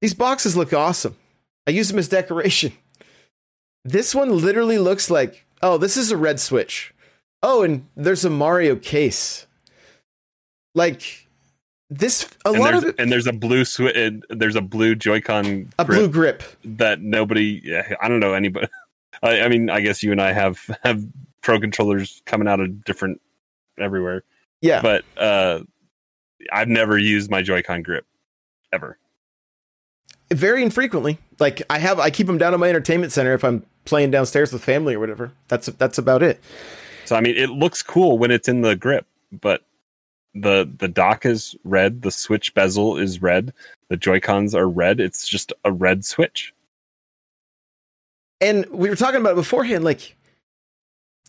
These 0.02 0.14
boxes 0.14 0.56
look 0.56 0.74
awesome. 0.74 1.16
I 1.68 1.72
use 1.72 1.90
them 1.90 2.00
as 2.00 2.08
decoration. 2.08 2.74
This 3.84 4.16
one 4.16 4.38
literally 4.38 4.78
looks 4.78 5.10
like 5.10 5.46
oh, 5.62 5.78
this 5.78 5.98
is 5.98 6.12
a 6.12 6.18
red 6.18 6.40
switch. 6.40 6.94
Oh, 7.42 7.64
and 7.64 7.86
there's 7.96 8.26
a 8.26 8.30
Mario 8.30 8.76
case. 8.76 9.46
Like 10.76 11.28
this, 11.90 12.28
a 12.46 12.50
and 12.50 12.60
lot 12.60 12.72
there's, 12.72 12.84
of 12.84 12.90
it, 12.90 12.96
and 13.00 13.12
there's 13.12 13.28
a 13.28 13.34
blue 13.34 13.64
swi- 13.64 13.98
and 13.98 14.24
There's 14.30 14.56
a 14.56 14.62
blue 14.62 14.96
Joy-Con 14.96 15.70
a 15.80 15.86
grip 15.86 15.98
blue 15.98 16.10
grip. 16.10 16.44
that 16.64 17.02
nobody. 17.02 17.76
I 18.02 18.08
don't 18.08 18.20
know 18.20 18.34
anybody. 18.34 18.68
I, 19.24 19.42
I 19.42 19.48
mean, 19.50 19.70
I 19.70 19.82
guess 19.82 20.04
you 20.04 20.12
and 20.12 20.22
I 20.22 20.32
have 20.32 20.60
have 20.84 21.04
pro 21.42 21.60
controllers 21.60 22.22
coming 22.26 22.48
out 22.48 22.60
of 22.60 22.84
different 22.84 23.22
everywhere, 23.80 24.24
Yeah, 24.62 24.82
but 24.82 25.06
uh, 25.18 25.62
I've 26.52 26.68
never 26.68 26.98
used 26.98 27.30
my 27.32 27.42
Joy-Con 27.42 27.84
grip 27.84 28.06
ever. 28.72 28.98
very 30.32 30.62
infrequently. 30.64 31.18
Like 31.40 31.62
I 31.70 31.80
have, 31.80 32.00
I 32.00 32.10
keep 32.10 32.28
them 32.28 32.38
down 32.38 32.54
at 32.54 32.60
my 32.60 32.70
entertainment 32.70 33.12
center 33.12 33.34
if 33.34 33.44
I'm 33.44 33.66
playing 33.86 34.12
downstairs 34.12 34.54
with 34.54 34.64
family 34.64 34.96
or 34.96 35.00
whatever. 35.00 35.32
That's 35.48 35.68
that's 35.68 35.98
about 35.98 36.24
it. 36.24 36.40
So 37.06 37.16
I 37.16 37.22
mean, 37.22 37.36
it 37.36 37.50
looks 37.50 37.82
cool 37.82 38.18
when 38.18 38.32
it's 38.32 38.48
in 38.48 38.62
the 38.62 38.76
grip, 38.76 39.06
but 39.32 39.64
the 40.36 40.70
the 40.78 40.88
dock 40.88 41.26
is 41.26 41.56
red, 41.64 42.02
the 42.04 42.12
Switch 42.12 42.54
bezel 42.54 42.98
is 42.98 43.22
red, 43.22 43.54
the 43.90 43.98
Joy 43.98 44.20
Cons 44.20 44.54
are 44.54 44.70
red. 44.70 45.00
It's 45.00 45.28
just 45.28 45.52
a 45.66 45.72
red 45.72 46.06
Switch. 46.06 46.54
And 48.42 48.66
we 48.68 48.90
were 48.90 48.96
talking 48.96 49.20
about 49.20 49.34
it 49.34 49.36
beforehand. 49.36 49.84
Like 49.84 50.16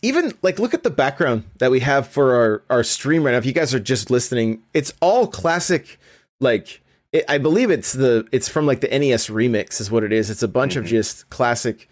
even 0.01 0.33
like 0.41 0.59
look 0.59 0.73
at 0.73 0.83
the 0.83 0.89
background 0.89 1.43
that 1.59 1.71
we 1.71 1.79
have 1.81 2.07
for 2.07 2.35
our 2.35 2.63
our 2.69 2.83
stream 2.83 3.23
right 3.23 3.31
now. 3.31 3.37
If 3.37 3.45
you 3.45 3.53
guys 3.53 3.73
are 3.73 3.79
just 3.79 4.09
listening, 4.09 4.61
it's 4.73 4.93
all 5.01 5.27
classic. 5.27 5.99
Like 6.39 6.81
it, 7.11 7.25
I 7.29 7.37
believe 7.37 7.69
it's 7.71 7.93
the 7.93 8.27
it's 8.31 8.49
from 8.49 8.65
like 8.65 8.81
the 8.81 8.87
NES 8.87 9.27
remix 9.27 9.79
is 9.81 9.91
what 9.91 10.03
it 10.03 10.11
is. 10.11 10.29
It's 10.29 10.43
a 10.43 10.47
bunch 10.47 10.75
of 10.75 10.85
Mhm. 10.85 10.87
just 10.87 11.29
classic. 11.29 11.87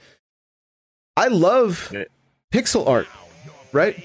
I 1.17 1.27
love 1.27 1.93
pixel 2.53 2.87
art, 2.87 3.07
right? 3.73 4.01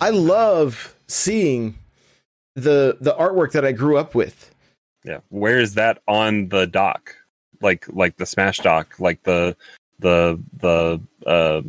I 0.00 0.10
love 0.10 0.94
seeing 1.08 1.76
the 2.54 2.96
the 3.00 3.14
artwork 3.14 3.52
that 3.52 3.64
I 3.64 3.72
grew 3.72 3.96
up 3.98 4.14
with. 4.14 4.54
Yeah, 5.04 5.18
where 5.30 5.58
is 5.58 5.74
that 5.74 6.00
on 6.06 6.48
the 6.48 6.66
dock? 6.66 7.16
Like 7.60 7.86
like 7.88 8.16
the 8.16 8.26
Smash 8.26 8.58
dock, 8.58 8.98
like 8.98 9.22
the 9.24 9.56
the 9.98 10.40
the 10.58 11.00
uh 11.26 11.62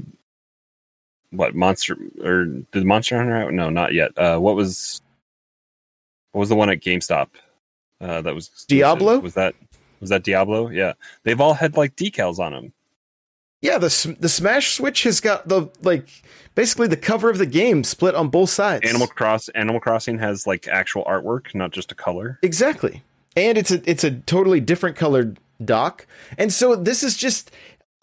what 1.33 1.55
monster 1.55 1.97
or 2.23 2.45
did 2.45 2.85
Monster 2.85 3.17
Hunter 3.17 3.35
out? 3.35 3.53
No, 3.53 3.69
not 3.69 3.93
yet. 3.93 4.17
Uh, 4.17 4.37
what 4.39 4.55
was 4.55 5.01
what 6.31 6.39
was 6.39 6.49
the 6.49 6.55
one 6.55 6.69
at 6.69 6.79
GameStop? 6.79 7.29
Uh, 8.01 8.21
that 8.21 8.35
was? 8.35 8.49
Diablo? 8.67 9.19
Was 9.19 9.33
that 9.35 9.55
was 9.99 10.09
that 10.09 10.23
Diablo? 10.23 10.69
Yeah, 10.69 10.93
they've 11.23 11.39
all 11.39 11.53
had 11.53 11.77
like 11.77 11.95
decals 11.95 12.39
on 12.39 12.51
them. 12.51 12.73
Yeah, 13.61 13.77
the 13.77 14.15
the 14.19 14.29
Smash 14.29 14.75
Switch 14.75 15.03
has 15.03 15.21
got 15.21 15.47
the 15.47 15.69
like 15.81 16.07
basically 16.53 16.87
the 16.87 16.97
cover 16.97 17.29
of 17.29 17.37
the 17.37 17.45
game 17.45 17.83
split 17.83 18.13
on 18.13 18.27
both 18.29 18.49
sides. 18.49 18.87
Animal 18.87 19.07
Cross 19.07 19.49
Animal 19.49 19.79
Crossing 19.79 20.19
has 20.19 20.45
like 20.45 20.67
actual 20.67 21.03
artwork, 21.05 21.55
not 21.55 21.71
just 21.71 21.91
a 21.91 21.95
color. 21.95 22.39
exactly, 22.41 23.03
and 23.37 23.57
it's 23.57 23.71
a 23.71 23.81
it's 23.89 24.03
a 24.03 24.11
totally 24.11 24.59
different 24.59 24.97
colored 24.97 25.39
dock, 25.63 26.05
and 26.37 26.51
so 26.51 26.75
this 26.75 27.03
is 27.03 27.15
just 27.15 27.51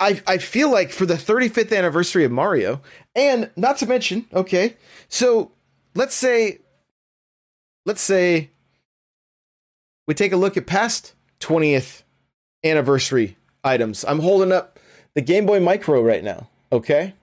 I 0.01 0.23
I 0.27 0.39
feel 0.39 0.71
like 0.71 0.91
for 0.91 1.07
the 1.07 1.15
35th 1.15 1.77
anniversary 1.77 2.25
of 2.25 2.33
Mario, 2.33 2.81
and 3.15 3.51
not 3.57 3.79
to 3.79 3.87
mention, 3.87 4.27
okay, 4.33 4.77
so 5.09 5.53
let's 5.95 6.15
say 6.15 6.59
let's 7.87 8.01
say 8.01 8.51
we 10.07 10.15
take 10.15 10.33
a 10.33 10.37
look 10.37 10.57
at 10.57 10.67
past 10.67 11.15
20th 11.41 12.03
anniversary 12.65 13.37
items. 13.63 14.05
I'm 14.07 14.21
holding 14.21 14.53
up 14.53 14.79
the 15.15 15.21
Game 15.21 15.47
Boy 15.47 15.61
Micro 15.61 16.03
right 16.03 16.25
now, 16.25 16.49
okay? 16.73 17.15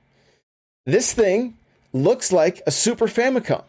This 0.85 1.13
thing 1.13 1.57
looks 1.93 2.31
like 2.31 2.61
a 2.65 2.71
Super 2.71 3.07
Famicom. 3.07 3.63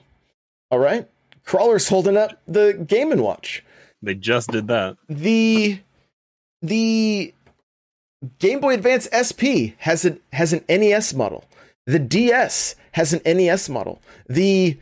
All 0.70 0.78
right? 0.78 1.08
Crawler's 1.44 1.88
holding 1.88 2.16
up 2.16 2.40
the 2.46 2.74
Game 2.86 3.10
and 3.10 3.22
Watch. 3.22 3.64
They 4.02 4.14
just 4.14 4.50
did 4.50 4.68
that. 4.68 4.96
The 5.08 5.80
the 6.62 7.34
Game 8.38 8.60
Boy 8.60 8.74
Advance 8.74 9.08
SP 9.14 9.78
has 9.78 10.04
a 10.04 10.18
has 10.32 10.52
an 10.52 10.64
NES 10.68 11.14
model. 11.14 11.44
The 11.86 11.98
DS 11.98 12.74
has 12.92 13.12
an 13.12 13.20
NES 13.24 13.68
model. 13.68 14.02
The 14.28 14.78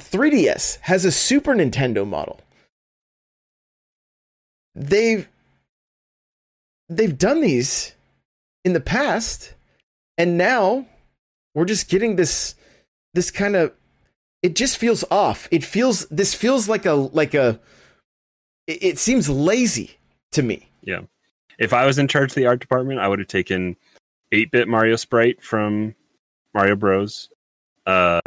3DS 0.00 0.78
has 0.82 1.04
a 1.04 1.12
Super 1.12 1.54
Nintendo 1.54 2.06
model. 2.06 2.40
They've 4.74 5.28
they've 6.88 7.18
done 7.18 7.40
these 7.40 7.94
in 8.64 8.72
the 8.72 8.80
past 8.80 9.54
and 10.16 10.38
now 10.38 10.86
we're 11.54 11.64
just 11.64 11.88
getting 11.88 12.16
this 12.16 12.54
this 13.14 13.30
kind 13.30 13.56
of 13.56 13.72
it 14.42 14.54
just 14.54 14.78
feels 14.78 15.04
off. 15.10 15.48
It 15.50 15.64
feels 15.64 16.06
this 16.06 16.34
feels 16.34 16.68
like 16.68 16.86
a 16.86 16.92
like 16.92 17.34
a 17.34 17.58
it, 18.66 18.82
it 18.82 18.98
seems 18.98 19.28
lazy 19.28 19.98
to 20.32 20.42
me. 20.42 20.70
If 21.60 21.74
I 21.74 21.84
was 21.84 21.98
in 21.98 22.08
charge 22.08 22.30
of 22.30 22.34
the 22.34 22.46
art 22.46 22.58
department, 22.58 23.00
I 23.00 23.06
would 23.06 23.18
have 23.18 23.28
taken 23.28 23.76
8-bit 24.32 24.66
Mario 24.66 24.96
sprite 24.96 25.42
from 25.42 25.94
Mario 26.54 26.74
Bros. 26.74 27.28
Uh, 27.86 28.20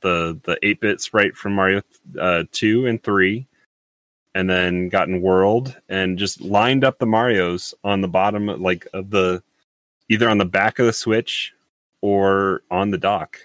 the 0.00 0.38
the 0.44 0.58
8-bit 0.62 1.00
sprite 1.00 1.36
from 1.36 1.54
Mario 1.54 1.82
uh, 2.20 2.44
2 2.52 2.86
and 2.86 3.02
3, 3.02 3.46
and 4.34 4.50
then 4.50 4.88
gotten 4.88 5.22
World, 5.22 5.76
and 5.88 6.18
just 6.18 6.40
lined 6.40 6.84
up 6.84 6.98
the 6.98 7.06
Mario's 7.06 7.74
on 7.84 8.00
the 8.00 8.08
bottom, 8.08 8.46
like 8.60 8.86
of 8.92 9.10
the 9.10 9.42
either 10.08 10.28
on 10.28 10.38
the 10.38 10.44
back 10.44 10.78
of 10.78 10.86
the 10.86 10.92
Switch 10.92 11.54
or 12.00 12.62
on 12.70 12.90
the 12.90 12.98
dock, 12.98 13.38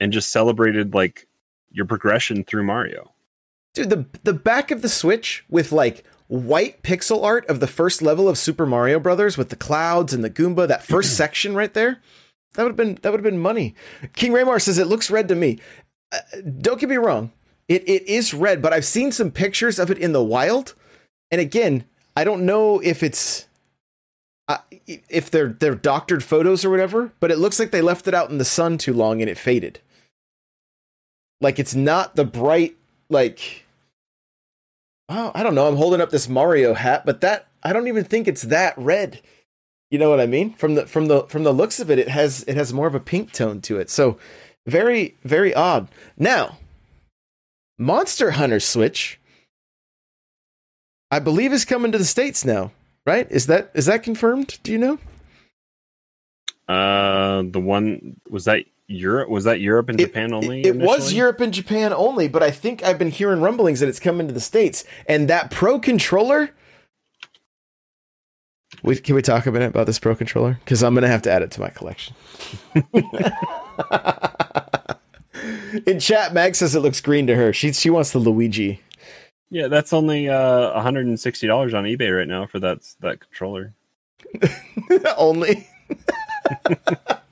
and 0.00 0.12
just 0.12 0.32
celebrated 0.32 0.94
like 0.94 1.26
your 1.70 1.86
progression 1.86 2.44
through 2.44 2.64
Mario. 2.64 3.12
Dude, 3.74 3.90
the 3.90 4.06
the 4.22 4.32
back 4.32 4.70
of 4.70 4.80
the 4.80 4.88
Switch 4.88 5.44
with 5.50 5.70
like 5.70 6.04
white 6.26 6.82
pixel 6.82 7.22
art 7.22 7.46
of 7.46 7.60
the 7.60 7.66
first 7.66 8.02
level 8.02 8.28
of 8.28 8.38
Super 8.38 8.66
Mario 8.66 8.98
Brothers 8.98 9.36
with 9.36 9.50
the 9.50 9.56
clouds 9.56 10.12
and 10.12 10.24
the 10.24 10.30
Goomba, 10.30 10.66
that 10.68 10.84
first 10.84 11.16
section 11.16 11.54
right 11.54 11.72
there, 11.72 12.00
that 12.54 12.62
would 12.62 12.70
have 12.70 12.76
been 12.76 12.98
that 13.02 13.10
would 13.10 13.20
have 13.20 13.30
been 13.30 13.40
money. 13.40 13.74
King 14.14 14.32
Raymar 14.32 14.60
says 14.60 14.78
it 14.78 14.86
looks 14.86 15.10
red 15.10 15.28
to 15.28 15.34
me. 15.34 15.58
Uh, 16.12 16.18
don't 16.60 16.80
get 16.80 16.88
me 16.88 16.96
wrong, 16.96 17.32
it 17.68 17.88
it 17.88 18.06
is 18.08 18.34
red, 18.34 18.62
but 18.62 18.72
I've 18.72 18.84
seen 18.84 19.12
some 19.12 19.30
pictures 19.30 19.78
of 19.78 19.90
it 19.90 19.98
in 19.98 20.12
the 20.12 20.22
wild, 20.22 20.74
and 21.30 21.40
again, 21.40 21.84
I 22.16 22.24
don't 22.24 22.46
know 22.46 22.80
if 22.80 23.02
it's 23.02 23.48
uh, 24.46 24.58
if 24.86 25.30
they're 25.30 25.48
they're 25.48 25.74
doctored 25.74 26.22
photos 26.22 26.64
or 26.64 26.70
whatever, 26.70 27.12
but 27.20 27.30
it 27.30 27.38
looks 27.38 27.58
like 27.58 27.70
they 27.70 27.82
left 27.82 28.06
it 28.06 28.14
out 28.14 28.30
in 28.30 28.38
the 28.38 28.44
sun 28.44 28.78
too 28.78 28.92
long 28.92 29.20
and 29.20 29.30
it 29.30 29.38
faded. 29.38 29.80
Like 31.40 31.58
it's 31.58 31.74
not 31.74 32.16
the 32.16 32.24
bright 32.24 32.76
like 33.08 33.63
oh, 35.08 35.32
I 35.34 35.42
don't 35.42 35.54
know. 35.54 35.66
I'm 35.66 35.76
holding 35.76 36.00
up 36.00 36.10
this 36.10 36.28
Mario 36.28 36.74
hat, 36.74 37.04
but 37.06 37.20
that 37.20 37.48
I 37.62 37.72
don't 37.72 37.88
even 37.88 38.04
think 38.04 38.28
it's 38.28 38.42
that 38.42 38.76
red. 38.76 39.20
You 39.90 39.98
know 39.98 40.10
what 40.10 40.20
I 40.20 40.26
mean? 40.26 40.54
From 40.54 40.74
the 40.74 40.86
from 40.86 41.06
the 41.06 41.24
from 41.24 41.44
the 41.44 41.52
looks 41.52 41.80
of 41.80 41.90
it, 41.90 41.98
it 41.98 42.08
has 42.08 42.44
it 42.48 42.56
has 42.56 42.72
more 42.72 42.86
of 42.86 42.94
a 42.94 43.00
pink 43.00 43.32
tone 43.32 43.60
to 43.62 43.78
it. 43.78 43.90
So 43.90 44.18
very 44.66 45.16
very 45.22 45.54
odd. 45.54 45.88
Now, 46.16 46.58
Monster 47.78 48.32
Hunter 48.32 48.60
Switch, 48.60 49.20
I 51.10 51.18
believe, 51.18 51.52
is 51.52 51.64
coming 51.64 51.92
to 51.92 51.98
the 51.98 52.04
states 52.04 52.44
now. 52.44 52.72
Right? 53.06 53.30
Is 53.30 53.46
that 53.46 53.70
is 53.74 53.86
that 53.86 54.02
confirmed? 54.02 54.58
Do 54.62 54.72
you 54.72 54.78
know? 54.78 54.98
Uh, 56.66 57.42
the 57.46 57.60
one 57.60 58.20
was 58.28 58.46
that 58.46 58.64
Europe? 58.86 59.28
Was 59.28 59.44
that 59.44 59.60
Europe 59.60 59.88
and 59.88 60.00
It- 60.00 60.06
Japan 60.06 60.32
only? 60.34 60.60
It, 60.60 60.66
it 60.66 60.76
was? 60.76 61.12
Europe 61.12 61.40
and 61.40 61.52
Japan 61.52 61.92
only, 61.92 62.28
but 62.28 62.42
I 62.42 62.50
think 62.50 62.82
I've 62.82 62.98
been 62.98 63.10
hearing 63.10 63.40
rumblings 63.40 63.80
that 63.80 63.88
it's 63.88 64.00
coming 64.00 64.26
to 64.28 64.34
the 64.34 64.40
states. 64.40 64.84
And 65.08 65.28
that 65.28 65.50
Pro 65.50 65.78
controller. 65.78 66.50
We, 68.82 68.96
can 68.96 69.14
we 69.14 69.22
talk 69.22 69.46
a 69.46 69.52
minute 69.52 69.68
about 69.68 69.86
this 69.86 69.98
Pro 69.98 70.14
controller? 70.14 70.58
Because 70.64 70.82
I'm 70.82 70.94
gonna 70.94 71.08
have 71.08 71.22
to 71.22 71.30
add 71.32 71.40
it 71.42 71.50
to 71.52 71.60
my 71.60 71.70
collection. 71.70 72.14
In 75.86 75.98
chat, 75.98 76.32
Mag 76.32 76.54
says 76.54 76.74
it 76.74 76.80
looks 76.80 77.00
green 77.00 77.26
to 77.26 77.34
her. 77.34 77.52
She 77.52 77.72
she 77.72 77.90
wants 77.90 78.12
the 78.12 78.18
Luigi. 78.18 78.80
Yeah, 79.50 79.68
that's 79.68 79.92
only 79.92 80.28
uh 80.28 80.72
160 80.74 81.46
dollars 81.46 81.74
on 81.74 81.84
eBay 81.84 82.16
right 82.16 82.28
now 82.28 82.46
for 82.46 82.60
that 82.60 82.78
that 83.00 83.20
controller. 83.20 83.72
only. 85.16 85.68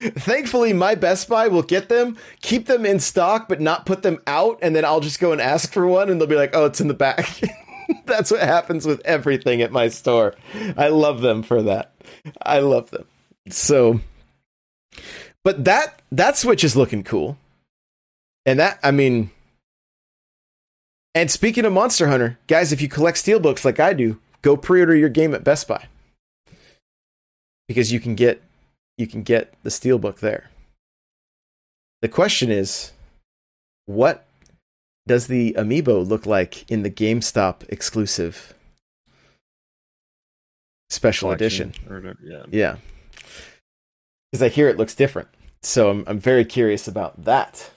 Thankfully, 0.00 0.72
my 0.72 0.94
Best 0.94 1.28
Buy 1.28 1.48
will 1.48 1.62
get 1.62 1.90
them, 1.90 2.16
keep 2.40 2.66
them 2.66 2.86
in 2.86 3.00
stock, 3.00 3.48
but 3.48 3.60
not 3.60 3.84
put 3.84 4.02
them 4.02 4.18
out, 4.26 4.58
and 4.62 4.74
then 4.74 4.84
I'll 4.84 5.00
just 5.00 5.20
go 5.20 5.32
and 5.32 5.40
ask 5.40 5.72
for 5.72 5.86
one, 5.86 6.08
and 6.08 6.18
they'll 6.18 6.28
be 6.28 6.36
like, 6.36 6.54
"Oh, 6.56 6.64
it's 6.64 6.80
in 6.80 6.88
the 6.88 6.94
back." 6.94 7.28
That's 8.06 8.30
what 8.30 8.40
happens 8.40 8.86
with 8.86 9.02
everything 9.04 9.60
at 9.60 9.72
my 9.72 9.88
store. 9.88 10.34
I 10.76 10.88
love 10.88 11.20
them 11.20 11.42
for 11.42 11.62
that. 11.62 11.92
I 12.40 12.60
love 12.60 12.90
them. 12.90 13.04
So, 13.50 14.00
but 15.44 15.64
that 15.66 16.00
that 16.10 16.38
Switch 16.38 16.64
is 16.64 16.76
looking 16.76 17.02
cool, 17.02 17.36
and 18.46 18.58
that 18.58 18.78
I 18.82 18.92
mean, 18.92 19.30
and 21.14 21.30
speaking 21.30 21.66
of 21.66 21.74
Monster 21.74 22.08
Hunter, 22.08 22.38
guys, 22.46 22.72
if 22.72 22.80
you 22.80 22.88
collect 22.88 23.18
steelbooks 23.18 23.66
like 23.66 23.78
I 23.78 23.92
do, 23.92 24.18
go 24.40 24.56
pre-order 24.56 24.96
your 24.96 25.10
game 25.10 25.34
at 25.34 25.44
Best 25.44 25.68
Buy 25.68 25.88
because 27.68 27.92
you 27.92 28.00
can 28.00 28.14
get 28.14 28.42
you 28.98 29.06
can 29.06 29.22
get 29.22 29.54
the 29.62 29.70
steelbook 29.70 30.18
there. 30.18 30.50
The 32.02 32.08
question 32.08 32.50
is, 32.50 32.92
what 33.86 34.26
does 35.06 35.26
the 35.26 35.54
amiibo 35.58 36.06
look 36.06 36.26
like 36.26 36.70
in 36.70 36.82
the 36.82 36.90
GameStop 36.90 37.68
exclusive 37.68 38.54
special 40.88 41.30
edition? 41.30 41.72
Or. 41.88 42.16
Yeah, 42.50 42.76
because 44.30 44.42
I 44.42 44.48
hear 44.48 44.68
it 44.68 44.76
looks 44.76 44.94
different, 44.94 45.28
so 45.62 45.90
I'm 45.90 46.04
I'm 46.06 46.18
very 46.18 46.44
curious 46.44 46.88
about 46.88 47.24
that. 47.24 47.70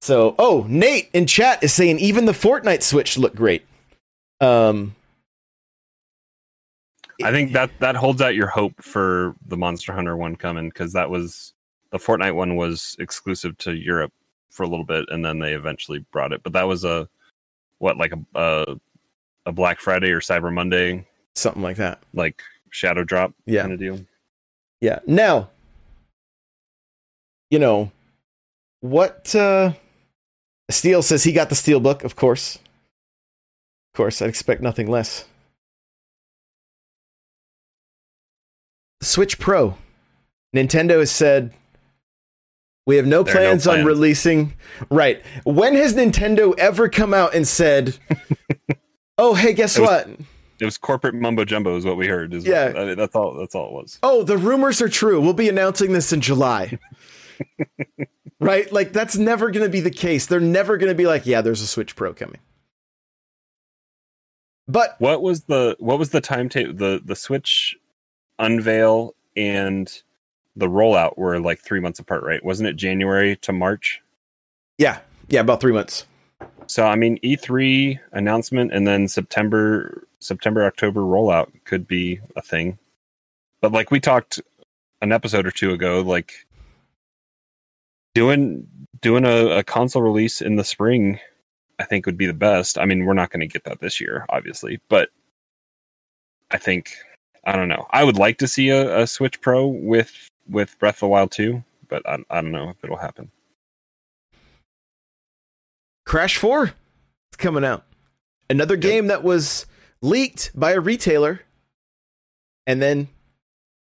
So, 0.00 0.34
oh, 0.38 0.64
Nate 0.68 1.10
in 1.12 1.26
chat 1.26 1.62
is 1.62 1.72
saying 1.74 1.98
even 1.98 2.24
the 2.24 2.32
Fortnite 2.32 2.82
Switch 2.82 3.18
looked 3.18 3.36
great. 3.36 3.66
Um, 4.40 4.94
I 7.22 7.30
think 7.32 7.52
that 7.52 7.70
that 7.80 7.96
holds 7.96 8.22
out 8.22 8.34
your 8.34 8.46
hope 8.46 8.80
for 8.82 9.34
the 9.46 9.56
Monster 9.56 9.92
Hunter 9.92 10.16
one 10.16 10.36
coming 10.36 10.68
because 10.68 10.92
that 10.92 11.10
was 11.10 11.52
the 11.90 11.98
Fortnite 11.98 12.34
one 12.34 12.56
was 12.56 12.96
exclusive 13.00 13.56
to 13.58 13.72
Europe 13.74 14.12
for 14.50 14.62
a 14.62 14.68
little 14.68 14.84
bit, 14.84 15.04
and 15.10 15.24
then 15.24 15.38
they 15.38 15.54
eventually 15.54 15.98
brought 16.12 16.32
it. 16.32 16.42
But 16.42 16.52
that 16.52 16.68
was 16.68 16.84
a 16.84 17.08
what 17.78 17.96
like 17.96 18.12
a 18.12 18.38
a, 18.38 18.76
a 19.46 19.52
Black 19.52 19.80
Friday 19.80 20.10
or 20.10 20.20
Cyber 20.20 20.52
Monday 20.52 21.06
something 21.34 21.62
like 21.62 21.76
that. 21.76 22.02
like 22.14 22.42
shadow 22.70 23.04
drop 23.04 23.32
Yeah. 23.46 23.62
kind 23.62 23.72
of 23.72 23.78
deal. 23.78 24.00
Yeah. 24.80 24.98
Now, 25.06 25.50
you 27.50 27.58
know, 27.58 27.90
what 28.80 29.34
uh 29.34 29.72
Steele 30.70 31.02
says 31.02 31.24
he 31.24 31.32
got 31.32 31.48
the 31.48 31.54
steel 31.54 31.80
book, 31.80 32.04
of 32.04 32.14
course. 32.14 32.56
Of 32.56 33.96
course, 33.96 34.20
I'd 34.22 34.28
expect 34.28 34.60
nothing 34.62 34.88
less. 34.90 35.24
Switch 39.00 39.38
Pro. 39.38 39.76
Nintendo 40.54 40.98
has 40.98 41.10
said 41.10 41.52
we 42.86 42.96
have 42.96 43.06
no 43.06 43.20
are 43.20 43.24
no 43.24 43.30
plans 43.32 43.66
on 43.66 43.84
releasing. 43.84 44.54
Right. 44.90 45.22
When 45.44 45.74
has 45.74 45.94
Nintendo 45.94 46.58
ever 46.58 46.88
come 46.88 47.12
out 47.12 47.34
and 47.34 47.46
said, 47.46 47.98
"Oh, 49.18 49.34
hey, 49.34 49.52
guess 49.52 49.76
It 49.76 49.82
was- 49.82 49.88
what? 49.90 50.08
It 50.60 50.64
was 50.64 50.76
corporate 50.76 51.14
mumbo 51.14 51.44
jumbo, 51.44 51.76
is 51.76 51.84
what 51.84 51.96
we 51.96 52.08
heard. 52.08 52.34
Is 52.34 52.44
Yeah. 52.44 52.72
I 52.76 52.84
mean, 52.86 52.96
that's 52.96 53.14
all. 53.14 53.34
That's 53.34 53.54
all 53.54 53.68
it 53.68 53.72
was. 53.74 53.98
oh, 54.02 54.24
the 54.24 54.36
rumors 54.36 54.82
are 54.82 54.88
true. 54.88 55.20
We'll 55.20 55.32
be 55.32 55.48
announcing 55.48 55.92
this 55.92 56.12
in 56.12 56.20
July. 56.20 56.76
right? 58.40 58.72
Like 58.72 58.92
that's 58.92 59.16
never 59.16 59.52
going 59.52 59.64
to 59.64 59.70
be 59.70 59.78
the 59.80 59.90
case. 59.92 60.26
They're 60.26 60.40
never 60.40 60.76
going 60.76 60.90
to 60.90 60.96
be 60.96 61.06
like, 61.06 61.26
yeah, 61.26 61.42
there's 61.42 61.60
a 61.62 61.66
Switch 61.68 61.94
Pro 61.94 62.12
coming. 62.12 62.40
But 64.66 64.96
What 64.98 65.22
was 65.22 65.42
the 65.44 65.76
what 65.78 65.98
was 65.98 66.10
the 66.10 66.20
timetable? 66.20 66.74
The 66.74 67.00
the 67.04 67.14
Switch 67.14 67.76
unveil 68.38 69.14
and 69.36 70.02
the 70.56 70.66
rollout 70.68 71.16
were 71.16 71.38
like 71.40 71.60
three 71.60 71.80
months 71.80 71.98
apart, 71.98 72.22
right? 72.22 72.44
Wasn't 72.44 72.68
it 72.68 72.76
January 72.76 73.36
to 73.36 73.52
March? 73.52 74.00
yeah, 74.78 75.00
yeah, 75.28 75.40
about 75.40 75.60
3 75.60 75.72
months. 75.72 76.06
So 76.66 76.86
I 76.86 76.94
mean, 76.96 77.18
E3 77.18 77.98
announcement 78.12 78.72
and 78.72 78.86
then 78.86 79.08
September 79.08 80.04
September 80.20 80.64
October 80.64 81.00
rollout 81.00 81.50
could 81.64 81.86
be 81.86 82.20
a 82.36 82.42
thing. 82.42 82.78
But 83.60 83.72
like 83.72 83.90
we 83.90 84.00
talked 84.00 84.40
an 85.02 85.12
episode 85.12 85.46
or 85.46 85.50
two 85.50 85.72
ago, 85.72 86.00
like 86.00 86.46
doing 88.14 88.66
doing 89.00 89.24
a, 89.24 89.58
a 89.58 89.64
console 89.64 90.02
release 90.02 90.40
in 90.40 90.56
the 90.56 90.64
spring, 90.64 91.18
I 91.78 91.84
think 91.84 92.06
would 92.06 92.18
be 92.18 92.26
the 92.26 92.34
best. 92.34 92.78
I 92.78 92.84
mean, 92.84 93.04
we're 93.04 93.14
not 93.14 93.30
going 93.30 93.40
to 93.40 93.46
get 93.46 93.64
that 93.64 93.80
this 93.80 94.00
year, 94.00 94.26
obviously, 94.28 94.80
but 94.88 95.10
I 96.50 96.58
think 96.58 96.92
I 97.48 97.56
don't 97.56 97.68
know. 97.68 97.86
I 97.90 98.04
would 98.04 98.18
like 98.18 98.36
to 98.38 98.46
see 98.46 98.68
a, 98.68 99.00
a 99.00 99.06
Switch 99.06 99.40
Pro 99.40 99.66
with 99.66 100.30
with 100.50 100.78
Breath 100.78 100.96
of 100.96 101.00
the 101.00 101.08
Wild 101.08 101.30
2, 101.30 101.64
but 101.88 102.06
I, 102.06 102.18
I 102.28 102.42
don't 102.42 102.52
know 102.52 102.68
if 102.68 102.76
it'll 102.84 102.98
happen. 102.98 103.30
Crash 106.04 106.36
4 106.36 106.64
is 106.64 106.72
coming 107.38 107.64
out. 107.64 107.84
Another 108.50 108.76
game 108.76 109.06
that 109.06 109.22
was 109.22 109.64
leaked 110.02 110.50
by 110.54 110.72
a 110.72 110.80
retailer. 110.80 111.40
And 112.66 112.82
then 112.82 113.08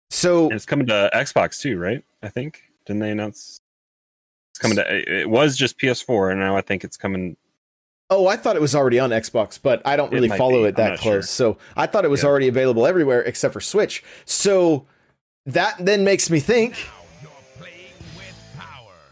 so 0.09 0.45
And 0.45 0.53
it's 0.53 0.65
coming 0.65 0.87
to 0.87 1.09
Xbox 1.13 1.61
too, 1.61 1.79
right? 1.79 2.03
I 2.21 2.27
think 2.27 2.63
didn't 2.85 2.99
they 2.99 3.11
announce 3.11 3.61
it's 4.51 4.59
coming 4.59 4.75
to? 4.75 4.95
It 4.95 5.07
it 5.07 5.29
was 5.29 5.55
just 5.55 5.79
PS4, 5.79 6.31
and 6.31 6.39
now 6.41 6.57
I 6.57 6.61
think 6.61 6.83
it's 6.83 6.97
coming. 6.97 7.37
Oh, 8.09 8.27
I 8.27 8.35
thought 8.35 8.55
it 8.55 8.61
was 8.61 8.75
already 8.75 8.99
on 8.99 9.09
Xbox, 9.09 9.59
but 9.61 9.81
I 9.85 9.95
don't 9.95 10.11
really 10.11 10.27
might 10.27 10.37
follow 10.37 10.63
be. 10.63 10.69
it 10.69 10.75
that 10.75 10.99
close. 10.99 11.29
So 11.29 11.57
I 11.75 11.87
thought 11.87 12.05
it 12.05 12.09
was 12.09 12.21
Yeah. 12.23 12.29
already 12.29 12.47
available 12.47 12.85
everywhere 12.85 13.21
except 13.23 13.53
for 13.53 13.61
Switch. 13.61 14.03
So 14.25 14.85
that 15.45 15.75
then 15.79 16.03
makes 16.03 16.29
me 16.29 16.39
think 16.39 16.75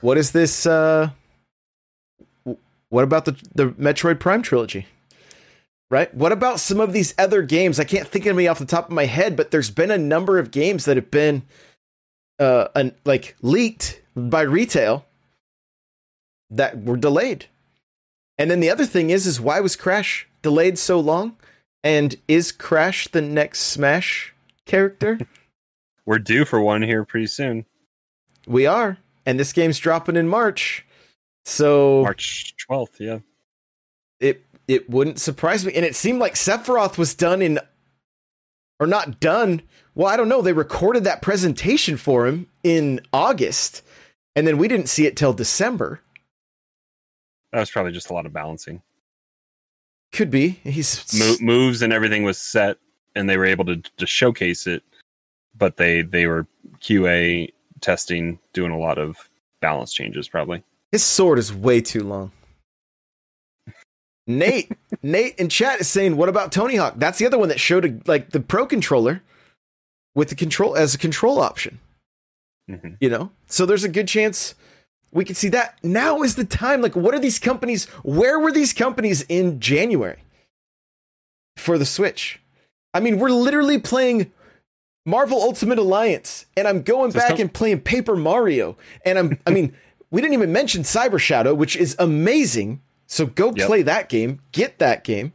what 0.01 0.17
is 0.17 0.31
this 0.31 0.65
uh 0.65 1.09
what 2.89 3.03
about 3.03 3.25
the 3.25 3.31
the 3.55 3.67
Metroid 3.71 4.19
Prime 4.19 4.41
trilogy? 4.41 4.87
Right? 5.89 6.13
What 6.13 6.31
about 6.31 6.59
some 6.61 6.79
of 6.79 6.93
these 6.93 7.13
other 7.17 7.41
games? 7.41 7.79
I 7.79 7.83
can't 7.83 8.07
think 8.07 8.25
of 8.25 8.37
any 8.37 8.47
off 8.47 8.59
the 8.59 8.65
top 8.65 8.85
of 8.85 8.91
my 8.93 9.05
head, 9.05 9.35
but 9.35 9.51
there's 9.51 9.69
been 9.69 9.91
a 9.91 9.97
number 9.97 10.39
of 10.39 10.51
games 10.51 10.85
that 10.85 10.95
have 10.97 11.11
been 11.11 11.43
uh 12.39 12.67
un- 12.75 12.95
like 13.05 13.35
leaked 13.41 14.01
by 14.15 14.41
retail 14.41 15.05
that 16.49 16.83
were 16.83 16.97
delayed. 16.97 17.45
And 18.37 18.49
then 18.49 18.59
the 18.59 18.69
other 18.69 18.85
thing 18.85 19.09
is, 19.09 19.27
is 19.27 19.39
why 19.39 19.59
was 19.59 19.75
Crash 19.75 20.27
delayed 20.41 20.77
so 20.77 20.99
long? 20.99 21.37
And 21.83 22.15
is 22.27 22.51
Crash 22.51 23.07
the 23.07 23.21
next 23.21 23.59
Smash 23.59 24.33
character? 24.65 25.19
We're 26.05 26.19
due 26.19 26.45
for 26.45 26.59
one 26.59 26.81
here 26.81 27.05
pretty 27.05 27.27
soon, 27.27 27.65
we 28.47 28.65
are, 28.65 28.97
and 29.25 29.39
this 29.39 29.53
game's 29.53 29.77
dropping 29.77 30.15
in 30.15 30.27
March, 30.27 30.85
so 31.45 32.01
March 32.01 32.55
twelfth. 32.57 32.99
Yeah, 32.99 33.19
it 34.19 34.43
it 34.67 34.89
wouldn't 34.89 35.19
surprise 35.19 35.65
me. 35.65 35.73
And 35.73 35.85
it 35.85 35.95
seemed 35.95 36.19
like 36.19 36.33
Sephiroth 36.33 36.97
was 36.97 37.13
done 37.13 37.41
in, 37.41 37.59
or 38.79 38.87
not 38.87 39.19
done. 39.19 39.61
Well, 39.93 40.07
I 40.07 40.17
don't 40.17 40.29
know. 40.29 40.41
They 40.41 40.53
recorded 40.53 41.03
that 41.03 41.21
presentation 41.21 41.97
for 41.97 42.25
him 42.25 42.47
in 42.63 43.01
August, 43.13 43.83
and 44.35 44.47
then 44.47 44.57
we 44.57 44.67
didn't 44.67 44.89
see 44.89 45.05
it 45.05 45.15
till 45.15 45.33
December. 45.33 46.01
That 47.51 47.59
was 47.59 47.71
probably 47.71 47.91
just 47.91 48.09
a 48.09 48.13
lot 48.13 48.25
of 48.25 48.33
balancing. 48.33 48.81
Could 50.11 50.29
be. 50.31 50.59
He's 50.63 51.13
Mo- 51.17 51.35
moves 51.45 51.81
and 51.81 51.93
everything 51.93 52.23
was 52.23 52.37
set, 52.37 52.77
and 53.15 53.29
they 53.29 53.37
were 53.37 53.45
able 53.45 53.65
to 53.65 53.77
to 53.97 54.05
showcase 54.05 54.67
it, 54.67 54.83
but 55.57 55.77
they 55.77 56.01
they 56.01 56.25
were 56.25 56.45
QA 56.79 57.51
testing, 57.79 58.39
doing 58.53 58.71
a 58.71 58.77
lot 58.77 58.97
of 58.97 59.17
balance 59.61 59.93
changes, 59.93 60.27
probably. 60.27 60.63
his 60.91 61.03
sword 61.03 61.39
is 61.39 61.53
way 61.53 61.79
too 61.81 62.03
long. 62.03 62.31
Nate, 64.27 64.71
Nate 65.01 65.35
in 65.39 65.49
chat 65.49 65.79
is 65.81 65.87
saying, 65.87 66.15
"What 66.17 66.29
about 66.29 66.51
Tony 66.51 66.75
Hawk? 66.75 66.95
That's 66.97 67.17
the 67.17 67.25
other 67.25 67.37
one 67.39 67.49
that 67.49 67.59
showed 67.59 67.85
a, 67.85 67.99
like 68.05 68.29
the 68.31 68.39
Pro 68.39 68.65
controller 68.65 69.21
with 70.13 70.29
the 70.29 70.35
control 70.35 70.75
as 70.75 70.93
a 70.93 70.97
control 70.97 71.39
option. 71.39 71.79
Mhm. 72.69 72.97
You 72.99 73.09
know, 73.09 73.31
so 73.47 73.65
there's 73.65 73.83
a 73.83 73.89
good 73.89 74.07
chance 74.07 74.55
we 75.11 75.25
could 75.25 75.37
see 75.37 75.49
that. 75.49 75.77
Now 75.83 76.21
is 76.21 76.35
the 76.35 76.45
time. 76.45 76.81
Like, 76.81 76.95
what 76.95 77.13
are 77.13 77.19
these 77.19 77.39
companies? 77.39 77.85
Where 78.03 78.39
were 78.39 78.51
these 78.51 78.73
companies 78.73 79.23
in 79.27 79.59
January 79.59 80.23
for 81.57 81.77
the 81.77 81.85
Switch? 81.85 82.41
I 82.93 82.99
mean, 82.99 83.19
we're 83.19 83.29
literally 83.31 83.79
playing 83.79 84.31
Marvel 85.05 85.41
Ultimate 85.41 85.79
Alliance, 85.79 86.45
and 86.55 86.67
I'm 86.67 86.81
going 86.81 87.11
back 87.11 87.39
and 87.39 87.51
playing 87.53 87.81
Paper 87.81 88.15
Mario, 88.15 88.77
and 89.05 89.17
I'm. 89.17 89.37
I 89.47 89.51
mean, 89.51 89.75
we 90.11 90.21
didn't 90.21 90.33
even 90.33 90.51
mention 90.51 90.83
Cyber 90.83 91.19
Shadow, 91.19 91.53
which 91.53 91.75
is 91.75 91.95
amazing. 91.99 92.81
So 93.07 93.25
go 93.25 93.53
Yep. 93.55 93.67
play 93.67 93.81
that 93.81 94.07
game. 94.09 94.39
Get 94.51 94.79
that 94.79 95.03
game. 95.03 95.33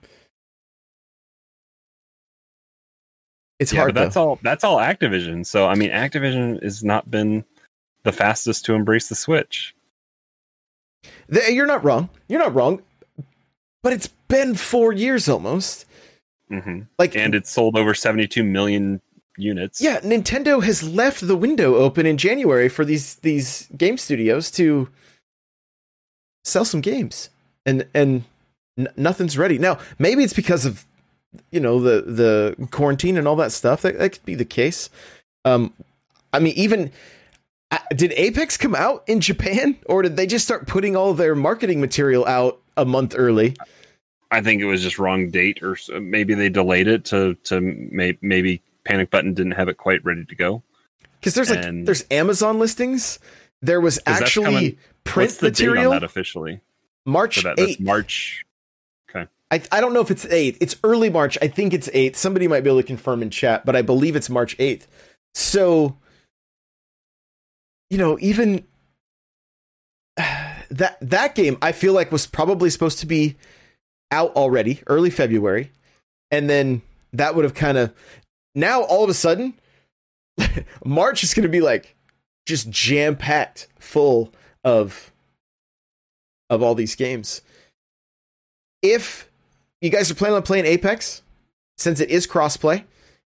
It's 3.58 3.72
yeah, 3.72 3.80
hard 3.80 3.94
that's 3.94 4.14
though. 4.14 4.28
all. 4.30 4.38
That's 4.42 4.64
all 4.64 4.76
Activision. 4.78 5.44
So 5.46 5.66
I 5.66 5.74
mean, 5.74 5.90
Activision 5.90 6.62
has 6.62 6.84
not 6.84 7.10
been 7.10 7.44
the 8.06 8.12
fastest 8.12 8.64
to 8.64 8.72
embrace 8.74 9.08
the 9.08 9.14
Switch. 9.16 9.74
Th- 11.32 11.50
You're 11.50 11.66
not 11.66 11.84
wrong. 11.84 12.08
You're 12.28 12.38
not 12.40 12.54
wrong. 12.54 12.82
But 13.82 13.92
it's 13.92 14.06
been 14.28 14.54
four 14.54 14.92
years 14.92 15.28
almost. 15.28 15.84
hmm 16.48 16.82
Like, 16.98 17.14
And 17.16 17.34
it's 17.34 17.50
sold 17.50 17.76
over 17.76 17.94
seventy-two 17.94 18.44
million 18.44 19.00
units. 19.36 19.80
yeah, 19.80 20.00
Nintendo 20.00 20.62
has 20.64 20.82
left 20.82 21.26
the 21.26 21.36
window 21.36 21.74
open 21.74 22.06
in 22.06 22.16
January 22.16 22.68
for 22.68 22.84
these 22.84 23.16
these 23.16 23.68
game 23.76 23.98
studios 23.98 24.50
to 24.52 24.88
sell 26.44 26.64
some 26.64 26.80
games, 26.80 27.28
and 27.66 27.86
and 27.92 28.24
n- 28.78 28.88
nothing's 28.96 29.36
ready 29.36 29.58
now. 29.58 29.78
Maybe 29.98 30.22
it's 30.24 30.32
because 30.32 30.64
of 30.64 30.84
you 31.50 31.60
know 31.60 31.80
the 31.80 32.00
the 32.02 32.68
quarantine 32.70 33.16
and 33.18 33.28
all 33.28 33.36
that 33.36 33.52
stuff. 33.52 33.82
That, 33.82 33.98
that 33.98 34.10
could 34.12 34.24
be 34.24 34.34
the 34.34 34.44
case. 34.44 34.88
Um, 35.44 35.74
I 36.32 36.38
mean, 36.40 36.54
even 36.56 36.90
Uh, 37.70 37.78
did 37.94 38.12
Apex 38.12 38.56
come 38.56 38.74
out 38.74 39.04
in 39.08 39.20
Japan, 39.20 39.76
or 39.86 40.02
did 40.02 40.16
they 40.16 40.26
just 40.26 40.44
start 40.44 40.66
putting 40.66 40.94
all 40.94 41.14
their 41.14 41.34
marketing 41.34 41.80
material 41.80 42.24
out 42.26 42.60
a 42.76 42.84
month 42.84 43.14
early? 43.16 43.56
I 44.30 44.40
think 44.40 44.60
it 44.60 44.66
was 44.66 44.82
just 44.82 44.98
wrong 44.98 45.30
date, 45.30 45.62
or 45.62 45.76
maybe 46.00 46.34
they 46.34 46.48
delayed 46.48 46.88
it 46.88 47.04
to 47.06 47.34
to 47.44 47.60
may, 47.60 48.16
maybe 48.20 48.62
Panic 48.84 49.10
Button 49.10 49.34
didn't 49.34 49.52
have 49.52 49.68
it 49.68 49.76
quite 49.78 50.04
ready 50.04 50.24
to 50.24 50.34
go. 50.34 50.62
Because 51.20 51.34
there's 51.34 51.50
like 51.50 51.84
there's 51.84 52.04
Amazon 52.10 52.58
listings. 52.58 53.18
There 53.62 53.80
was 53.80 53.98
actually 54.06 54.78
print 55.04 55.40
material 55.42 55.74
date 55.74 55.86
on 55.86 55.92
that 55.92 56.04
officially? 56.04 56.60
March 57.04 57.42
that, 57.42 57.56
that's 57.56 57.72
eighth. 57.72 57.80
March. 57.80 58.44
Okay. 59.10 59.26
I 59.50 59.62
I 59.72 59.80
don't 59.80 59.92
know 59.92 60.00
if 60.00 60.10
it's 60.10 60.24
eighth. 60.26 60.58
It's 60.60 60.76
early 60.84 61.10
March. 61.10 61.38
I 61.40 61.48
think 61.48 61.72
it's 61.72 61.88
eighth. 61.92 62.16
Somebody 62.16 62.48
might 62.48 62.62
be 62.62 62.70
able 62.70 62.80
to 62.80 62.86
confirm 62.86 63.22
in 63.22 63.30
chat, 63.30 63.64
but 63.64 63.74
I 63.74 63.82
believe 63.82 64.16
it's 64.16 64.30
March 64.30 64.56
eighth. 64.58 64.86
So, 65.34 65.96
you 67.90 67.98
know, 67.98 68.18
even 68.20 68.64
that 70.16 70.98
that 71.00 71.34
game 71.34 71.58
I 71.62 71.72
feel 71.72 71.92
like 71.92 72.12
was 72.12 72.26
probably 72.26 72.70
supposed 72.70 72.98
to 73.00 73.06
be 73.06 73.36
out 74.10 74.34
already, 74.34 74.82
early 74.86 75.10
February, 75.10 75.70
and 76.30 76.48
then 76.48 76.82
that 77.12 77.34
would 77.34 77.44
have 77.44 77.54
kind 77.54 77.78
of 77.78 77.92
now 78.54 78.82
all 78.82 79.04
of 79.04 79.10
a 79.10 79.14
sudden 79.14 79.54
March 80.84 81.22
is 81.22 81.34
going 81.34 81.44
to 81.44 81.48
be 81.48 81.60
like 81.60 81.94
just 82.46 82.70
jam 82.70 83.16
packed 83.16 83.68
full 83.78 84.32
of 84.64 85.12
of 86.48 86.62
all 86.62 86.74
these 86.74 86.94
games. 86.94 87.42
If 88.82 89.28
you 89.80 89.90
guys 89.90 90.10
are 90.10 90.14
planning 90.14 90.36
on 90.36 90.42
playing 90.42 90.66
Apex, 90.66 91.22
since 91.76 92.00
it 92.00 92.10
is 92.10 92.26
crossplay, 92.26 92.84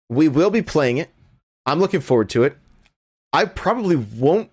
we 0.08 0.28
will 0.28 0.50
be 0.50 0.62
playing 0.62 0.98
it. 0.98 1.10
I'm 1.66 1.80
looking 1.80 2.00
forward 2.00 2.28
to 2.30 2.44
it. 2.44 2.56
I 3.32 3.44
probably 3.44 3.96
won't. 3.96 4.50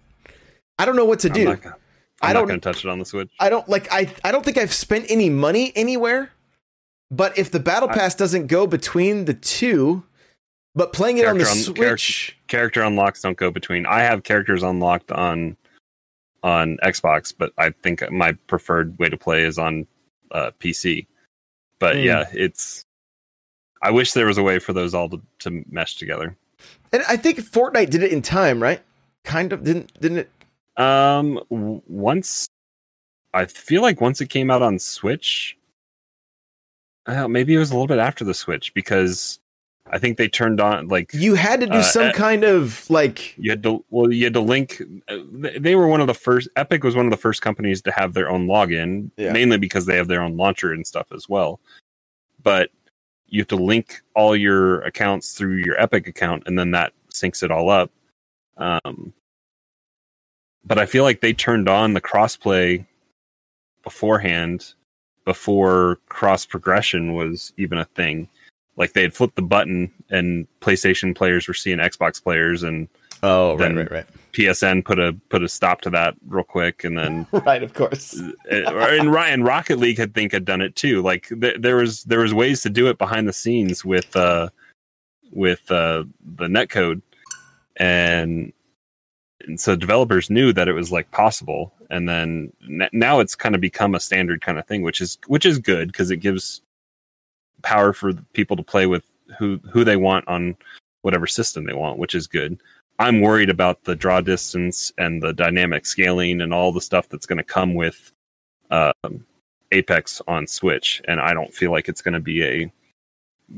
I 0.77 0.85
don't 0.85 0.95
know 0.95 1.05
what 1.05 1.19
to 1.21 1.29
I'm 1.29 1.33
do. 1.33 1.45
not, 1.45 1.61
gonna- 1.61 1.75
I 2.21 2.27
I'm 2.29 2.33
don't- 2.33 2.47
going 2.47 2.59
to 2.59 2.63
touch 2.73 2.83
it 2.83 2.89
on 2.89 2.99
the 2.99 3.05
Switch. 3.05 3.29
I 3.39 3.49
don't 3.49 3.67
like. 3.69 3.91
I 3.91 4.13
I 4.23 4.31
don't 4.31 4.43
think 4.43 4.57
I've 4.57 4.73
spent 4.73 5.05
any 5.09 5.29
money 5.29 5.71
anywhere. 5.75 6.31
But 7.11 7.37
if 7.37 7.51
the 7.51 7.59
battle 7.59 7.89
I- 7.89 7.93
pass 7.93 8.15
doesn't 8.15 8.47
go 8.47 8.65
between 8.67 9.25
the 9.25 9.33
two, 9.33 10.03
but 10.73 10.91
playing 10.91 11.19
it 11.19 11.25
on 11.25 11.37
the 11.37 11.43
Character 11.45 11.69
on- 11.69 11.75
character- 11.75 11.97
Switch, 11.97 12.37
character 12.47 12.81
unlocks 12.81 13.21
don't 13.21 13.37
go 13.37 13.51
between. 13.51 13.85
I 13.85 14.01
have 14.01 14.23
characters 14.23 14.63
unlocked 14.63 15.11
on 15.11 15.55
on 16.43 16.77
Xbox, 16.83 17.33
but 17.35 17.53
I 17.57 17.71
think 17.71 18.09
my 18.11 18.33
preferred 18.47 18.97
way 18.99 19.09
to 19.09 19.17
play 19.17 19.43
is 19.43 19.57
on 19.57 19.87
uh, 20.31 20.51
PC. 20.59 21.07
But 21.79 21.95
Mm. 21.97 22.03
yeah, 22.03 22.25
it's. 22.33 22.83
I 23.81 23.91
wish 23.91 24.13
there 24.13 24.25
was 24.27 24.37
a 24.37 24.43
way 24.43 24.59
for 24.59 24.73
those 24.73 24.93
all 24.93 25.09
to, 25.09 25.21
to 25.39 25.63
mesh 25.69 25.95
together. 25.97 26.35
And 26.91 27.03
I 27.07 27.17
think 27.17 27.39
Fortnite 27.39 27.89
did 27.89 28.03
it 28.03 28.11
in 28.11 28.21
time, 28.21 28.61
right? 28.61 28.81
Kind 29.23 29.53
of 29.53 29.63
didn't 29.63 29.91
didn't 29.99 30.19
it? 30.19 30.29
Um, 30.81 31.41
once 31.49 32.47
I 33.33 33.45
feel 33.45 33.81
like 33.81 34.01
once 34.01 34.21
it 34.21 34.29
came 34.29 34.49
out 34.51 34.61
on 34.61 34.79
Switch, 34.79 35.57
uh, 37.05 37.27
maybe 37.27 37.53
it 37.53 37.59
was 37.59 37.71
a 37.71 37.73
little 37.73 37.87
bit 37.87 37.99
after 37.99 38.23
the 38.23 38.33
Switch 38.33 38.73
because 38.73 39.39
I 39.91 39.99
think 39.99 40.17
they 40.17 40.27
turned 40.27 40.59
on 40.59 40.87
like 40.87 41.11
You 41.13 41.35
had 41.35 41.59
to 41.61 41.67
do 41.67 41.77
Uh, 41.77 41.81
some 41.83 42.11
kind 42.13 42.43
of 42.43 42.89
like 42.89 43.37
you 43.37 43.51
had 43.51 43.61
to 43.63 43.83
well 43.91 44.11
you 44.11 44.23
had 44.23 44.33
to 44.33 44.39
link 44.41 44.81
uh, 45.07 45.17
they 45.59 45.75
were 45.75 45.87
one 45.87 46.01
of 46.01 46.07
the 46.07 46.13
first 46.13 46.49
epic 46.55 46.83
was 46.83 46.95
one 46.95 47.05
of 47.05 47.11
the 47.11 47.17
first 47.17 47.41
companies 47.41 47.81
to 47.83 47.91
have 47.91 48.13
their 48.13 48.29
own 48.29 48.47
login 48.47 49.11
Yeah. 49.17 49.31
mainly 49.31 49.57
because 49.57 49.85
they 49.85 49.95
have 49.95 50.07
their 50.07 50.21
own 50.21 50.37
launcher 50.37 50.71
and 50.73 50.85
stuff 50.87 51.07
as 51.13 51.29
well 51.29 51.59
but 52.41 52.69
you 53.27 53.41
have 53.41 53.47
to 53.47 53.55
link 53.55 54.01
all 54.15 54.35
your 54.35 54.81
accounts 54.81 55.33
through 55.33 55.55
your 55.55 55.79
epic 55.81 56.07
account 56.07 56.43
and 56.45 56.57
then 56.57 56.71
that 56.71 56.93
syncs 57.13 57.43
it 57.43 57.51
all 57.51 57.69
up. 57.69 57.91
Um 58.57 59.13
but 60.67 60.79
i 60.79 60.85
feel 60.87 61.03
like 61.03 61.21
they 61.21 61.31
turned 61.33 61.69
on 61.69 61.93
the 61.93 62.01
crossplay 62.01 62.85
beforehand 63.83 64.73
before 65.25 65.99
cross 66.09 66.45
progression 66.45 67.13
was 67.13 67.53
even 67.57 67.77
a 67.77 67.85
thing. 67.85 68.27
Like 68.77 68.93
they 68.93 69.01
had 69.01 69.13
flipped 69.13 69.35
the 69.35 69.41
button 69.41 69.91
and 70.09 70.47
playstation 70.61 71.15
players 71.15 71.47
were 71.47 71.53
seeing 71.53 71.77
xbox 71.79 72.21
players 72.21 72.63
and 72.63 72.87
oh 73.23 73.57
Then- 73.57 73.75
right 73.91 74.05
PSN 74.35 74.83
put 74.83 74.99
a 74.99 75.13
put 75.29 75.43
a 75.43 75.47
stop 75.47 75.79
to 75.81 75.89
that 75.91 76.15
real 76.27 76.43
quick, 76.43 76.83
and 76.83 76.97
then 76.97 77.25
right 77.45 77.63
of 77.63 77.73
course 77.73 78.19
uh, 78.19 78.27
and 78.51 79.11
Ryan 79.11 79.43
Rocket 79.43 79.79
League 79.79 79.97
had 79.97 80.13
think 80.13 80.33
had 80.33 80.43
done 80.43 80.61
it 80.61 80.75
too. 80.75 81.01
Like 81.01 81.29
th- 81.29 81.61
there 81.61 81.77
was 81.77 82.03
there 82.03 82.19
was 82.19 82.33
ways 82.33 82.61
to 82.63 82.69
do 82.69 82.87
it 82.87 82.97
behind 82.97 83.27
the 83.27 83.33
scenes 83.33 83.85
with 83.85 84.13
uh 84.15 84.49
with 85.31 85.71
uh 85.71 86.03
the 86.37 86.47
netcode, 86.47 87.01
and 87.77 88.51
and 89.47 89.59
so 89.59 89.75
developers 89.75 90.29
knew 90.29 90.51
that 90.51 90.67
it 90.67 90.73
was 90.73 90.91
like 90.91 91.09
possible. 91.11 91.73
And 91.89 92.09
then 92.09 92.51
n- 92.63 92.89
now 92.91 93.19
it's 93.21 93.35
kind 93.35 93.55
of 93.55 93.61
become 93.61 93.95
a 93.95 93.99
standard 94.01 94.41
kind 94.41 94.59
of 94.59 94.67
thing, 94.67 94.81
which 94.81 94.99
is 94.99 95.17
which 95.27 95.45
is 95.45 95.59
good 95.59 95.93
because 95.93 96.11
it 96.11 96.17
gives 96.17 96.61
power 97.61 97.93
for 97.93 98.11
people 98.33 98.57
to 98.57 98.63
play 98.63 98.85
with 98.85 99.03
who 99.39 99.61
who 99.71 99.85
they 99.85 99.95
want 99.95 100.27
on 100.27 100.57
whatever 101.03 101.25
system 101.25 101.65
they 101.65 101.73
want, 101.73 101.99
which 101.99 102.15
is 102.15 102.27
good. 102.27 102.59
I'm 102.97 103.21
worried 103.21 103.49
about 103.49 103.83
the 103.83 103.95
draw 103.95 104.21
distance 104.21 104.91
and 104.97 105.21
the 105.21 105.33
dynamic 105.33 105.85
scaling 105.85 106.41
and 106.41 106.53
all 106.53 106.71
the 106.71 106.81
stuff 106.81 107.09
that's 107.09 107.25
going 107.25 107.37
to 107.37 107.43
come 107.43 107.73
with 107.73 108.11
um, 108.71 109.25
Apex 109.71 110.21
on 110.27 110.47
Switch, 110.47 111.01
and 111.07 111.19
I 111.19 111.33
don't 111.33 111.53
feel 111.53 111.71
like 111.71 111.89
it's 111.89 112.01
going 112.01 112.13
to 112.13 112.19
be 112.19 112.43
a 112.43 112.71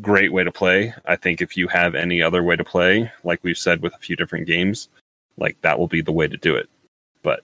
great 0.02 0.34
way 0.34 0.44
to 0.44 0.52
play. 0.52 0.94
I 1.06 1.16
think 1.16 1.42
if 1.42 1.56
you 1.56 1.68
have 1.68 1.96
any 1.96 2.22
other 2.22 2.44
way 2.44 2.56
to 2.56 2.64
play, 2.64 3.12
like 3.24 3.40
we've 3.44 3.58
said 3.58 3.82
with 3.82 3.94
a 3.94 4.00
few 4.00 4.16
different 4.16 4.48
games, 4.48 4.90
like 5.38 5.62
that 5.62 5.78
will 5.78 5.88
be 5.88 6.02
the 6.02 6.12
way 6.12 6.28
to 6.28 6.38
do 6.38 6.56
it. 6.56 6.70
But 7.22 7.42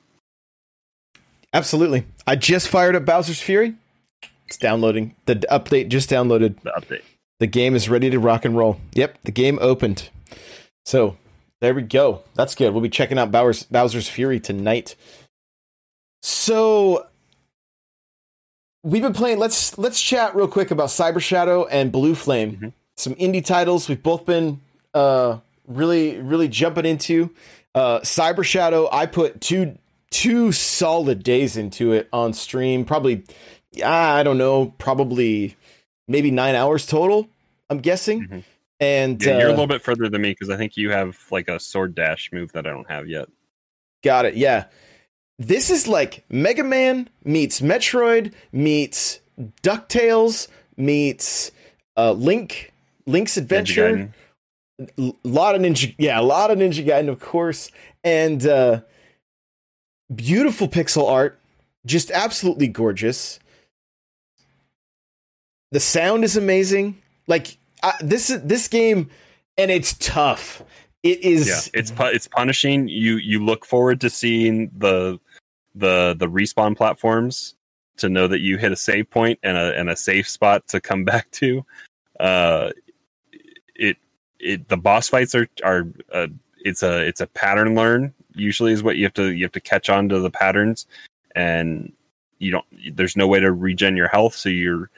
absolutely. 1.53 2.05
I 2.25 2.35
just 2.35 2.67
fired 2.67 2.95
up 2.95 3.05
Bowser's 3.05 3.41
Fury. 3.41 3.75
It's 4.47 4.57
downloading. 4.57 5.15
The 5.25 5.35
update 5.51 5.89
just 5.89 6.09
downloaded. 6.09 6.59
The 6.61 6.71
update. 6.71 7.03
The 7.39 7.47
game 7.47 7.75
is 7.75 7.89
ready 7.89 8.09
to 8.09 8.19
rock 8.19 8.45
and 8.45 8.55
roll. 8.57 8.79
Yep, 8.93 9.19
the 9.23 9.31
game 9.31 9.57
opened. 9.61 10.09
So 10.85 11.17
there 11.63 11.73
we 11.73 11.81
go. 11.81 12.23
That's 12.35 12.55
good. 12.55 12.73
We'll 12.73 12.81
be 12.83 12.89
checking 12.89 13.17
out 13.17 13.31
Bowser's, 13.31 13.63
Bowser's 13.63 14.09
Fury 14.09 14.37
tonight. 14.41 14.97
So 16.21 17.07
we've 18.83 19.01
been 19.01 19.13
playing. 19.13 19.39
Let's 19.39 19.77
let's 19.77 20.01
chat 20.01 20.35
real 20.35 20.49
quick 20.49 20.71
about 20.71 20.89
Cyber 20.89 21.21
Shadow 21.21 21.65
and 21.67 21.89
Blue 21.89 22.15
Flame. 22.15 22.57
Mhm. 22.57 22.73
Some 22.97 23.15
indie 23.15 23.43
titles 23.43 23.87
we've 23.87 24.03
both 24.03 24.25
been 24.25 24.59
uh, 24.93 25.37
really 25.65 26.19
really 26.19 26.49
jumping 26.49 26.85
into. 26.85 27.29
Uh, 27.73 28.01
Cyber 28.01 28.43
Shadow. 28.43 28.89
I 28.91 29.05
put 29.05 29.39
two 29.39 29.77
two 30.11 30.51
solid 30.51 31.23
days 31.23 31.55
into 31.55 31.93
it 31.93 32.09
on 32.11 32.33
stream. 32.33 32.83
Probably, 32.83 33.23
I 33.83 34.21
don't 34.23 34.37
know. 34.37 34.73
Probably 34.79 35.55
maybe 36.09 36.29
nine 36.29 36.55
hours 36.55 36.85
total. 36.85 37.29
I'm 37.69 37.79
guessing. 37.79 38.27
Mhm. 38.27 38.43
And 38.83 39.23
Yeah, 39.23 39.37
you're 39.37 39.47
a 39.47 39.51
uh, 39.51 39.51
little 39.51 39.67
bit 39.67 39.81
further 39.81 40.09
than 40.09 40.21
me 40.21 40.31
because 40.31 40.49
I 40.49 40.57
think 40.57 40.75
you 40.75 40.91
have 40.91 41.17
like 41.31 41.47
a 41.47 41.57
sword 41.57 41.95
dash 41.95 42.31
move 42.33 42.51
that 42.51 42.67
I 42.67 42.71
don't 42.71 42.89
have 42.89 43.07
yet. 43.07 43.29
Got 44.03 44.25
it. 44.25 44.35
Yeah. 44.35 44.65
This 45.39 45.69
is 45.69 45.87
like 45.87 46.25
Mega 46.29 46.65
Man 46.65 47.09
meets 47.23 47.61
Metroid 47.61 48.33
meets 48.51 49.21
DuckTales 49.61 50.49
meets 50.75 51.51
uh, 51.95 52.11
Link 52.11 52.73
Link's 53.05 53.37
Adventure. 53.37 54.11
A 54.79 55.13
lot 55.23 55.55
of 55.55 55.61
Ninja 55.61 55.95
yeah, 55.97 56.19
a 56.19 56.21
lot 56.21 56.51
of 56.51 56.57
Ninja 56.57 56.85
Gaiden, 56.85 57.07
of 57.07 57.21
course. 57.21 57.71
And 58.03 58.45
uh 58.45 58.81
beautiful 60.13 60.67
pixel 60.67 61.09
art. 61.09 61.39
Just 61.85 62.11
absolutely 62.11 62.67
gorgeous. 62.67 63.39
The 65.71 65.79
sound 65.79 66.25
is 66.25 66.35
amazing. 66.35 67.01
Like 67.27 67.57
this 68.01 68.29
is 68.29 68.41
this 68.43 68.67
game 68.67 69.09
and 69.57 69.71
it's 69.71 69.93
tough. 69.97 70.63
It 71.03 71.19
is 71.21 71.47
Yeah, 71.47 71.79
it's 71.79 71.91
it's 71.97 72.27
punishing. 72.27 72.87
You 72.87 73.17
you 73.17 73.43
look 73.43 73.65
forward 73.65 74.01
to 74.01 74.09
seeing 74.09 74.71
the 74.77 75.19
the 75.75 76.15
the 76.17 76.27
respawn 76.27 76.77
platforms 76.77 77.55
to 77.97 78.09
know 78.09 78.27
that 78.27 78.39
you 78.39 78.57
hit 78.57 78.71
a 78.71 78.75
save 78.75 79.09
point 79.09 79.39
and 79.43 79.57
a 79.57 79.77
and 79.77 79.89
a 79.89 79.95
safe 79.95 80.27
spot 80.27 80.67
to 80.67 80.79
come 80.79 81.03
back 81.05 81.29
to. 81.31 81.65
Uh, 82.19 82.71
it 83.75 83.97
it 84.39 84.67
the 84.69 84.77
boss 84.77 85.09
fights 85.09 85.35
are 85.35 85.47
are 85.63 85.87
uh, 86.11 86.27
it's 86.63 86.83
a 86.83 87.05
it's 87.05 87.21
a 87.21 87.27
pattern 87.27 87.75
learn. 87.75 88.13
Usually 88.35 88.71
is 88.71 88.81
what 88.81 88.95
you 88.95 89.03
have 89.03 89.13
to 89.13 89.33
you 89.33 89.43
have 89.43 89.51
to 89.51 89.61
catch 89.61 89.89
on 89.89 90.09
to 90.09 90.19
the 90.19 90.31
patterns, 90.31 90.87
and 91.35 91.91
you 92.39 92.51
don't. 92.51 92.65
There's 92.95 93.17
no 93.17 93.27
way 93.27 93.39
to 93.39 93.51
regen 93.51 93.97
your 93.97 94.07
health, 94.07 94.35
so 94.35 94.49
you're 94.49 94.89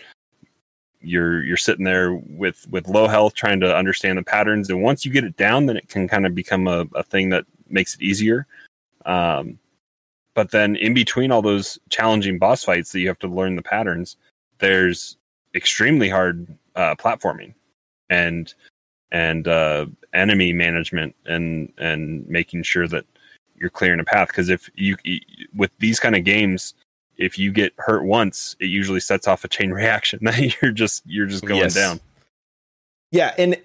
you're 1.05 1.43
you're 1.43 1.57
sitting 1.57 1.85
there 1.85 2.13
with 2.13 2.65
with 2.69 2.87
low 2.87 3.07
health 3.07 3.33
trying 3.33 3.59
to 3.61 3.75
understand 3.75 4.17
the 4.17 4.23
patterns. 4.23 4.69
And 4.69 4.81
once 4.81 5.05
you 5.05 5.11
get 5.11 5.23
it 5.23 5.37
down 5.37 5.65
then 5.65 5.77
it 5.77 5.89
can 5.89 6.07
kind 6.07 6.25
of 6.25 6.35
become 6.35 6.67
a, 6.67 6.85
a 6.95 7.03
thing 7.03 7.29
that 7.29 7.45
makes 7.69 7.95
it 7.95 8.01
easier. 8.01 8.47
Um, 9.05 9.59
but 10.33 10.51
then 10.51 10.75
in 10.75 10.93
between 10.93 11.31
all 11.31 11.41
those 11.41 11.79
challenging 11.89 12.39
boss 12.39 12.63
fights 12.63 12.91
that 12.91 12.99
you 12.99 13.07
have 13.07 13.19
to 13.19 13.27
learn 13.27 13.55
the 13.55 13.61
patterns 13.61 14.17
there's 14.59 15.17
extremely 15.53 16.09
hard 16.09 16.47
uh, 16.75 16.95
platforming 16.95 17.53
and 18.09 18.53
and 19.11 19.47
uh, 19.47 19.85
enemy 20.13 20.53
management 20.53 21.15
and 21.25 21.71
and 21.77 22.27
making 22.27 22.63
sure 22.63 22.87
that 22.87 23.05
you're 23.55 23.69
clearing 23.69 23.99
a 23.99 24.03
path. 24.03 24.27
Because 24.27 24.49
if 24.49 24.69
you 24.75 24.97
with 25.55 25.71
these 25.79 25.99
kind 25.99 26.15
of 26.15 26.23
games 26.23 26.73
if 27.17 27.37
you 27.39 27.51
get 27.51 27.73
hurt 27.77 28.03
once, 28.03 28.55
it 28.59 28.65
usually 28.65 28.99
sets 28.99 29.27
off 29.27 29.43
a 29.43 29.47
chain 29.47 29.71
reaction 29.71 30.19
that 30.23 30.61
you're 30.61 30.71
just 30.71 31.03
you're 31.05 31.25
just 31.27 31.45
going 31.45 31.61
Yes. 31.61 31.73
down. 31.73 31.99
Yeah, 33.11 33.33
and 33.37 33.55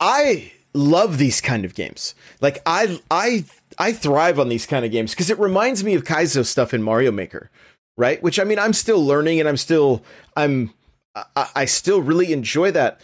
I 0.00 0.52
love 0.72 1.18
these 1.18 1.40
kind 1.40 1.64
of 1.64 1.74
games. 1.74 2.14
Like 2.40 2.60
I 2.66 3.00
I 3.10 3.44
I 3.78 3.92
thrive 3.92 4.38
on 4.38 4.48
these 4.48 4.66
kind 4.66 4.84
of 4.84 4.90
games 4.90 5.10
because 5.12 5.30
it 5.30 5.38
reminds 5.38 5.84
me 5.84 5.94
of 5.94 6.04
Kaizo 6.04 6.44
stuff 6.44 6.72
in 6.72 6.82
Mario 6.82 7.10
Maker, 7.12 7.50
right? 7.96 8.22
Which 8.22 8.38
I 8.38 8.44
mean, 8.44 8.58
I'm 8.58 8.72
still 8.72 9.04
learning 9.04 9.40
and 9.40 9.48
I'm 9.48 9.56
still 9.56 10.02
I'm 10.36 10.72
I, 11.14 11.48
I 11.54 11.64
still 11.66 12.00
really 12.00 12.32
enjoy 12.32 12.70
that. 12.72 13.00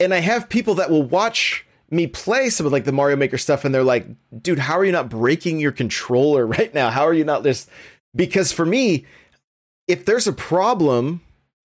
And 0.00 0.12
I 0.12 0.18
have 0.18 0.48
people 0.48 0.74
that 0.76 0.90
will 0.90 1.04
watch 1.04 1.64
me 1.90 2.06
play 2.06 2.50
some 2.50 2.66
of 2.66 2.72
like 2.72 2.84
the 2.84 2.92
Mario 2.92 3.16
Maker 3.16 3.38
stuff 3.38 3.64
and 3.64 3.74
they're 3.74 3.84
like, 3.84 4.06
"Dude, 4.42 4.58
how 4.58 4.78
are 4.78 4.84
you 4.84 4.92
not 4.92 5.08
breaking 5.08 5.60
your 5.60 5.72
controller 5.72 6.46
right 6.58 6.72
now? 6.74 6.90
How 6.90 7.02
are 7.06 7.14
you 7.14 7.24
not 7.24 7.42
just 7.44 7.68
because 8.14 8.50
for 8.52 8.64
me, 8.66 9.04
if 9.88 10.04
there's 10.04 10.26
a 10.26 10.32
problem, 10.32 11.22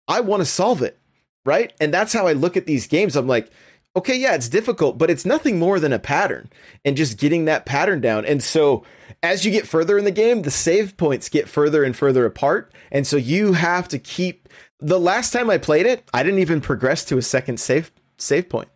I 0.06 0.20
want 0.20 0.40
to 0.40 0.46
solve 0.46 0.82
it, 0.82 0.98
right? 1.46 1.72
And 1.80 1.94
that's 1.94 2.12
how 2.12 2.26
I 2.26 2.32
look 2.34 2.56
at 2.56 2.66
these 2.66 2.86
games. 2.86 3.16
I'm 3.16 3.26
like, 3.28 3.50
okay, 3.96 4.16
yeah, 4.16 4.34
it's 4.34 4.48
difficult, 4.48 4.98
but 4.98 5.10
it's 5.10 5.24
nothing 5.24 5.58
more 5.58 5.80
than 5.80 5.92
a 5.92 5.98
pattern 5.98 6.50
and 6.84 6.96
just 6.96 7.18
getting 7.18 7.46
that 7.46 7.64
pattern 7.64 8.00
down. 8.00 8.24
And 8.24 8.42
so 8.42 8.84
as 9.22 9.44
you 9.44 9.50
get 9.50 9.66
further 9.66 9.96
in 9.98 10.04
the 10.04 10.10
game, 10.10 10.42
the 10.42 10.50
save 10.50 10.96
points 10.96 11.28
get 11.28 11.48
further 11.48 11.82
and 11.82 11.96
further 11.96 12.26
apart. 12.26 12.72
And 12.92 13.06
so 13.06 13.16
you 13.16 13.54
have 13.54 13.88
to 13.88 13.98
keep 13.98 14.48
the 14.80 15.00
last 15.00 15.32
time 15.32 15.50
I 15.50 15.58
played 15.58 15.86
it, 15.86 16.04
I 16.14 16.22
didn't 16.22 16.38
even 16.38 16.60
progress 16.60 17.04
to 17.06 17.18
a 17.18 17.22
second 17.22 17.58
save 17.58 17.90
save 18.18 18.48
point. 18.48 18.68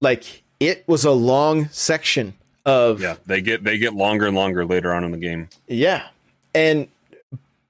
Like 0.00 0.42
it 0.60 0.84
was 0.86 1.04
a 1.04 1.12
long 1.12 1.68
section 1.70 2.34
of 2.66 3.00
Yeah, 3.00 3.16
they 3.26 3.40
get 3.40 3.64
they 3.64 3.78
get 3.78 3.94
longer 3.94 4.26
and 4.26 4.36
longer 4.36 4.66
later 4.66 4.92
on 4.92 5.04
in 5.04 5.12
the 5.12 5.18
game. 5.18 5.48
yeah. 5.66 6.08
And 6.54 6.88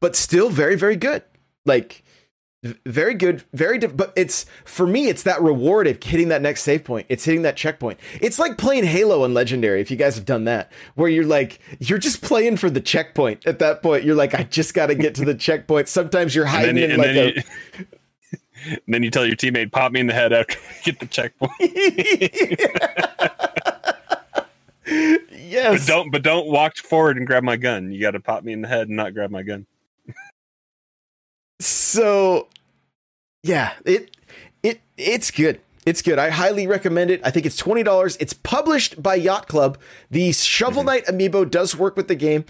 but 0.01 0.17
still 0.17 0.51
very 0.51 0.77
very 0.77 0.97
good. 0.97 1.23
Like 1.65 2.03
very 2.85 3.15
good, 3.15 3.45
very 3.53 3.79
diff- 3.79 3.97
but 3.97 4.13
it's 4.17 4.45
for 4.65 4.85
me 4.87 5.09
it's 5.09 5.23
that 5.23 5.41
reward 5.41 5.87
of 5.87 6.03
hitting 6.03 6.29
that 6.29 6.43
next 6.43 6.63
save 6.63 6.83
point. 6.83 7.07
It's 7.09 7.25
hitting 7.25 7.43
that 7.43 7.57
checkpoint. 7.57 8.01
It's 8.21 8.39
like 8.41 8.59
playing 8.59 8.85
Halo 8.85 9.23
on 9.23 9.33
Legendary 9.33 9.81
if 9.81 9.91
you 9.93 9.97
guys 9.97 10.17
have 10.17 10.25
done 10.25 10.43
that 10.45 10.73
where 10.97 11.09
you're 11.09 11.25
like 11.25 11.61
you're 11.79 11.99
just 11.99 12.21
playing 12.21 12.57
for 12.57 12.69
the 12.69 12.81
checkpoint. 12.81 13.47
At 13.47 13.61
that 13.61 13.81
point 13.83 14.03
you're 14.05 14.17
like 14.17 14.35
I 14.35 14.43
just 14.43 14.75
got 14.75 14.87
to 14.87 14.97
get 14.97 15.15
to 15.17 15.25
the 15.25 15.35
checkpoint. 15.37 15.89
Sometimes 15.89 16.35
you're 16.35 16.45
And 16.49 16.55
hiding 16.57 16.75
then, 16.77 16.85
in 16.85 16.91
and 16.93 16.99
like 16.99 17.15
then, 17.15 17.17
a 17.17 17.31
you, 17.31 17.43
and 18.65 18.81
then 18.89 19.03
you 19.05 19.11
tell 19.11 19.25
your 19.25 19.37
teammate, 19.37 19.71
"Pop 19.71 19.93
me 19.93 20.01
in 20.01 20.09
the 20.09 20.13
head 20.15 20.33
after 20.33 20.57
I 20.69 20.75
get 20.85 20.99
the 20.99 21.07
checkpoint." 21.07 21.53
yes. 25.31 25.87
but 25.87 25.87
don't 25.87 26.11
but 26.11 26.23
don't 26.23 26.49
walk 26.49 26.77
forward 26.77 27.17
and 27.19 27.27
grab 27.27 27.45
my 27.45 27.57
gun. 27.57 27.93
You 27.93 28.01
got 28.01 28.13
to 28.13 28.21
pop 28.21 28.43
me 28.43 28.53
in 28.53 28.63
the 28.63 28.69
head 28.69 28.89
and 28.89 28.97
not 28.97 29.15
grab 29.15 29.31
my 29.31 29.43
gun. 29.45 29.67
So 31.89 32.49
yeah 33.43 33.73
it 33.85 34.17
it 34.63 34.81
it's 34.97 35.31
good 35.31 35.61
it's 35.87 36.03
good 36.03 36.19
i 36.19 36.29
highly 36.31 36.67
recommend 36.67 37.11
it 37.11 37.21
i 37.25 37.31
think 37.31 37.47
it's 37.47 37.61
$20 37.61 38.17
it's 38.21 38.33
published 38.33 39.03
by 39.03 39.15
yacht 39.15 39.49
club 39.49 39.79
the 40.11 40.33
shovel 40.33 40.83
Mhm. 40.83 40.87
knight 40.87 41.07
amiibo 41.07 41.49
does 41.51 41.77
work 41.77 41.97
with 41.97 42.09
the 42.09 42.15
game 42.15 42.45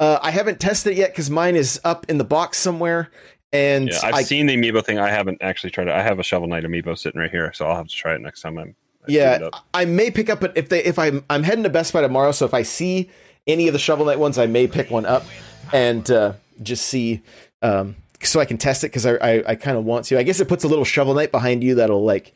uh, 0.00 0.18
i 0.22 0.30
haven't 0.30 0.60
tested 0.60 0.92
it 0.92 0.98
yet 0.98 1.10
because 1.10 1.28
mine 1.30 1.56
is 1.56 1.80
up 1.84 2.06
in 2.08 2.18
the 2.18 2.24
box 2.24 2.58
somewhere 2.58 3.10
and 3.50 3.88
Yeah, 3.88 4.00
I've 4.04 4.14
I, 4.14 4.22
seen 4.24 4.44
the 4.44 4.54
amiibo 4.58 4.84
thing. 4.84 4.98
I 4.98 5.08
haven't 5.08 5.38
actually 5.40 5.70
tried 5.70 5.88
it. 5.88 5.94
I 5.94 6.02
have 6.02 6.18
a 6.18 6.22
Shovel 6.22 6.48
Knight 6.48 6.64
amiibo 6.64 6.98
sitting 6.98 7.18
right 7.18 7.30
here, 7.30 7.50
so 7.54 7.66
I'll 7.66 7.76
have 7.76 7.88
to 7.88 7.94
try 7.94 8.14
it 8.14 8.20
next 8.20 8.42
time 8.42 8.58
I'm. 8.58 8.76
I 9.04 9.04
yeah 9.10 9.48
i 9.72 9.86
may 9.86 10.10
pick 10.10 10.28
up 10.28 10.42
it 10.42 10.52
if 10.54 10.68
they 10.68 10.84
if 10.84 10.98
i'm 10.98 11.24
i'm 11.30 11.42
heading 11.44 11.62
to 11.64 11.70
best 11.70 11.94
buy 11.94 12.02
tomorrow 12.02 12.30
so 12.30 12.44
if 12.44 12.52
i 12.52 12.60
see 12.60 13.08
any 13.46 13.66
of 13.66 13.72
the 13.72 13.78
shovel 13.78 14.04
knight 14.04 14.18
ones 14.18 14.36
i 14.36 14.44
may 14.44 14.66
pick 14.66 14.90
one 14.90 15.06
up 15.06 15.24
and 15.72 16.10
uh, 16.10 16.34
just 16.62 16.84
see 16.88 17.22
um 17.62 17.96
so 18.22 18.40
i 18.40 18.44
can 18.44 18.58
test 18.58 18.82
it 18.84 18.88
because 18.88 19.06
i 19.06 19.12
i, 19.16 19.42
I 19.48 19.54
kind 19.54 19.76
of 19.76 19.84
want 19.84 20.06
to 20.06 20.18
i 20.18 20.22
guess 20.22 20.40
it 20.40 20.48
puts 20.48 20.64
a 20.64 20.68
little 20.68 20.84
shovel 20.84 21.14
knight 21.14 21.30
behind 21.30 21.62
you 21.62 21.74
that'll 21.76 22.04
like 22.04 22.34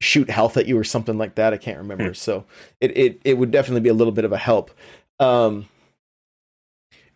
shoot 0.00 0.30
health 0.30 0.56
at 0.56 0.66
you 0.66 0.78
or 0.78 0.84
something 0.84 1.18
like 1.18 1.34
that 1.36 1.52
i 1.52 1.56
can't 1.56 1.78
remember 1.78 2.08
Hmm. 2.08 2.12
so 2.14 2.44
it, 2.80 2.96
it 2.96 3.20
it 3.24 3.38
would 3.38 3.50
definitely 3.50 3.82
be 3.82 3.88
a 3.90 3.94
little 3.94 4.12
bit 4.12 4.24
of 4.24 4.32
a 4.32 4.38
help 4.38 4.70
um 5.20 5.68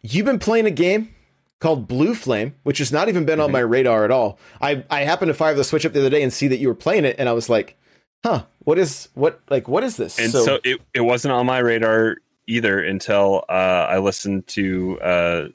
you've 0.03 0.27
been 0.27 0.39
playing 0.39 0.67
a 0.67 0.71
game 0.71 1.15
called 1.61 1.89
Blue 1.89 2.15
Flame, 2.15 2.55
which 2.63 2.77
has 2.79 2.93
not 2.93 3.09
even 3.09 3.25
been 3.25 3.41
on 3.41 3.49
Mhm. 3.49 3.53
my 3.53 3.61
radar 3.61 4.05
at 4.05 4.11
all. 4.11 4.39
I 4.61 4.85
I 4.91 5.05
happened 5.05 5.31
to 5.31 5.35
fire 5.35 5.55
the 5.55 5.65
switch 5.65 5.87
up 5.87 5.93
the 5.95 6.01
other 6.01 6.11
day 6.11 6.23
and 6.23 6.31
see 6.33 6.47
that 6.49 6.59
you 6.59 6.69
were 6.69 6.75
playing 6.75 7.07
it, 7.07 7.17
and 7.19 7.27
I 7.27 7.33
was 7.33 7.49
like, 7.49 7.77
"Huh, 8.23 8.45
what 8.59 8.79
is 8.79 9.09
what 9.15 9.41
like 9.49 9.67
what 9.67 9.83
is 9.83 9.97
this?" 9.97 10.19
and 10.19 10.31
so, 10.31 10.59
it, 10.63 10.81
it 10.93 11.01
wasn't 11.01 11.33
on 11.33 11.47
my 11.47 11.59
radar 11.59 12.19
either 12.47 12.81
until 12.83 13.45
uh, 13.49 13.53
I 13.89 13.99
listened 13.99 14.47
to 14.49 15.01
uh, 15.01 15.49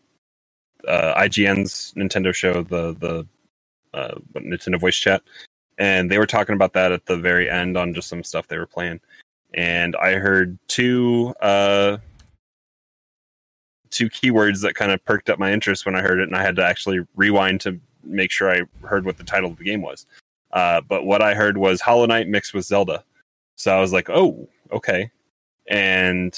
uh, 0.87 1.13
IGN's 1.15 1.93
Nintendo 1.95 2.33
show, 2.33 2.63
the 2.63 2.95
the 2.99 3.27
uh, 3.93 4.15
Nintendo 4.35 4.79
voice 4.79 4.95
chat, 4.95 5.21
and 5.77 6.09
they 6.09 6.17
were 6.17 6.27
talking 6.27 6.55
about 6.55 6.73
that 6.73 6.91
at 6.91 7.05
the 7.05 7.17
very 7.17 7.49
end 7.49 7.77
on 7.77 7.93
just 7.93 8.07
some 8.07 8.23
stuff 8.23 8.47
they 8.47 8.57
were 8.57 8.67
playing, 8.67 8.99
and 9.53 9.95
I 9.95 10.13
heard 10.13 10.57
two 10.67 11.33
uh, 11.41 11.97
two 13.89 14.09
keywords 14.09 14.61
that 14.61 14.75
kind 14.75 14.91
of 14.91 15.03
perked 15.05 15.29
up 15.29 15.39
my 15.39 15.51
interest 15.51 15.85
when 15.85 15.95
I 15.95 16.01
heard 16.01 16.19
it, 16.19 16.27
and 16.27 16.35
I 16.35 16.43
had 16.43 16.55
to 16.57 16.65
actually 16.65 16.99
rewind 17.15 17.61
to 17.61 17.79
make 18.03 18.31
sure 18.31 18.51
I 18.51 18.61
heard 18.87 19.05
what 19.05 19.17
the 19.17 19.23
title 19.23 19.51
of 19.51 19.57
the 19.57 19.63
game 19.63 19.81
was. 19.81 20.05
Uh, 20.51 20.81
but 20.81 21.05
what 21.05 21.21
I 21.21 21.33
heard 21.33 21.57
was 21.57 21.81
Hollow 21.81 22.05
Knight 22.05 22.27
mixed 22.27 22.53
with 22.53 22.65
Zelda. 22.65 23.03
So 23.55 23.75
I 23.75 23.79
was 23.79 23.93
like, 23.93 24.09
oh, 24.09 24.47
okay. 24.71 25.11
And 25.67 26.33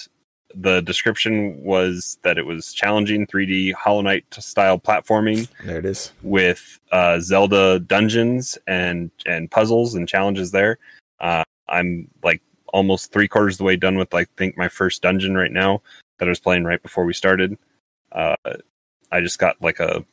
the 0.55 0.81
description 0.81 1.61
was 1.63 2.17
that 2.23 2.37
it 2.37 2.45
was 2.45 2.73
challenging 2.73 3.25
3D 3.27 3.73
Hollow 3.73 4.01
Knight 4.01 4.25
style 4.33 4.79
platforming 4.79 5.47
There 5.65 5.79
it 5.79 5.85
is. 5.85 6.11
with 6.23 6.79
uh, 6.91 7.19
Zelda 7.19 7.79
dungeons 7.79 8.57
and 8.67 9.11
and 9.25 9.49
puzzles 9.49 9.95
and 9.95 10.07
challenges 10.07 10.51
there. 10.51 10.77
Uh, 11.19 11.43
I'm 11.69 12.07
like 12.23 12.41
almost 12.73 13.11
three 13.11 13.27
quarters 13.27 13.55
of 13.55 13.59
the 13.59 13.63
way 13.65 13.75
done 13.75 13.97
with 13.97 14.13
like 14.13 14.29
think 14.37 14.57
my 14.57 14.67
first 14.67 15.01
dungeon 15.01 15.35
right 15.35 15.51
now 15.51 15.81
that 16.19 16.27
I 16.27 16.29
was 16.29 16.39
playing 16.39 16.63
right 16.63 16.81
before 16.81 17.05
we 17.05 17.13
started. 17.13 17.57
Uh, 18.11 18.35
I 19.11 19.21
just 19.21 19.39
got 19.39 19.61
like 19.61 19.79
a, 19.79 20.05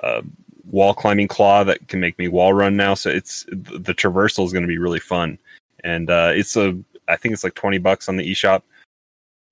a 0.00 0.22
wall 0.64 0.94
climbing 0.94 1.28
claw 1.28 1.64
that 1.64 1.88
can 1.88 2.00
make 2.00 2.18
me 2.18 2.28
wall 2.28 2.52
run 2.52 2.76
now, 2.76 2.94
so 2.94 3.10
it's 3.10 3.44
the 3.50 3.94
traversal 3.94 4.44
is 4.44 4.52
going 4.52 4.62
to 4.62 4.68
be 4.68 4.78
really 4.78 5.00
fun, 5.00 5.38
and 5.84 6.10
uh, 6.10 6.32
it's 6.34 6.56
a 6.56 6.78
I 7.08 7.16
think 7.16 7.32
it's 7.34 7.44
like 7.44 7.54
twenty 7.54 7.78
bucks 7.78 8.08
on 8.08 8.16
the 8.16 8.30
eShop. 8.30 8.62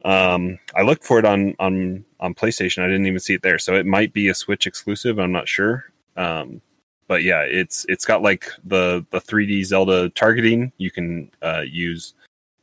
Um, 0.05 0.59
I 0.76 0.82
looked 0.82 1.05
for 1.05 1.18
it 1.18 1.24
on 1.24 1.55
on 1.59 2.05
on 2.20 2.34
PlayStation. 2.34 2.82
I 2.82 2.86
didn't 2.86 3.07
even 3.07 3.20
see 3.20 3.34
it 3.34 3.42
there, 3.42 3.59
so 3.59 3.74
it 3.74 3.86
might 3.86 4.12
be 4.12 4.28
a 4.28 4.34
Switch 4.34 4.66
exclusive. 4.66 5.18
I'm 5.18 5.32
not 5.32 5.48
sure. 5.48 5.84
Um, 6.16 6.61
but 7.09 7.22
yeah, 7.22 7.42
it's 7.42 7.86
it's 7.88 8.05
got 8.05 8.22
like 8.22 8.48
the 8.64 9.05
the 9.11 9.20
3D 9.20 9.64
Zelda 9.64 10.11
targeting. 10.11 10.72
You 10.78 10.90
can 10.90 11.30
uh, 11.42 11.62
use 11.66 12.14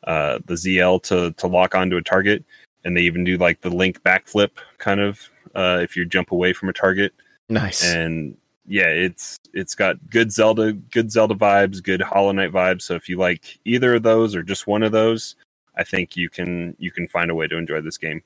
uh, 0.06 0.40
the 0.46 0.54
ZL 0.54 1.02
to 1.04 1.32
to 1.32 1.48
lock 1.48 1.76
onto 1.76 1.98
a 1.98 2.02
target, 2.02 2.44
and 2.84 2.96
they 2.96 3.02
even 3.02 3.24
do 3.24 3.38
like 3.38 3.62
the 3.62 3.70
Link 3.70 4.02
backflip 4.04 4.52
kind 4.78 5.00
of 5.00 5.20
uh, 5.56 5.80
if 5.82 5.96
you 5.96 6.06
jump 6.06 6.32
away 6.32 6.54
from 6.54 6.70
a 6.70 6.74
target. 6.74 7.14
Nice. 7.50 7.84
And 7.84 8.38
yeah, 8.68 8.88
it's 8.88 9.38
it's 9.54 9.76
got 9.76 10.10
good 10.10 10.32
Zelda, 10.32 10.74
good 10.74 11.12
Zelda 11.12 11.36
vibes, 11.36 11.84
good 11.84 12.02
Hollow 12.02 12.32
Knight 12.32 12.52
vibes. 12.52 12.84
So 12.84 12.96
if 12.96 13.10
you 13.10 13.18
like 13.18 13.60
either 13.66 13.96
of 13.96 14.04
those 14.04 14.36
or 14.36 14.44
just 14.44 14.68
one 14.68 14.84
of 14.84 14.92
those, 14.92 15.36
I 15.76 15.84
think 15.84 16.16
you 16.16 16.30
can 16.30 16.76
you 16.80 16.92
can 16.92 17.08
find 17.08 17.32
a 17.32 17.36
way 17.36 17.48
to 17.48 17.58
enjoy 17.58 17.82
this 17.82 17.98
game. 17.98 18.22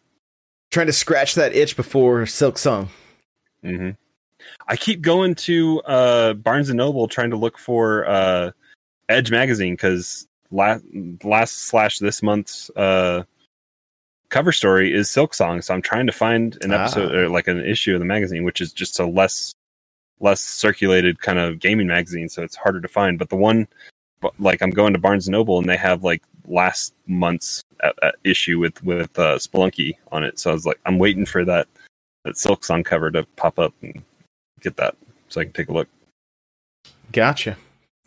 Trying 0.71 0.87
to 0.87 0.93
scratch 0.93 1.35
that 1.35 1.53
itch 1.55 1.75
before 1.75 2.23
Silksong. 2.23 2.89
hmm 3.63 3.91
I 4.67 4.75
keep 4.75 5.01
going 5.01 5.33
to 5.35 5.81
uh, 5.81 6.33
Barnes 6.33 6.69
and 6.69 6.77
Noble 6.77 7.07
trying 7.07 7.31
to 7.31 7.35
look 7.35 7.57
for 7.57 8.07
uh, 8.07 8.51
Edge 9.09 9.31
magazine 9.31 9.73
because 9.73 10.27
last 10.51 10.83
last 11.23 11.57
slash 11.63 11.99
this 11.99 12.21
month's 12.21 12.69
uh, 12.75 13.23
cover 14.29 14.51
story 14.51 14.93
is 14.93 15.07
Silksong. 15.07 15.63
So 15.63 15.73
I'm 15.73 15.81
trying 15.81 16.05
to 16.07 16.11
find 16.13 16.57
an 16.61 16.73
Ah. 16.73 16.81
episode 16.83 17.13
or 17.15 17.29
like 17.29 17.47
an 17.47 17.63
issue 17.65 17.93
of 17.93 17.99
the 17.99 18.05
magazine, 18.05 18.43
which 18.43 18.61
is 18.61 18.71
just 18.73 18.99
a 18.99 19.05
less 19.05 19.53
less 20.19 20.41
circulated 20.41 21.19
kind 21.21 21.39
of 21.39 21.59
gaming 21.59 21.87
magazine, 21.87 22.29
so 22.29 22.41
it's 22.43 22.55
harder 22.55 22.81
to 22.81 22.87
find. 22.87 23.17
But 23.19 23.29
the 23.29 23.35
one, 23.35 23.67
like 24.39 24.61
I'm 24.61 24.69
going 24.71 24.93
to 24.93 24.99
Barnes 24.99 25.27
and 25.27 25.33
Noble 25.33 25.57
and 25.59 25.67
they 25.69 25.77
have 25.77 26.03
like 26.03 26.21
last 26.47 26.93
month's 27.07 27.63
uh, 27.83 27.91
uh, 28.01 28.11
issue 28.23 28.59
with 28.59 28.83
with 28.83 29.17
uh, 29.17 29.37
Spelunky 29.37 29.95
on 30.11 30.23
it. 30.23 30.39
So 30.39 30.49
I 30.49 30.53
was 30.53 30.65
like, 30.65 30.79
I'm 30.85 30.99
waiting 30.99 31.25
for 31.25 31.45
that 31.45 31.67
that 32.23 32.35
Silksong 32.35 32.83
cover 32.83 33.11
to 33.11 33.23
pop 33.35 33.59
up 33.59 33.73
and 33.81 34.01
get 34.61 34.77
that 34.77 34.95
so 35.29 35.41
I 35.41 35.45
can 35.45 35.53
take 35.53 35.69
a 35.69 35.73
look. 35.73 35.87
Gotcha. 37.11 37.57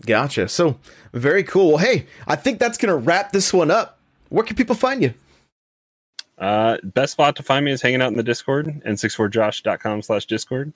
Gotcha. 0.04 0.48
So 0.48 0.78
very 1.12 1.42
cool. 1.42 1.68
Well, 1.68 1.78
hey, 1.78 2.06
I 2.26 2.36
think 2.36 2.58
that's 2.58 2.78
gonna 2.78 2.96
wrap 2.96 3.32
this 3.32 3.52
one 3.52 3.70
up. 3.70 3.98
Where 4.28 4.44
can 4.44 4.56
people 4.56 4.76
find 4.76 5.02
you? 5.02 5.14
Uh, 6.38 6.76
best 6.84 7.12
spot 7.12 7.34
to 7.36 7.42
find 7.42 7.64
me 7.64 7.72
is 7.72 7.82
hanging 7.82 8.00
out 8.00 8.12
in 8.12 8.16
the 8.16 8.22
Discord, 8.22 8.66
n64josh.com 8.86 10.02
slash 10.02 10.26
Discord. 10.26 10.72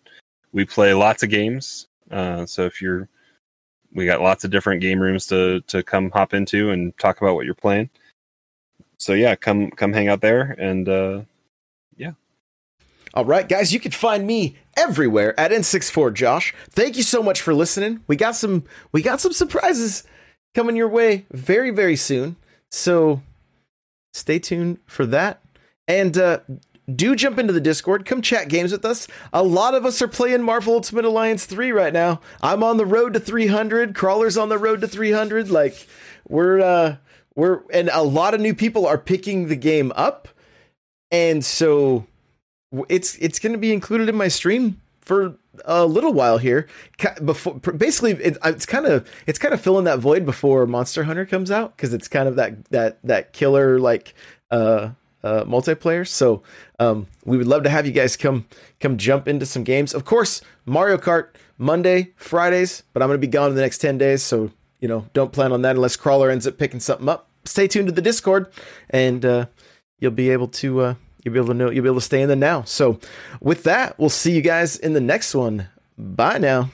We 0.53 0.65
play 0.65 0.93
lots 0.93 1.23
of 1.23 1.31
games. 1.31 1.87
Uh, 2.11 2.47
so 2.47 2.65
if 2.65 2.83
you're, 2.83 3.09
we 3.95 4.07
got 4.07 4.21
lots 4.21 4.45
of 4.45 4.51
different 4.51 4.81
game 4.81 5.01
rooms 5.01 5.27
to, 5.29 5.61
to 5.63 5.83
come 5.83 6.11
hop 6.11 6.35
into 6.35 6.71
and 6.71 6.97
talk 6.99 7.21
about 7.21 7.35
what 7.35 7.45
you're 7.45 7.55
playing. 7.55 7.91
So 8.99 9.13
yeah, 9.13 9.35
come, 9.35 9.71
come 9.71 9.93
hang 9.93 10.09
out 10.09 10.21
there. 10.21 10.57
And, 10.59 10.89
uh, 10.89 11.23
yeah. 11.97 12.13
All 13.15 13.25
right, 13.25 13.49
guys, 13.49 13.73
you 13.73 13.81
can 13.81 13.91
find 13.93 14.27
me 14.27 14.57
everywhere 14.77 15.39
at 15.39 15.51
N64Josh. 15.51 16.55
Thank 16.71 16.97
you 16.97 17.03
so 17.03 17.23
much 17.23 17.43
for 17.43 17.53
listening. 17.53 18.01
We 18.07 18.17
got 18.17 18.37
some 18.37 18.65
we 18.93 19.03
got 19.03 19.21
some 19.21 19.33
surprises 19.33 20.05
coming 20.55 20.77
your 20.77 20.89
way 20.89 21.27
very 21.31 21.71
very 21.71 21.97
soon. 21.97 22.37
So 22.71 23.23
stay 24.15 24.39
tuned 24.39 24.79
for 24.87 25.05
that. 25.07 25.43
And 25.87 26.17
uh 26.17 26.41
do 26.97 27.17
jump 27.17 27.39
into 27.39 27.53
the 27.53 27.61
Discord. 27.61 28.05
Come 28.05 28.23
chat 28.23 28.49
games 28.49 28.73
with 28.73 28.85
us. 28.85 29.09
A 29.33 29.43
lot 29.43 29.75
of 29.75 29.85
us 29.85 30.01
are 30.03 30.09
playing 30.09 30.43
Marvel 30.43 30.75
Ultimate 30.75 31.05
Alliance 31.05 31.47
3 31.47 31.73
right 31.73 31.93
now. 31.93 32.21
I'm 32.43 32.63
on 32.63 32.77
the 32.77 32.87
road 32.87 33.15
to 33.15 33.21
300. 33.21 33.95
Crawler's 33.95 34.37
on 34.37 34.49
the 34.49 34.59
road 34.59 34.81
to 34.81 34.89
300. 34.89 35.51
Like 35.51 35.87
we're 36.29 36.61
uh 36.61 36.97
we're 37.35 37.63
and 37.73 37.91
a 37.93 38.03
lot 38.03 38.35
of 38.35 38.41
new 38.41 38.55
people 38.55 38.87
are 38.87 38.99
picking 38.99 39.49
the 39.49 39.57
game 39.57 39.93
up. 39.97 40.29
And 41.11 41.45
so 41.45 42.07
it's 42.89 43.17
it's 43.17 43.39
going 43.39 43.53
to 43.53 43.59
be 43.59 43.73
included 43.73 44.09
in 44.09 44.17
my 44.17 44.29
stream 44.29 44.81
for 45.01 45.37
a 45.65 45.85
little 45.85 46.13
while 46.13 46.39
here. 46.39 46.67
Before 47.23 47.55
basically, 47.55 48.13
it, 48.13 48.39
it's 48.45 48.67
kind 48.67 48.87
of 48.87 49.09
it's 49.27 49.39
kind 49.39 49.53
of 49.53 49.61
filling 49.61 49.85
that 49.85 49.99
void 49.99 50.25
before 50.25 50.67
Monster 50.67 51.05
Hunter 51.05 51.27
comes 51.27 51.51
out 51.51 51.77
because 51.77 51.93
it's 51.93 52.09
kind 52.09 52.29
of 52.29 52.37
that 52.37 52.65
that 52.67 52.99
that 53.05 53.33
killer 53.33 53.79
like 53.79 54.15
uh, 54.51 54.91
uh, 55.23 55.45
multiplayer. 55.45 56.07
So 56.07 56.43
um, 56.79 57.07
we 57.25 57.37
would 57.37 57.47
love 57.47 57.63
to 57.65 57.71
have 57.71 57.87
you 57.87 57.93
guys 57.93 58.17
come 58.17 58.47
come 58.81 58.97
jump 58.97 59.29
into 59.29 59.47
some 59.47 59.65
games. 59.65 59.95
Of 59.95 60.05
course, 60.05 60.43
Mario 60.67 60.97
Kart 60.97 61.29
Monday, 61.59 62.13
Fridays, 62.17 62.83
but 62.93 63.03
I'm 63.03 63.09
going 63.09 63.21
to 63.21 63.27
be 63.27 63.31
gone 63.31 63.51
in 63.51 63.57
the 63.57 63.63
next 63.63 63.79
ten 63.79 63.99
days, 63.99 64.23
so 64.23 64.51
you 64.81 64.89
know 64.89 65.07
don't 65.13 65.33
plan 65.33 65.53
on 65.53 65.63
that 65.63 65.77
unless 65.77 65.97
Crawler 65.97 66.31
ends 66.31 66.47
up 66.47 66.59
picking 66.59 66.81
something 66.81 67.09
up. 67.09 67.29
Stay 67.45 67.67
tuned 67.69 67.89
to 67.89 67.93
the 67.93 68.03
Discord, 68.03 68.53
and 68.91 69.25
uh, 69.25 69.47
you'll 69.99 70.11
be 70.11 70.31
able 70.31 70.49
to 70.49 70.81
uh, 70.81 70.95
you'll 71.23 71.35
be 71.35 71.39
able 71.39 71.49
to 71.49 71.55
know 71.55 71.71
you'll 71.71 71.85
be 71.85 71.89
able 71.89 72.01
to 72.01 72.05
stay 72.05 72.23
in 72.23 72.29
the 72.29 72.37
now. 72.37 72.63
So 72.63 72.99
with 73.41 73.63
that, 73.65 73.99
we'll 73.99 74.11
see 74.11 74.33
you 74.33 74.43
guys 74.43 74.77
in 74.77 74.93
the 74.93 75.01
next 75.01 75.35
one. 75.35 75.69
Bye 75.97 76.39
now. 76.39 76.71